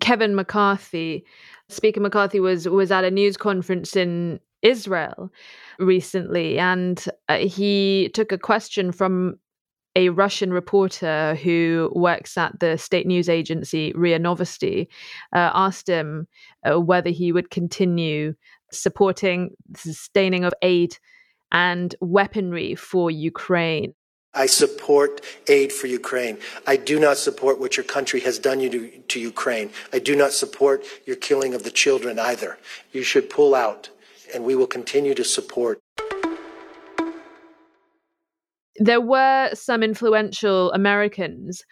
Kevin 0.00 0.34
McCarthy, 0.34 1.24
Speaker 1.68 2.00
McCarthy, 2.00 2.40
was 2.40 2.68
was 2.68 2.90
at 2.90 3.04
a 3.04 3.10
news 3.10 3.36
conference 3.36 3.96
in 3.96 4.38
Israel 4.62 5.32
recently, 5.78 6.58
and 6.58 7.04
uh, 7.28 7.38
he 7.38 8.10
took 8.14 8.32
a 8.32 8.38
question 8.38 8.92
from 8.92 9.38
a 9.96 10.10
Russian 10.10 10.52
reporter 10.52 11.34
who 11.36 11.90
works 11.94 12.36
at 12.38 12.60
the 12.60 12.76
state 12.76 13.06
news 13.06 13.28
agency 13.28 13.92
RIA 13.96 14.18
Novosti, 14.18 14.86
uh, 15.34 15.50
asked 15.54 15.88
him 15.88 16.28
uh, 16.64 16.78
whether 16.78 17.10
he 17.10 17.32
would 17.32 17.50
continue 17.50 18.34
supporting 18.70 19.50
the 19.68 19.78
sustaining 19.78 20.44
of 20.44 20.52
aid 20.62 20.96
and 21.50 21.94
weaponry 22.00 22.74
for 22.74 23.10
Ukraine. 23.10 23.94
I 24.32 24.46
support 24.46 25.20
aid 25.48 25.72
for 25.72 25.88
Ukraine. 25.88 26.38
I 26.66 26.76
do 26.76 27.00
not 27.00 27.16
support 27.16 27.58
what 27.58 27.76
your 27.76 27.84
country 27.84 28.20
has 28.20 28.38
done 28.38 28.60
to, 28.60 28.90
to 28.90 29.20
Ukraine. 29.20 29.70
I 29.92 29.98
do 29.98 30.14
not 30.14 30.32
support 30.32 30.84
your 31.04 31.16
killing 31.16 31.52
of 31.52 31.64
the 31.64 31.70
children 31.70 32.18
either. 32.18 32.56
You 32.92 33.02
should 33.02 33.28
pull 33.28 33.54
out, 33.54 33.90
and 34.32 34.44
we 34.44 34.54
will 34.54 34.68
continue 34.68 35.14
to 35.14 35.24
support. 35.24 35.80
There 38.76 39.00
were 39.00 39.50
some 39.54 39.82
influential 39.82 40.72
Americans 40.72 41.64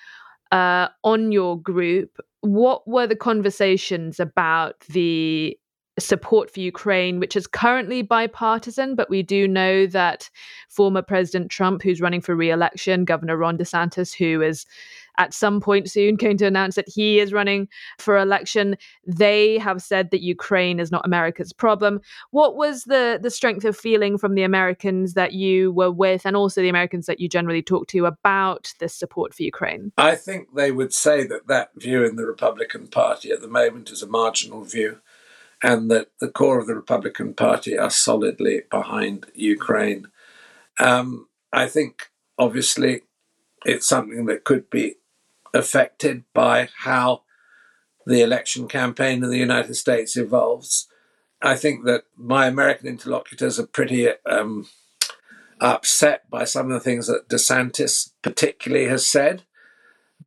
uh, 0.50 0.88
on 1.04 1.30
your 1.30 1.61
group. 1.61 2.18
What 2.40 2.86
were 2.88 3.06
the 3.06 3.16
conversations 3.16 4.18
about 4.18 4.80
the 4.88 5.56
support 6.01 6.51
for 6.51 6.61
Ukraine, 6.61 7.20
which 7.20 7.36
is 7.36 7.46
currently 7.46 8.03
bipartisan, 8.03 8.94
but 8.94 9.11
we 9.11 9.22
do 9.22 9.49
know 9.49 9.86
that 9.86 10.30
former 10.68 11.03
President 11.03 11.51
Trump, 11.51 11.82
who's 11.82 12.01
running 12.01 12.20
for 12.20 12.34
re 12.34 12.51
election, 12.51 13.05
Governor 13.05 13.36
Ron 13.36 13.59
DeSantis, 13.59 14.14
who 14.14 14.42
is 14.42 14.66
at 15.18 15.34
some 15.34 15.61
point 15.61 15.90
soon 15.90 16.14
going 16.14 16.38
to 16.38 16.46
announce 16.46 16.76
that 16.76 16.88
he 16.88 17.18
is 17.18 17.32
running 17.32 17.68
for 17.99 18.16
election, 18.16 18.76
they 19.07 19.59
have 19.59 19.82
said 19.82 20.11
that 20.11 20.22
Ukraine 20.22 20.80
is 20.80 20.90
not 20.90 21.05
America's 21.05 21.53
problem. 21.53 22.01
What 22.30 22.57
was 22.57 22.84
the, 22.84 23.18
the 23.20 23.30
strength 23.30 23.64
of 23.64 23.76
feeling 23.76 24.16
from 24.16 24.34
the 24.34 24.44
Americans 24.44 25.14
that 25.14 25.32
you 25.32 25.72
were 25.72 25.90
with 25.90 26.24
and 26.24 26.36
also 26.36 26.62
the 26.62 26.68
Americans 26.68 27.07
that 27.07 27.20
you 27.20 27.28
generally 27.28 27.62
talk 27.62 27.88
to 27.88 28.07
about 28.07 28.72
this 28.78 28.94
support 28.94 29.34
for 29.34 29.42
Ukraine? 29.42 29.92
I 29.99 30.14
think 30.14 30.55
they 30.55 30.70
would 30.70 30.94
say 30.94 31.26
that 31.26 31.49
that 31.49 31.70
view 31.76 32.05
in 32.05 32.16
the 32.16 32.26
Republican 32.26 32.86
Party 32.86 33.30
at 33.30 33.40
the 33.40 33.49
moment 33.49 33.90
is 33.90 34.03
a 34.03 34.07
marginal 34.07 34.62
view 34.62 35.01
and 35.62 35.90
that 35.90 36.09
the 36.20 36.28
core 36.28 36.59
of 36.59 36.66
the 36.66 36.74
Republican 36.74 37.34
Party 37.34 37.76
are 37.76 37.90
solidly 37.90 38.62
behind 38.70 39.26
Ukraine. 39.34 40.06
Um, 40.78 41.28
I 41.52 41.66
think, 41.66 42.11
obviously, 42.38 43.02
it's 43.64 43.88
something 43.88 44.26
that 44.26 44.44
could 44.44 44.70
be 44.70 44.96
affected 45.52 46.24
by 46.32 46.68
how 46.78 47.22
the 48.06 48.22
election 48.22 48.68
campaign 48.68 49.22
in 49.22 49.30
the 49.30 49.38
United 49.38 49.74
States 49.74 50.16
evolves. 50.16 50.88
I 51.42 51.56
think 51.56 51.84
that 51.84 52.04
my 52.16 52.46
American 52.46 52.88
interlocutors 52.88 53.59
are 53.59 53.66
pretty 53.66 54.09
um, 54.26 54.68
upset 55.61 56.28
by 56.30 56.44
some 56.44 56.66
of 56.66 56.72
the 56.72 56.80
things 56.80 57.06
that 57.06 57.28
DeSantis 57.28 58.12
particularly 58.22 58.86
has 58.86 59.06
said. 59.06 59.42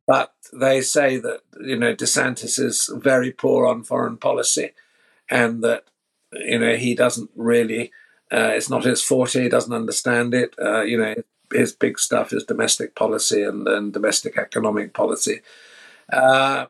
But 0.06 0.32
they 0.52 0.80
say 0.80 1.16
that 1.18 1.40
you 1.60 1.76
know 1.76 1.94
DeSantis 1.94 2.58
is 2.58 2.90
very 2.94 3.30
poor 3.30 3.66
on 3.66 3.82
foreign 3.82 4.16
policy, 4.16 4.72
and 5.32 5.64
that 5.64 5.84
you 6.32 6.58
know 6.58 6.76
he 6.76 6.94
doesn't 6.94 7.30
really 7.34 7.90
uh, 8.30 8.52
it's 8.54 8.70
not 8.70 8.84
his 8.84 9.02
forte 9.02 9.42
he 9.42 9.48
doesn't 9.48 9.74
understand 9.74 10.34
it. 10.34 10.54
Uh, 10.60 10.82
you 10.82 10.98
know 10.98 11.14
his 11.52 11.72
big 11.72 11.98
stuff 11.98 12.32
is 12.32 12.44
domestic 12.44 12.94
policy 12.94 13.42
and, 13.42 13.66
and 13.68 13.92
domestic 13.92 14.38
economic 14.38 14.94
policy. 14.94 15.40
Uh, 16.10 16.66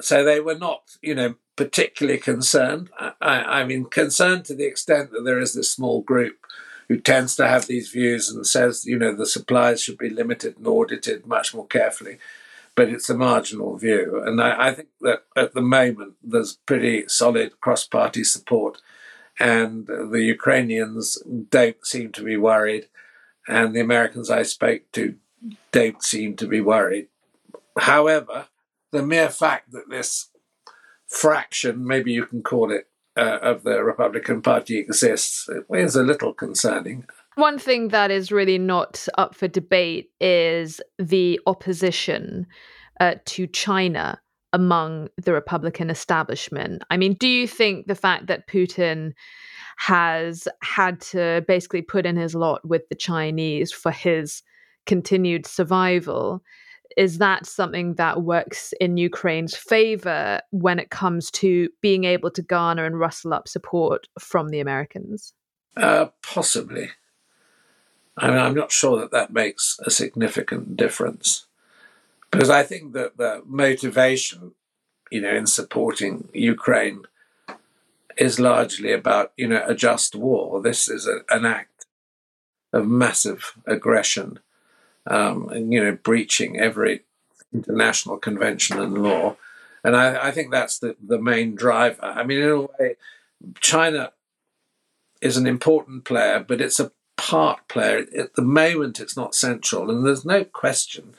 so 0.00 0.24
they 0.24 0.40
were 0.40 0.58
not 0.58 0.96
you 1.02 1.14
know 1.14 1.34
particularly 1.56 2.18
concerned. 2.18 2.88
I, 2.98 3.60
I 3.60 3.64
mean 3.64 3.84
concerned 3.84 4.44
to 4.46 4.54
the 4.54 4.66
extent 4.66 5.10
that 5.10 5.24
there 5.24 5.40
is 5.40 5.54
this 5.54 5.70
small 5.70 6.00
group 6.00 6.36
who 6.88 6.98
tends 6.98 7.34
to 7.36 7.48
have 7.48 7.66
these 7.66 7.88
views 7.90 8.28
and 8.28 8.46
says 8.46 8.84
you 8.86 8.98
know 8.98 9.14
the 9.14 9.26
supplies 9.26 9.82
should 9.82 9.98
be 9.98 10.10
limited 10.10 10.56
and 10.56 10.66
audited 10.66 11.26
much 11.26 11.54
more 11.54 11.66
carefully 11.66 12.18
but 12.76 12.88
it's 12.88 13.10
a 13.10 13.16
marginal 13.16 13.76
view. 13.76 14.22
And 14.24 14.40
I, 14.40 14.68
I 14.68 14.74
think 14.74 14.88
that 15.00 15.24
at 15.36 15.54
the 15.54 15.62
moment 15.62 16.14
there's 16.22 16.58
pretty 16.66 17.08
solid 17.08 17.60
cross 17.60 17.86
party 17.86 18.24
support, 18.24 18.80
and 19.38 19.86
the 19.86 20.22
Ukrainians 20.22 21.18
don't 21.50 21.84
seem 21.84 22.12
to 22.12 22.22
be 22.22 22.36
worried, 22.36 22.88
and 23.48 23.74
the 23.74 23.80
Americans 23.80 24.30
I 24.30 24.42
spoke 24.42 24.82
to 24.92 25.16
don't 25.72 26.02
seem 26.02 26.36
to 26.36 26.46
be 26.46 26.60
worried. 26.60 27.08
However, 27.78 28.46
the 28.92 29.04
mere 29.04 29.28
fact 29.28 29.72
that 29.72 29.90
this 29.90 30.30
fraction, 31.06 31.86
maybe 31.86 32.12
you 32.12 32.26
can 32.26 32.42
call 32.42 32.70
it, 32.70 32.88
uh, 33.16 33.38
of 33.42 33.62
the 33.62 33.82
Republican 33.84 34.42
Party 34.42 34.78
exists 34.78 35.48
is 35.70 35.94
a 35.94 36.02
little 36.02 36.32
concerning. 36.32 37.06
One 37.36 37.58
thing 37.58 37.88
that 37.88 38.10
is 38.10 38.30
really 38.30 38.58
not 38.58 39.06
up 39.18 39.34
for 39.34 39.48
debate 39.48 40.10
is 40.20 40.80
the 40.98 41.40
opposition 41.46 42.46
uh, 43.00 43.16
to 43.26 43.46
China 43.48 44.20
among 44.52 45.08
the 45.16 45.32
Republican 45.32 45.90
establishment. 45.90 46.84
I 46.90 46.96
mean, 46.96 47.14
do 47.14 47.26
you 47.26 47.48
think 47.48 47.86
the 47.86 47.96
fact 47.96 48.28
that 48.28 48.46
Putin 48.46 49.12
has 49.78 50.46
had 50.62 51.00
to 51.00 51.44
basically 51.48 51.82
put 51.82 52.06
in 52.06 52.16
his 52.16 52.36
lot 52.36 52.66
with 52.66 52.88
the 52.88 52.94
Chinese 52.94 53.72
for 53.72 53.90
his 53.90 54.42
continued 54.86 55.46
survival 55.46 56.40
is 56.96 57.18
that 57.18 57.46
something 57.46 57.94
that 57.94 58.22
works 58.22 58.72
in 58.80 58.96
Ukraine's 58.96 59.56
favor 59.56 60.40
when 60.50 60.78
it 60.78 60.90
comes 60.90 61.30
to 61.32 61.68
being 61.80 62.04
able 62.04 62.30
to 62.30 62.42
garner 62.42 62.84
and 62.84 63.00
rustle 63.00 63.34
up 63.34 63.48
support 63.48 64.06
from 64.20 64.50
the 64.50 64.60
Americans? 64.60 65.32
Uh, 65.76 66.06
possibly. 66.22 66.90
I 68.16 68.28
mean, 68.28 68.38
I'm 68.38 68.54
not 68.54 68.70
sure 68.70 68.98
that 69.00 69.10
that 69.10 69.32
makes 69.32 69.78
a 69.84 69.90
significant 69.90 70.76
difference 70.76 71.46
because 72.30 72.50
I 72.50 72.62
think 72.62 72.92
that 72.92 73.16
the 73.16 73.42
motivation, 73.44 74.52
you 75.10 75.20
know, 75.20 75.34
in 75.34 75.46
supporting 75.46 76.28
Ukraine 76.32 77.02
is 78.16 78.38
largely 78.38 78.92
about, 78.92 79.32
you 79.36 79.48
know, 79.48 79.64
a 79.66 79.74
just 79.74 80.14
war. 80.14 80.62
This 80.62 80.88
is 80.88 81.08
a, 81.08 81.20
an 81.28 81.44
act 81.44 81.86
of 82.72 82.86
massive 82.86 83.54
aggression 83.66 84.40
um, 85.06 85.48
and 85.50 85.72
you 85.72 85.82
know 85.82 85.96
breaching 86.02 86.58
every 86.58 87.04
international 87.52 88.16
convention 88.16 88.80
and 88.80 88.98
law. 88.98 89.36
And 89.84 89.94
I, 89.94 90.28
I, 90.28 90.30
think 90.30 90.50
that's 90.50 90.78
the, 90.78 90.96
the 91.06 91.20
main 91.20 91.54
driver. 91.54 92.02
I 92.02 92.24
mean, 92.24 92.40
in 92.40 92.48
a 92.48 92.60
way, 92.62 92.96
China 93.60 94.12
is 95.20 95.36
an 95.36 95.46
important 95.46 96.04
player, 96.04 96.40
but 96.40 96.60
it's 96.60 96.80
a 96.80 96.90
part 97.16 97.66
player. 97.68 98.04
At 98.18 98.34
the 98.34 98.42
moment, 98.42 99.00
it's 99.00 99.16
not 99.16 99.34
central. 99.34 99.90
And 99.90 100.04
there's 100.04 100.24
no 100.24 100.44
question 100.44 101.14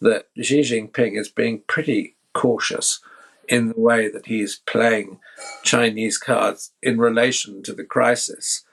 that 0.00 0.28
Xi 0.40 0.60
Jinping 0.60 1.18
is 1.18 1.28
being 1.28 1.62
pretty 1.66 2.16
cautious 2.32 3.00
in 3.48 3.68
the 3.68 3.80
way 3.80 4.08
that 4.08 4.26
he's 4.26 4.60
playing 4.66 5.18
Chinese 5.62 6.16
cards 6.18 6.72
in 6.82 6.98
relation 6.98 7.62
to 7.64 7.72
the 7.72 7.84
crisis. 7.84 8.64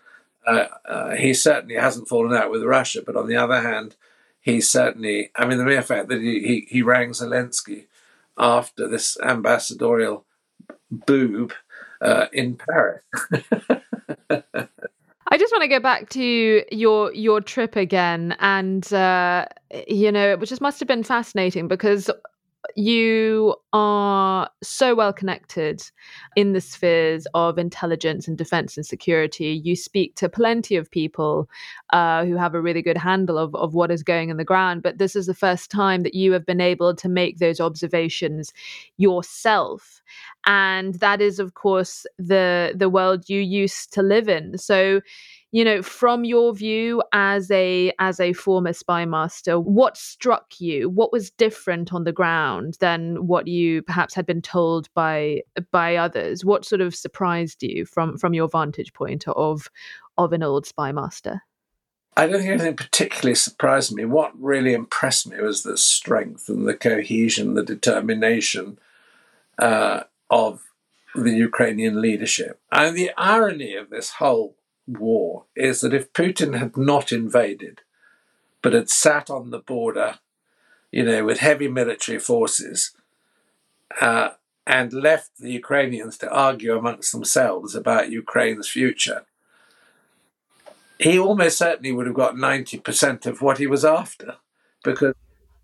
Uh, 0.46 0.68
uh, 0.88 1.16
he 1.16 1.34
certainly 1.34 1.76
hasn't 1.76 2.08
fallen 2.08 2.34
out 2.38 2.52
with 2.52 2.64
Russia, 2.64 3.02
but 3.06 3.18
on 3.18 3.28
the 3.28 3.36
other 3.36 3.62
hand, 3.62 3.96
he 4.40 4.62
certainly, 4.62 5.32
I 5.36 5.46
mean, 5.46 5.58
the 5.58 5.66
mere 5.66 5.82
fact 5.82 6.08
that 6.10 6.22
he, 6.22 6.40
he, 6.40 6.68
he 6.70 6.82
rang 6.82 7.10
Zelensky 7.10 7.88
after 8.38 8.88
this 8.88 9.18
ambassadorial 9.20 10.26
boob 10.90 11.52
uh, 12.00 12.28
in 12.32 12.56
Paris. 12.56 13.04
I 15.30 15.38
just 15.38 15.52
want 15.52 15.64
to 15.64 15.68
go 15.68 15.80
back 15.80 16.10
to 16.10 16.64
your 16.72 17.14
your 17.14 17.42
trip 17.42 17.76
again, 17.76 18.36
and 18.40 18.92
uh, 18.94 19.46
you 19.88 20.12
know, 20.12 20.38
which 20.38 20.50
just 20.50 20.62
must 20.62 20.80
have 20.80 20.88
been 20.88 21.04
fascinating 21.04 21.68
because 21.68 22.10
you 22.76 23.56
are 23.74 24.50
so 24.62 24.96
well 24.96 25.14
connected 25.14 25.82
in 26.36 26.54
the 26.54 26.62
spheres 26.62 27.28
of 27.34 27.58
intelligence 27.58 28.28
and 28.28 28.38
defense 28.38 28.78
and 28.78 28.86
security. 28.86 29.62
You 29.64 29.76
speak 29.76 30.16
to 30.16 30.30
plenty 30.30 30.76
of 30.76 30.92
people 30.92 31.50
uh, 31.94 32.26
who 32.26 32.36
have 32.36 32.54
a 32.54 32.62
really 32.62 32.82
good 32.82 32.98
handle 32.98 33.38
of, 33.38 33.56
of 33.56 33.74
what 33.74 33.92
is 33.92 34.04
going 34.04 34.30
in 34.30 34.38
the 34.38 34.44
ground. 34.44 34.84
But 34.84 34.98
this 34.98 35.16
is 35.16 35.26
the 35.26 35.34
first 35.34 35.72
time 35.72 36.04
that 36.04 36.14
you 36.16 36.32
have 36.34 36.46
been 36.46 36.62
able 36.62 36.96
to 36.96 37.10
make 37.10 37.38
those 37.38 37.60
observations 37.60 38.54
yourself. 38.98 40.02
And 40.46 40.96
that 40.96 41.22
is, 41.22 41.40
of 41.40 41.54
course, 41.54 42.06
the 42.18 42.74
the 42.76 42.90
world 42.90 43.30
you 43.30 43.42
used 43.42 43.94
to 43.94 44.02
live 44.02 44.30
in. 44.30 44.58
So 44.58 45.02
you 45.52 45.64
know 45.64 45.82
from 45.82 46.26
your 46.26 46.54
view 46.54 47.02
as 47.14 47.50
a 47.52 47.92
as 48.00 48.20
a 48.20 48.34
former 48.34 48.74
spy 48.74 49.06
master 49.06 49.60
what 49.60 49.98
struck 49.98 50.60
you 50.60 50.90
what 50.90 51.12
was 51.12 51.32
different 51.32 51.94
on 51.94 52.04
the 52.04 52.12
ground 52.12 52.78
than 52.80 53.28
what 53.28 53.48
you 53.48 53.82
perhaps 53.84 54.14
had 54.14 54.26
been 54.26 54.42
told 54.42 54.90
by 54.94 55.42
by 55.72 55.96
others 55.96 56.44
what 56.44 56.66
sort 56.66 56.82
of 56.82 56.94
surprised 56.94 57.64
you 57.64 57.86
from 57.86 58.18
from 58.18 58.34
your 58.34 58.50
vantage 58.50 58.94
point 58.94 59.28
of 59.30 59.70
of 60.18 60.34
an 60.34 60.44
old 60.44 60.66
spy 60.66 60.92
master 60.92 61.42
I 62.18 62.26
don't 62.26 62.40
think 62.40 62.50
anything 62.50 62.76
particularly 62.76 63.36
surprised 63.36 63.94
me. 63.94 64.04
What 64.04 64.32
really 64.42 64.74
impressed 64.74 65.28
me 65.30 65.40
was 65.40 65.62
the 65.62 65.78
strength 65.78 66.50
and 66.50 66.68
the 66.68 66.74
cohesion, 66.74 67.54
the 67.54 67.62
determination 67.62 68.80
uh, 69.60 70.06
of 70.32 70.64
the 71.14 71.34
Ukrainian 71.34 72.02
leadership. 72.02 72.60
And 72.72 72.98
the 72.98 73.12
irony 73.18 73.76
of 73.76 73.92
this 73.92 74.14
whole 74.14 74.57
war 74.88 75.46
is 75.56 75.82
that 75.82 75.94
if 75.94 76.14
Putin 76.14 76.58
had 76.58 76.78
not 76.78 77.12
invaded, 77.12 77.82
but 78.62 78.74
had 78.74 78.90
sat 78.90 79.30
on 79.30 79.50
the 79.50 79.60
border, 79.60 80.20
you 80.92 81.04
know, 81.04 81.26
with 81.26 81.40
heavy 81.40 81.68
military 81.68 82.20
forces, 82.20 82.92
uh, 84.02 84.30
and 84.66 84.92
left 84.92 85.32
the 85.40 85.52
Ukrainians 85.52 86.18
to 86.18 86.30
argue 86.30 86.78
amongst 86.78 87.12
themselves 87.12 87.74
about 87.74 88.12
Ukraine's 88.12 88.68
future, 88.68 89.26
he 91.00 91.18
almost 91.18 91.58
certainly 91.58 91.92
would 91.92 92.08
have 92.08 92.16
got 92.16 92.36
90% 92.36 93.26
of 93.26 93.42
what 93.42 93.60
he 93.60 93.68
was 93.68 93.86
after 93.86 94.36
because 94.84 95.14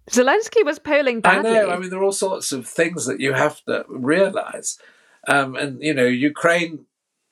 Zelensky 0.09 0.63
was 0.63 0.79
polling 0.79 1.21
badly. 1.21 1.51
I 1.51 1.53
know. 1.53 1.69
I 1.69 1.77
mean, 1.79 1.89
there 1.89 1.99
are 1.99 2.03
all 2.03 2.11
sorts 2.11 2.51
of 2.51 2.67
things 2.67 3.05
that 3.05 3.19
you 3.19 3.33
have 3.33 3.63
to 3.65 3.85
realize. 3.87 4.77
Um, 5.27 5.55
and, 5.55 5.81
you 5.81 5.93
know, 5.93 6.05
Ukraine 6.05 6.85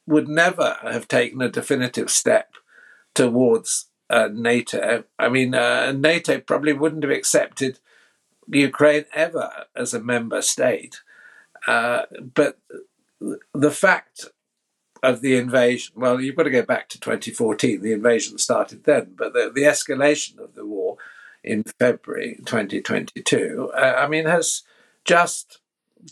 would 0.07 0.27
never 0.27 0.77
have 0.81 1.07
taken 1.07 1.41
a 1.41 1.49
definitive 1.49 2.09
step 2.09 2.53
towards 3.13 3.87
uh, 4.09 4.29
NATO. 4.31 5.03
I 5.17 5.29
mean, 5.29 5.55
uh, 5.55 5.91
NATO 5.91 6.39
probably 6.39 6.73
wouldn't 6.73 7.03
have 7.03 7.11
accepted 7.11 7.79
Ukraine 8.47 9.05
ever 9.13 9.65
as 9.75 9.93
a 9.93 10.01
member 10.01 10.41
state. 10.41 11.01
Uh, 11.67 12.03
but 12.33 12.59
the 13.53 13.71
fact 13.71 14.25
of 15.03 15.21
the 15.21 15.35
invasion, 15.35 15.93
well, 15.95 16.19
you've 16.19 16.35
got 16.35 16.43
to 16.43 16.49
go 16.49 16.63
back 16.63 16.89
to 16.89 16.99
2014. 16.99 17.81
The 17.81 17.93
invasion 17.93 18.37
started 18.37 18.83
then, 18.83 19.13
but 19.15 19.33
the, 19.33 19.51
the 19.53 19.63
escalation 19.63 20.39
of 20.39 20.55
the 20.55 20.65
war 20.65 20.97
in 21.43 21.63
February 21.63 22.37
2022, 22.45 23.71
uh, 23.73 23.95
I 23.97 24.07
mean, 24.07 24.25
has 24.25 24.63
just 25.05 25.59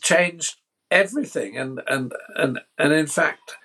changed 0.01 0.57
everything. 0.89 1.57
And, 1.57 1.81
and, 1.87 2.13
and, 2.35 2.59
and 2.77 2.93
in 2.93 3.07
fact, 3.07 3.55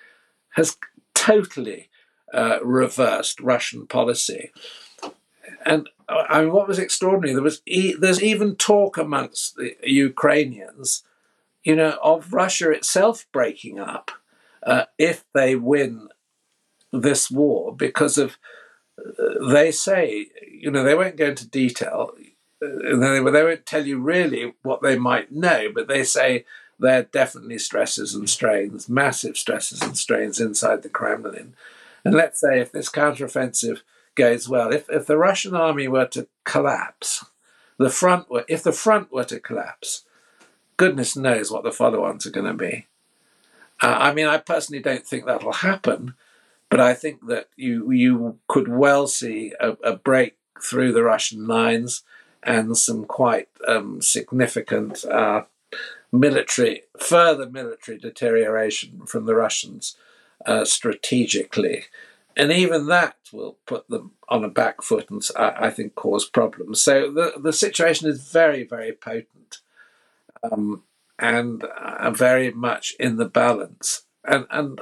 has 0.54 0.76
totally 1.14 1.88
uh, 2.32 2.58
reversed 2.62 3.40
Russian 3.40 3.86
policy. 3.86 4.50
And 5.64 5.88
I 6.08 6.42
mean, 6.42 6.52
what 6.52 6.68
was 6.68 6.78
extraordinary? 6.78 7.34
There 7.34 7.42
was 7.42 7.62
e- 7.66 7.96
there's 7.98 8.22
even 8.22 8.56
talk 8.56 8.98
amongst 8.98 9.56
the 9.56 9.76
Ukrainians, 9.82 11.02
you 11.62 11.76
know, 11.76 11.98
of 12.02 12.32
Russia 12.32 12.70
itself 12.70 13.26
breaking 13.32 13.80
up 13.80 14.10
uh, 14.64 14.84
if 14.98 15.24
they 15.32 15.56
win 15.56 16.08
this 16.92 17.30
war 17.30 17.74
because 17.74 18.18
of 18.18 18.38
uh, 18.98 19.48
they 19.48 19.70
say 19.70 20.26
you 20.50 20.70
know 20.70 20.84
they 20.84 20.94
won't 20.94 21.16
go 21.16 21.26
into 21.26 21.48
detail 21.48 22.12
uh, 22.62 22.96
they, 22.96 23.18
they 23.18 23.42
won't 23.42 23.66
tell 23.66 23.84
you 23.84 23.98
really 23.98 24.54
what 24.62 24.80
they 24.82 24.96
might 24.96 25.32
know 25.32 25.68
but 25.74 25.88
they 25.88 26.04
say 26.04 26.44
there 26.78 27.00
are 27.00 27.04
definitely 27.04 27.58
stresses 27.58 28.14
and 28.14 28.28
strains, 28.28 28.88
massive 28.88 29.36
stresses 29.36 29.82
and 29.82 29.96
strains 29.96 30.40
inside 30.40 30.82
the 30.82 30.88
Kremlin. 30.88 31.54
And 32.04 32.14
let's 32.14 32.40
say 32.40 32.60
if 32.60 32.72
this 32.72 32.90
counteroffensive 32.90 33.80
goes 34.14 34.48
well, 34.48 34.72
if, 34.72 34.88
if 34.90 35.06
the 35.06 35.16
Russian 35.16 35.54
army 35.54 35.88
were 35.88 36.06
to 36.08 36.28
collapse, 36.44 37.24
the 37.78 37.90
front 37.90 38.30
were, 38.30 38.44
if 38.48 38.62
the 38.62 38.72
front 38.72 39.12
were 39.12 39.24
to 39.24 39.40
collapse, 39.40 40.04
goodness 40.76 41.16
knows 41.16 41.50
what 41.50 41.62
the 41.62 41.72
follow-ons 41.72 42.26
are 42.26 42.30
going 42.30 42.46
to 42.46 42.54
be. 42.54 42.86
Uh, 43.82 43.96
I 43.98 44.14
mean, 44.14 44.26
I 44.26 44.38
personally 44.38 44.82
don't 44.82 45.06
think 45.06 45.26
that'll 45.26 45.52
happen, 45.52 46.14
but 46.70 46.80
I 46.80 46.94
think 46.94 47.26
that 47.26 47.48
you 47.56 47.90
you 47.90 48.38
could 48.48 48.68
well 48.68 49.06
see 49.06 49.52
a, 49.60 49.76
a 49.82 49.96
break 49.96 50.36
through 50.62 50.92
the 50.92 51.02
Russian 51.02 51.46
lines 51.46 52.02
and 52.42 52.76
some 52.76 53.04
quite 53.04 53.48
um, 53.66 54.00
significant 54.00 55.04
uh, 55.04 55.42
military, 56.14 56.82
further 56.98 57.50
military 57.50 57.98
deterioration 57.98 59.04
from 59.06 59.26
the 59.26 59.34
Russians 59.34 59.96
uh, 60.46 60.64
strategically. 60.64 61.84
And 62.36 62.52
even 62.52 62.86
that 62.86 63.16
will 63.32 63.58
put 63.66 63.88
them 63.88 64.12
on 64.28 64.44
a 64.44 64.48
back 64.48 64.82
foot 64.82 65.10
and 65.10 65.22
I, 65.36 65.66
I 65.66 65.70
think 65.70 65.94
cause 65.94 66.24
problems. 66.24 66.80
So 66.80 67.10
the, 67.12 67.34
the 67.40 67.52
situation 67.52 68.08
is 68.08 68.28
very, 68.30 68.64
very 68.64 68.92
potent 68.92 69.58
um, 70.42 70.82
and 71.18 71.64
uh, 71.64 72.10
very 72.10 72.50
much 72.50 72.94
in 72.98 73.16
the 73.16 73.28
balance. 73.28 74.02
And, 74.24 74.46
and 74.50 74.80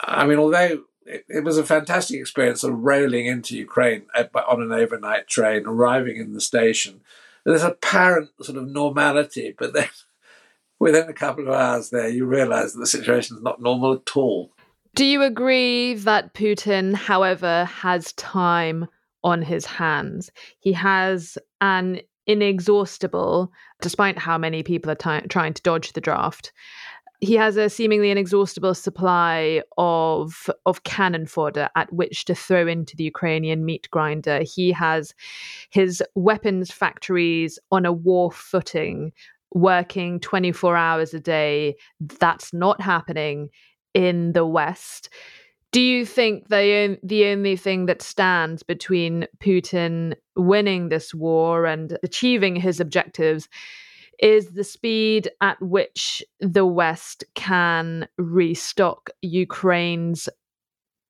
I 0.00 0.26
mean, 0.26 0.38
although 0.38 0.84
it, 1.04 1.24
it, 1.28 1.44
was 1.44 1.58
a 1.58 1.64
fantastic 1.64 2.18
experience 2.18 2.64
of 2.64 2.78
rolling 2.78 3.26
into 3.26 3.56
Ukraine 3.56 4.06
uh, 4.14 4.24
on 4.48 4.62
an 4.62 4.72
overnight 4.72 5.28
train, 5.28 5.66
arriving 5.66 6.16
in 6.16 6.32
the 6.32 6.40
station, 6.40 7.00
there's 7.44 7.62
apparent 7.62 8.30
sort 8.40 8.58
of 8.58 8.68
normality, 8.68 9.54
but 9.56 9.74
then 9.74 9.88
within 10.84 11.08
a 11.08 11.14
couple 11.14 11.48
of 11.48 11.54
hours 11.54 11.88
there, 11.88 12.10
you 12.10 12.26
realize 12.26 12.74
that 12.74 12.78
the 12.78 12.86
situation 12.86 13.38
is 13.38 13.42
not 13.42 13.58
normal 13.58 13.94
at 13.94 14.14
all. 14.14 14.52
Do 14.94 15.06
you 15.06 15.22
agree 15.22 15.94
that 15.94 16.34
Putin, 16.34 16.94
however, 16.94 17.64
has 17.64 18.12
time 18.12 18.86
on 19.24 19.40
his 19.40 19.64
hands? 19.64 20.30
He 20.60 20.74
has 20.74 21.38
an 21.62 22.02
inexhaustible, 22.26 23.50
despite 23.80 24.18
how 24.18 24.36
many 24.36 24.62
people 24.62 24.92
are 24.92 25.22
trying 25.28 25.54
to 25.54 25.62
dodge 25.62 25.94
the 25.94 26.02
draft, 26.02 26.52
he 27.24 27.34
has 27.34 27.56
a 27.56 27.70
seemingly 27.70 28.10
inexhaustible 28.10 28.74
supply 28.74 29.62
of 29.78 30.50
of 30.66 30.84
cannon 30.84 31.26
fodder 31.26 31.68
at 31.74 31.92
which 31.92 32.24
to 32.26 32.34
throw 32.34 32.66
into 32.66 32.96
the 32.96 33.04
Ukrainian 33.04 33.64
meat 33.64 33.88
grinder. 33.90 34.42
He 34.42 34.72
has 34.72 35.14
his 35.70 36.02
weapons 36.14 36.70
factories 36.70 37.58
on 37.70 37.86
a 37.86 37.92
war 37.92 38.30
footing, 38.30 39.12
working 39.54 40.20
24 40.20 40.76
hours 40.76 41.14
a 41.14 41.20
day. 41.20 41.76
That's 42.00 42.52
not 42.52 42.80
happening 42.80 43.48
in 43.94 44.32
the 44.32 44.44
West. 44.44 45.08
Do 45.72 45.80
you 45.80 46.06
think 46.06 46.48
the 46.48 46.98
the 47.02 47.26
only 47.26 47.56
thing 47.56 47.86
that 47.86 48.02
stands 48.02 48.62
between 48.62 49.26
Putin 49.40 50.14
winning 50.36 50.88
this 50.88 51.12
war 51.14 51.66
and 51.66 51.98
achieving 52.02 52.54
his 52.54 52.78
objectives 52.78 53.48
is 54.20 54.52
the 54.52 54.62
speed 54.62 55.28
at 55.40 55.60
which 55.60 56.22
the 56.38 56.66
West 56.66 57.24
can 57.34 58.06
restock 58.18 59.10
Ukraine's 59.22 60.28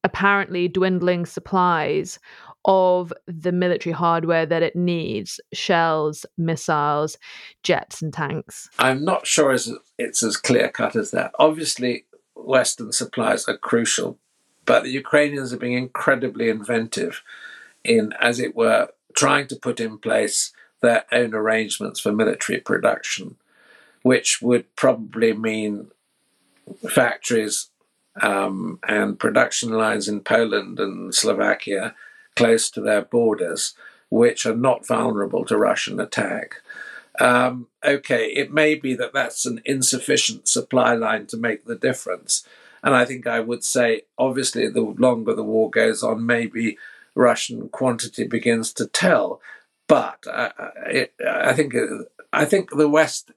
apparently 0.05 0.69
dwindling 0.69 1.27
supplies 1.27 2.19
of 2.67 3.13
the 3.27 3.53
military 3.53 3.93
hardware 3.93 4.47
that 4.47 4.63
it 4.63 4.77
needs 4.77 5.41
shells, 5.53 6.25
missiles, 6.39 7.19
jets, 7.63 8.01
and 8.01 8.13
tanks? 8.13 8.69
I'm 8.79 9.05
not 9.05 9.27
sure 9.27 9.57
it's 9.99 10.23
as 10.23 10.37
clear 10.37 10.69
cut 10.69 10.95
as 10.95 11.11
that. 11.11 11.33
Obviously, 11.39 12.07
Western 12.37 12.93
supplies 12.93 13.49
are 13.49 13.57
crucial, 13.57 14.19
but 14.65 14.85
the 14.85 14.91
Ukrainians 14.91 15.53
are 15.53 15.59
being 15.59 15.75
incredibly 15.75 16.49
inventive 16.49 17.23
in, 17.83 18.13
as 18.21 18.39
it 18.39 18.55
were, 18.55 18.89
trying 19.15 19.47
to 19.49 19.57
put 19.57 19.81
in 19.81 19.99
place 19.99 20.53
their 20.81 21.05
own 21.13 21.35
arrangements 21.35 22.01
for 22.01 22.13
military 22.13 22.61
production, 22.61 23.37
which 24.03 24.41
would 24.43 24.75
probably 24.77 25.33
mean 25.33 25.91
factories 26.89 27.71
um, 28.23 28.79
and 28.87 29.19
production 29.19 29.71
lines 29.71 30.09
in 30.09 30.21
Poland 30.21 30.79
and 30.79 31.15
Slovakia 31.15 31.95
close 32.37 32.71
to 32.71 32.81
their 32.81 33.03
borders, 33.03 33.75
which 34.09 34.47
are 34.47 34.57
not 34.57 34.87
vulnerable 34.87 35.45
to 35.45 35.57
Russian 35.57 36.01
attack. 36.01 36.57
Um, 37.21 37.69
okay, 37.85 38.27
it 38.27 38.53
may 38.53 38.75
be 38.75 38.95
that 38.95 39.12
that's 39.12 39.47
an 39.47 39.61
insufficient 39.65 40.49
supply 40.49 40.95
line 40.95 41.27
to 41.27 41.37
make 41.37 41.65
the 41.65 41.77
difference. 41.77 42.47
And 42.83 42.95
I 42.95 43.05
think 43.05 43.27
I 43.27 43.41
would 43.41 43.65
say, 43.65 44.03
obviously, 44.19 44.69
the 44.69 44.83
longer 44.83 45.35
the 45.35 45.45
war 45.45 45.71
goes 45.71 46.03
on, 46.03 46.27
maybe 46.27 46.77
Russian 47.15 47.69
quantity 47.69 48.27
begins 48.27 48.73
to 48.75 48.87
tell. 48.87 49.41
But 49.87 50.25
I, 50.27 50.51
I, 50.59 51.09
I 51.27 51.53
think 51.53 51.75
I 52.33 52.45
think 52.45 52.71
the 52.71 52.89
West 52.89 53.31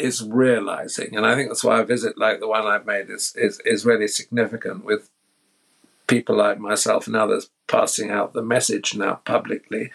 is 0.00 0.22
realizing, 0.22 1.16
and 1.16 1.26
I 1.26 1.34
think 1.34 1.48
that's 1.48 1.64
why 1.64 1.80
a 1.80 1.84
visit 1.84 2.18
like 2.18 2.40
the 2.40 2.48
one 2.48 2.66
I've 2.66 2.86
made 2.86 3.10
is 3.10 3.34
is, 3.36 3.60
is 3.64 3.86
really 3.86 4.08
significant 4.08 4.84
with 4.84 5.10
people 6.06 6.36
like 6.36 6.58
myself 6.58 7.06
and 7.06 7.14
others 7.14 7.50
passing 7.68 8.10
out 8.10 8.32
the 8.32 8.42
message 8.42 8.96
now 8.96 9.20
publicly 9.24 9.92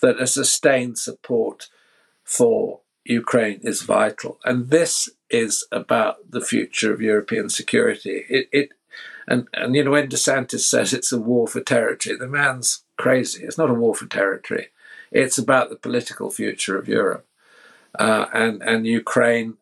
that 0.00 0.20
a 0.20 0.26
sustained 0.26 0.98
support 0.98 1.68
for 2.24 2.80
Ukraine 3.04 3.60
is 3.62 3.82
vital, 3.82 4.38
and 4.44 4.70
this 4.70 5.08
is 5.30 5.66
about 5.70 6.30
the 6.30 6.40
future 6.40 6.92
of 6.92 7.00
European 7.00 7.48
security. 7.48 8.24
It, 8.28 8.48
it 8.52 8.68
and 9.26 9.48
and 9.52 9.74
you 9.74 9.84
know 9.84 9.92
when 9.92 10.08
DeSantis 10.08 10.60
says 10.60 10.92
it's 10.92 11.12
a 11.12 11.18
war 11.18 11.46
for 11.46 11.60
territory, 11.60 12.16
the 12.16 12.26
man's 12.26 12.84
crazy. 12.96 13.44
It's 13.44 13.58
not 13.58 13.70
a 13.70 13.74
war 13.74 13.94
for 13.94 14.06
territory. 14.06 14.68
It's 15.10 15.38
about 15.38 15.70
the 15.70 15.76
political 15.76 16.30
future 16.30 16.78
of 16.78 16.88
Europe 16.88 17.27
uh, 17.98 18.26
and 18.32 18.62
and 18.62 18.86
Ukraine, 18.86 19.54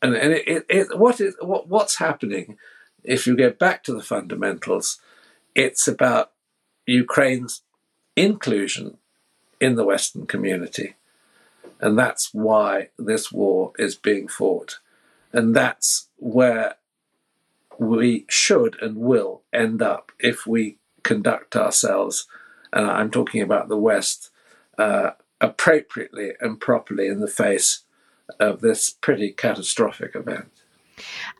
and 0.00 0.14
and 0.14 0.32
it, 0.32 0.48
it, 0.48 0.66
it, 0.68 0.98
what 0.98 1.20
is 1.20 1.36
what 1.40 1.68
what's 1.68 1.96
happening? 1.96 2.58
If 3.04 3.26
you 3.26 3.36
get 3.36 3.58
back 3.58 3.82
to 3.84 3.94
the 3.94 4.02
fundamentals, 4.02 5.00
it's 5.54 5.88
about 5.88 6.32
Ukraine's 6.86 7.62
inclusion 8.16 8.98
in 9.60 9.76
the 9.76 9.84
Western 9.84 10.26
community, 10.26 10.94
and 11.80 11.98
that's 11.98 12.32
why 12.32 12.88
this 12.98 13.32
war 13.32 13.72
is 13.78 13.94
being 13.94 14.28
fought, 14.28 14.78
and 15.32 15.54
that's 15.54 16.08
where 16.16 16.76
we 17.78 18.24
should 18.28 18.80
and 18.80 18.96
will 18.96 19.42
end 19.52 19.82
up 19.82 20.12
if 20.18 20.46
we 20.46 20.78
conduct 21.02 21.56
ourselves. 21.56 22.26
And 22.72 22.86
I'm 22.86 23.10
talking 23.10 23.42
about 23.42 23.68
the 23.68 23.76
West 23.76 24.30
uh, 24.78 25.10
appropriately 25.42 26.30
and 26.40 26.60
properly 26.60 27.08
in 27.08 27.20
the 27.20 27.26
face 27.26 27.80
of 28.40 28.60
this 28.60 28.88
pretty 28.88 29.32
catastrophic 29.32 30.14
event. 30.14 30.48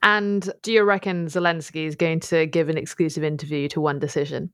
And 0.02 0.52
do 0.62 0.72
you 0.72 0.82
reckon 0.82 1.26
Zelensky 1.26 1.86
is 1.86 1.94
going 1.94 2.20
to 2.20 2.46
give 2.46 2.68
an 2.68 2.76
exclusive 2.76 3.22
interview 3.22 3.68
to 3.68 3.80
One 3.80 4.00
Decision? 4.00 4.50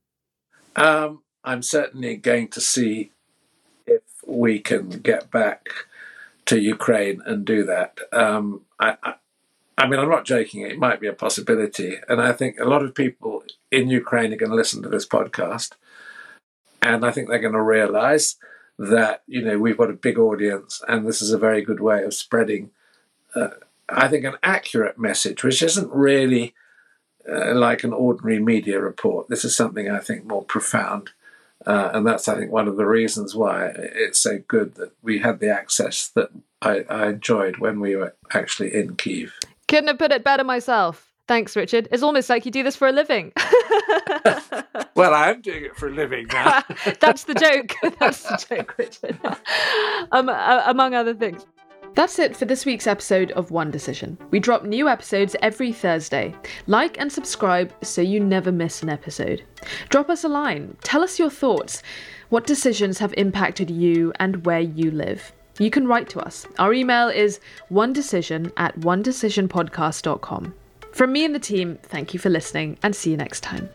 Um, 0.75 1.23
I'm 1.43 1.63
certainly 1.63 2.15
going 2.15 2.49
to 2.49 2.61
see 2.61 3.11
if 3.87 4.03
we 4.27 4.59
can 4.59 4.89
get 4.89 5.31
back 5.31 5.69
to 6.45 6.59
Ukraine 6.59 7.21
and 7.25 7.43
do 7.43 7.63
that. 7.65 7.99
Um, 8.13 8.61
I, 8.79 8.97
I, 9.03 9.13
I 9.77 9.87
mean, 9.87 9.99
I'm 9.99 10.09
not 10.09 10.25
joking. 10.25 10.61
It 10.61 10.77
might 10.77 10.99
be 10.99 11.07
a 11.07 11.13
possibility, 11.13 11.97
and 12.07 12.21
I 12.21 12.33
think 12.33 12.59
a 12.59 12.65
lot 12.65 12.83
of 12.83 12.93
people 12.93 13.43
in 13.71 13.89
Ukraine 13.89 14.31
are 14.33 14.37
going 14.37 14.51
to 14.51 14.55
listen 14.55 14.83
to 14.83 14.89
this 14.89 15.07
podcast, 15.07 15.71
and 16.81 17.05
I 17.05 17.11
think 17.11 17.29
they're 17.29 17.39
going 17.39 17.53
to 17.53 17.61
realise 17.61 18.35
that 18.79 19.23
you 19.27 19.41
know 19.41 19.59
we've 19.59 19.77
got 19.77 19.89
a 19.89 19.93
big 19.93 20.17
audience 20.17 20.81
and 20.87 21.05
this 21.05 21.21
is 21.21 21.33
a 21.33 21.37
very 21.37 21.61
good 21.61 21.81
way 21.81 22.01
of 22.01 22.13
spreading 22.13 22.71
uh, 23.35 23.49
i 23.89 24.07
think 24.07 24.23
an 24.23 24.37
accurate 24.41 24.97
message 24.97 25.43
which 25.43 25.61
isn't 25.61 25.91
really 25.91 26.55
uh, 27.29 27.53
like 27.53 27.83
an 27.83 27.93
ordinary 27.93 28.39
media 28.39 28.79
report. 28.79 29.27
This 29.27 29.43
is 29.43 29.55
something 29.55 29.91
i 29.91 29.99
think 29.99 30.25
more 30.25 30.43
profound 30.43 31.09
uh, 31.67 31.89
and 31.93 32.07
that's 32.07 32.29
i 32.29 32.35
think 32.35 32.53
one 32.53 32.69
of 32.69 32.77
the 32.77 32.85
reasons 32.85 33.35
why 33.35 33.69
it's 33.75 34.19
so 34.19 34.39
good 34.47 34.75
that 34.75 34.93
we 35.01 35.19
had 35.19 35.39
the 35.39 35.49
access 35.49 36.07
that 36.07 36.29
I, 36.61 36.85
I 36.89 37.07
enjoyed 37.09 37.57
when 37.57 37.81
we 37.81 37.97
were 37.97 38.15
actually 38.33 38.73
in 38.73 38.95
kiev 38.95 39.33
couldn't 39.67 39.89
have 39.89 39.99
put 39.99 40.13
it 40.13 40.23
better 40.23 40.45
myself 40.45 41.08
Thanks, 41.29 41.55
Richard. 41.55 41.87
It's 41.91 42.01
almost 42.01 42.27
like 42.27 42.43
you 42.43 42.49
do 42.49 42.63
this 42.63 42.75
for 42.75 42.87
a 42.87 42.91
living. 42.91 43.31
well, 44.95 45.13
I'm 45.13 45.41
doing 45.41 45.63
it 45.65 45.77
for 45.77 45.87
a 45.87 45.91
living 45.91 46.25
now. 46.33 46.63
That's 46.99 47.25
the 47.25 47.35
joke. 47.35 47.75
That's 47.99 48.23
the 48.23 48.43
joke, 48.49 48.75
Richard. 48.79 49.19
Um, 50.11 50.27
uh, 50.27 50.63
among 50.65 50.95
other 50.95 51.13
things. 51.13 51.45
That's 51.93 52.17
it 52.17 52.35
for 52.35 52.45
this 52.45 52.65
week's 52.65 52.87
episode 52.87 53.29
of 53.33 53.51
One 53.51 53.69
Decision. 53.69 54.17
We 54.31 54.39
drop 54.39 54.63
new 54.63 54.89
episodes 54.89 55.35
every 55.43 55.71
Thursday. 55.71 56.33
Like 56.65 56.99
and 56.99 57.11
subscribe 57.11 57.71
so 57.83 58.01
you 58.01 58.19
never 58.19 58.51
miss 58.51 58.81
an 58.81 58.89
episode. 58.89 59.43
Drop 59.89 60.09
us 60.09 60.23
a 60.23 60.29
line. 60.29 60.77
Tell 60.81 61.03
us 61.03 61.19
your 61.19 61.29
thoughts. 61.29 61.83
What 62.29 62.47
decisions 62.47 62.97
have 62.97 63.13
impacted 63.17 63.69
you 63.69 64.13
and 64.19 64.47
where 64.47 64.61
you 64.61 64.89
live? 64.89 65.31
You 65.59 65.69
can 65.69 65.87
write 65.87 66.09
to 66.09 66.21
us. 66.21 66.47
Our 66.57 66.73
email 66.73 67.07
is 67.07 67.39
one 67.67 67.93
decision 67.93 68.51
at 68.57 68.75
onedecisionpodcast.com. 68.79 70.55
From 70.91 71.13
me 71.13 71.23
and 71.23 71.33
the 71.33 71.39
team, 71.39 71.77
thank 71.83 72.13
you 72.13 72.19
for 72.19 72.29
listening 72.29 72.77
and 72.83 72.95
see 72.95 73.11
you 73.11 73.17
next 73.17 73.41
time. 73.41 73.69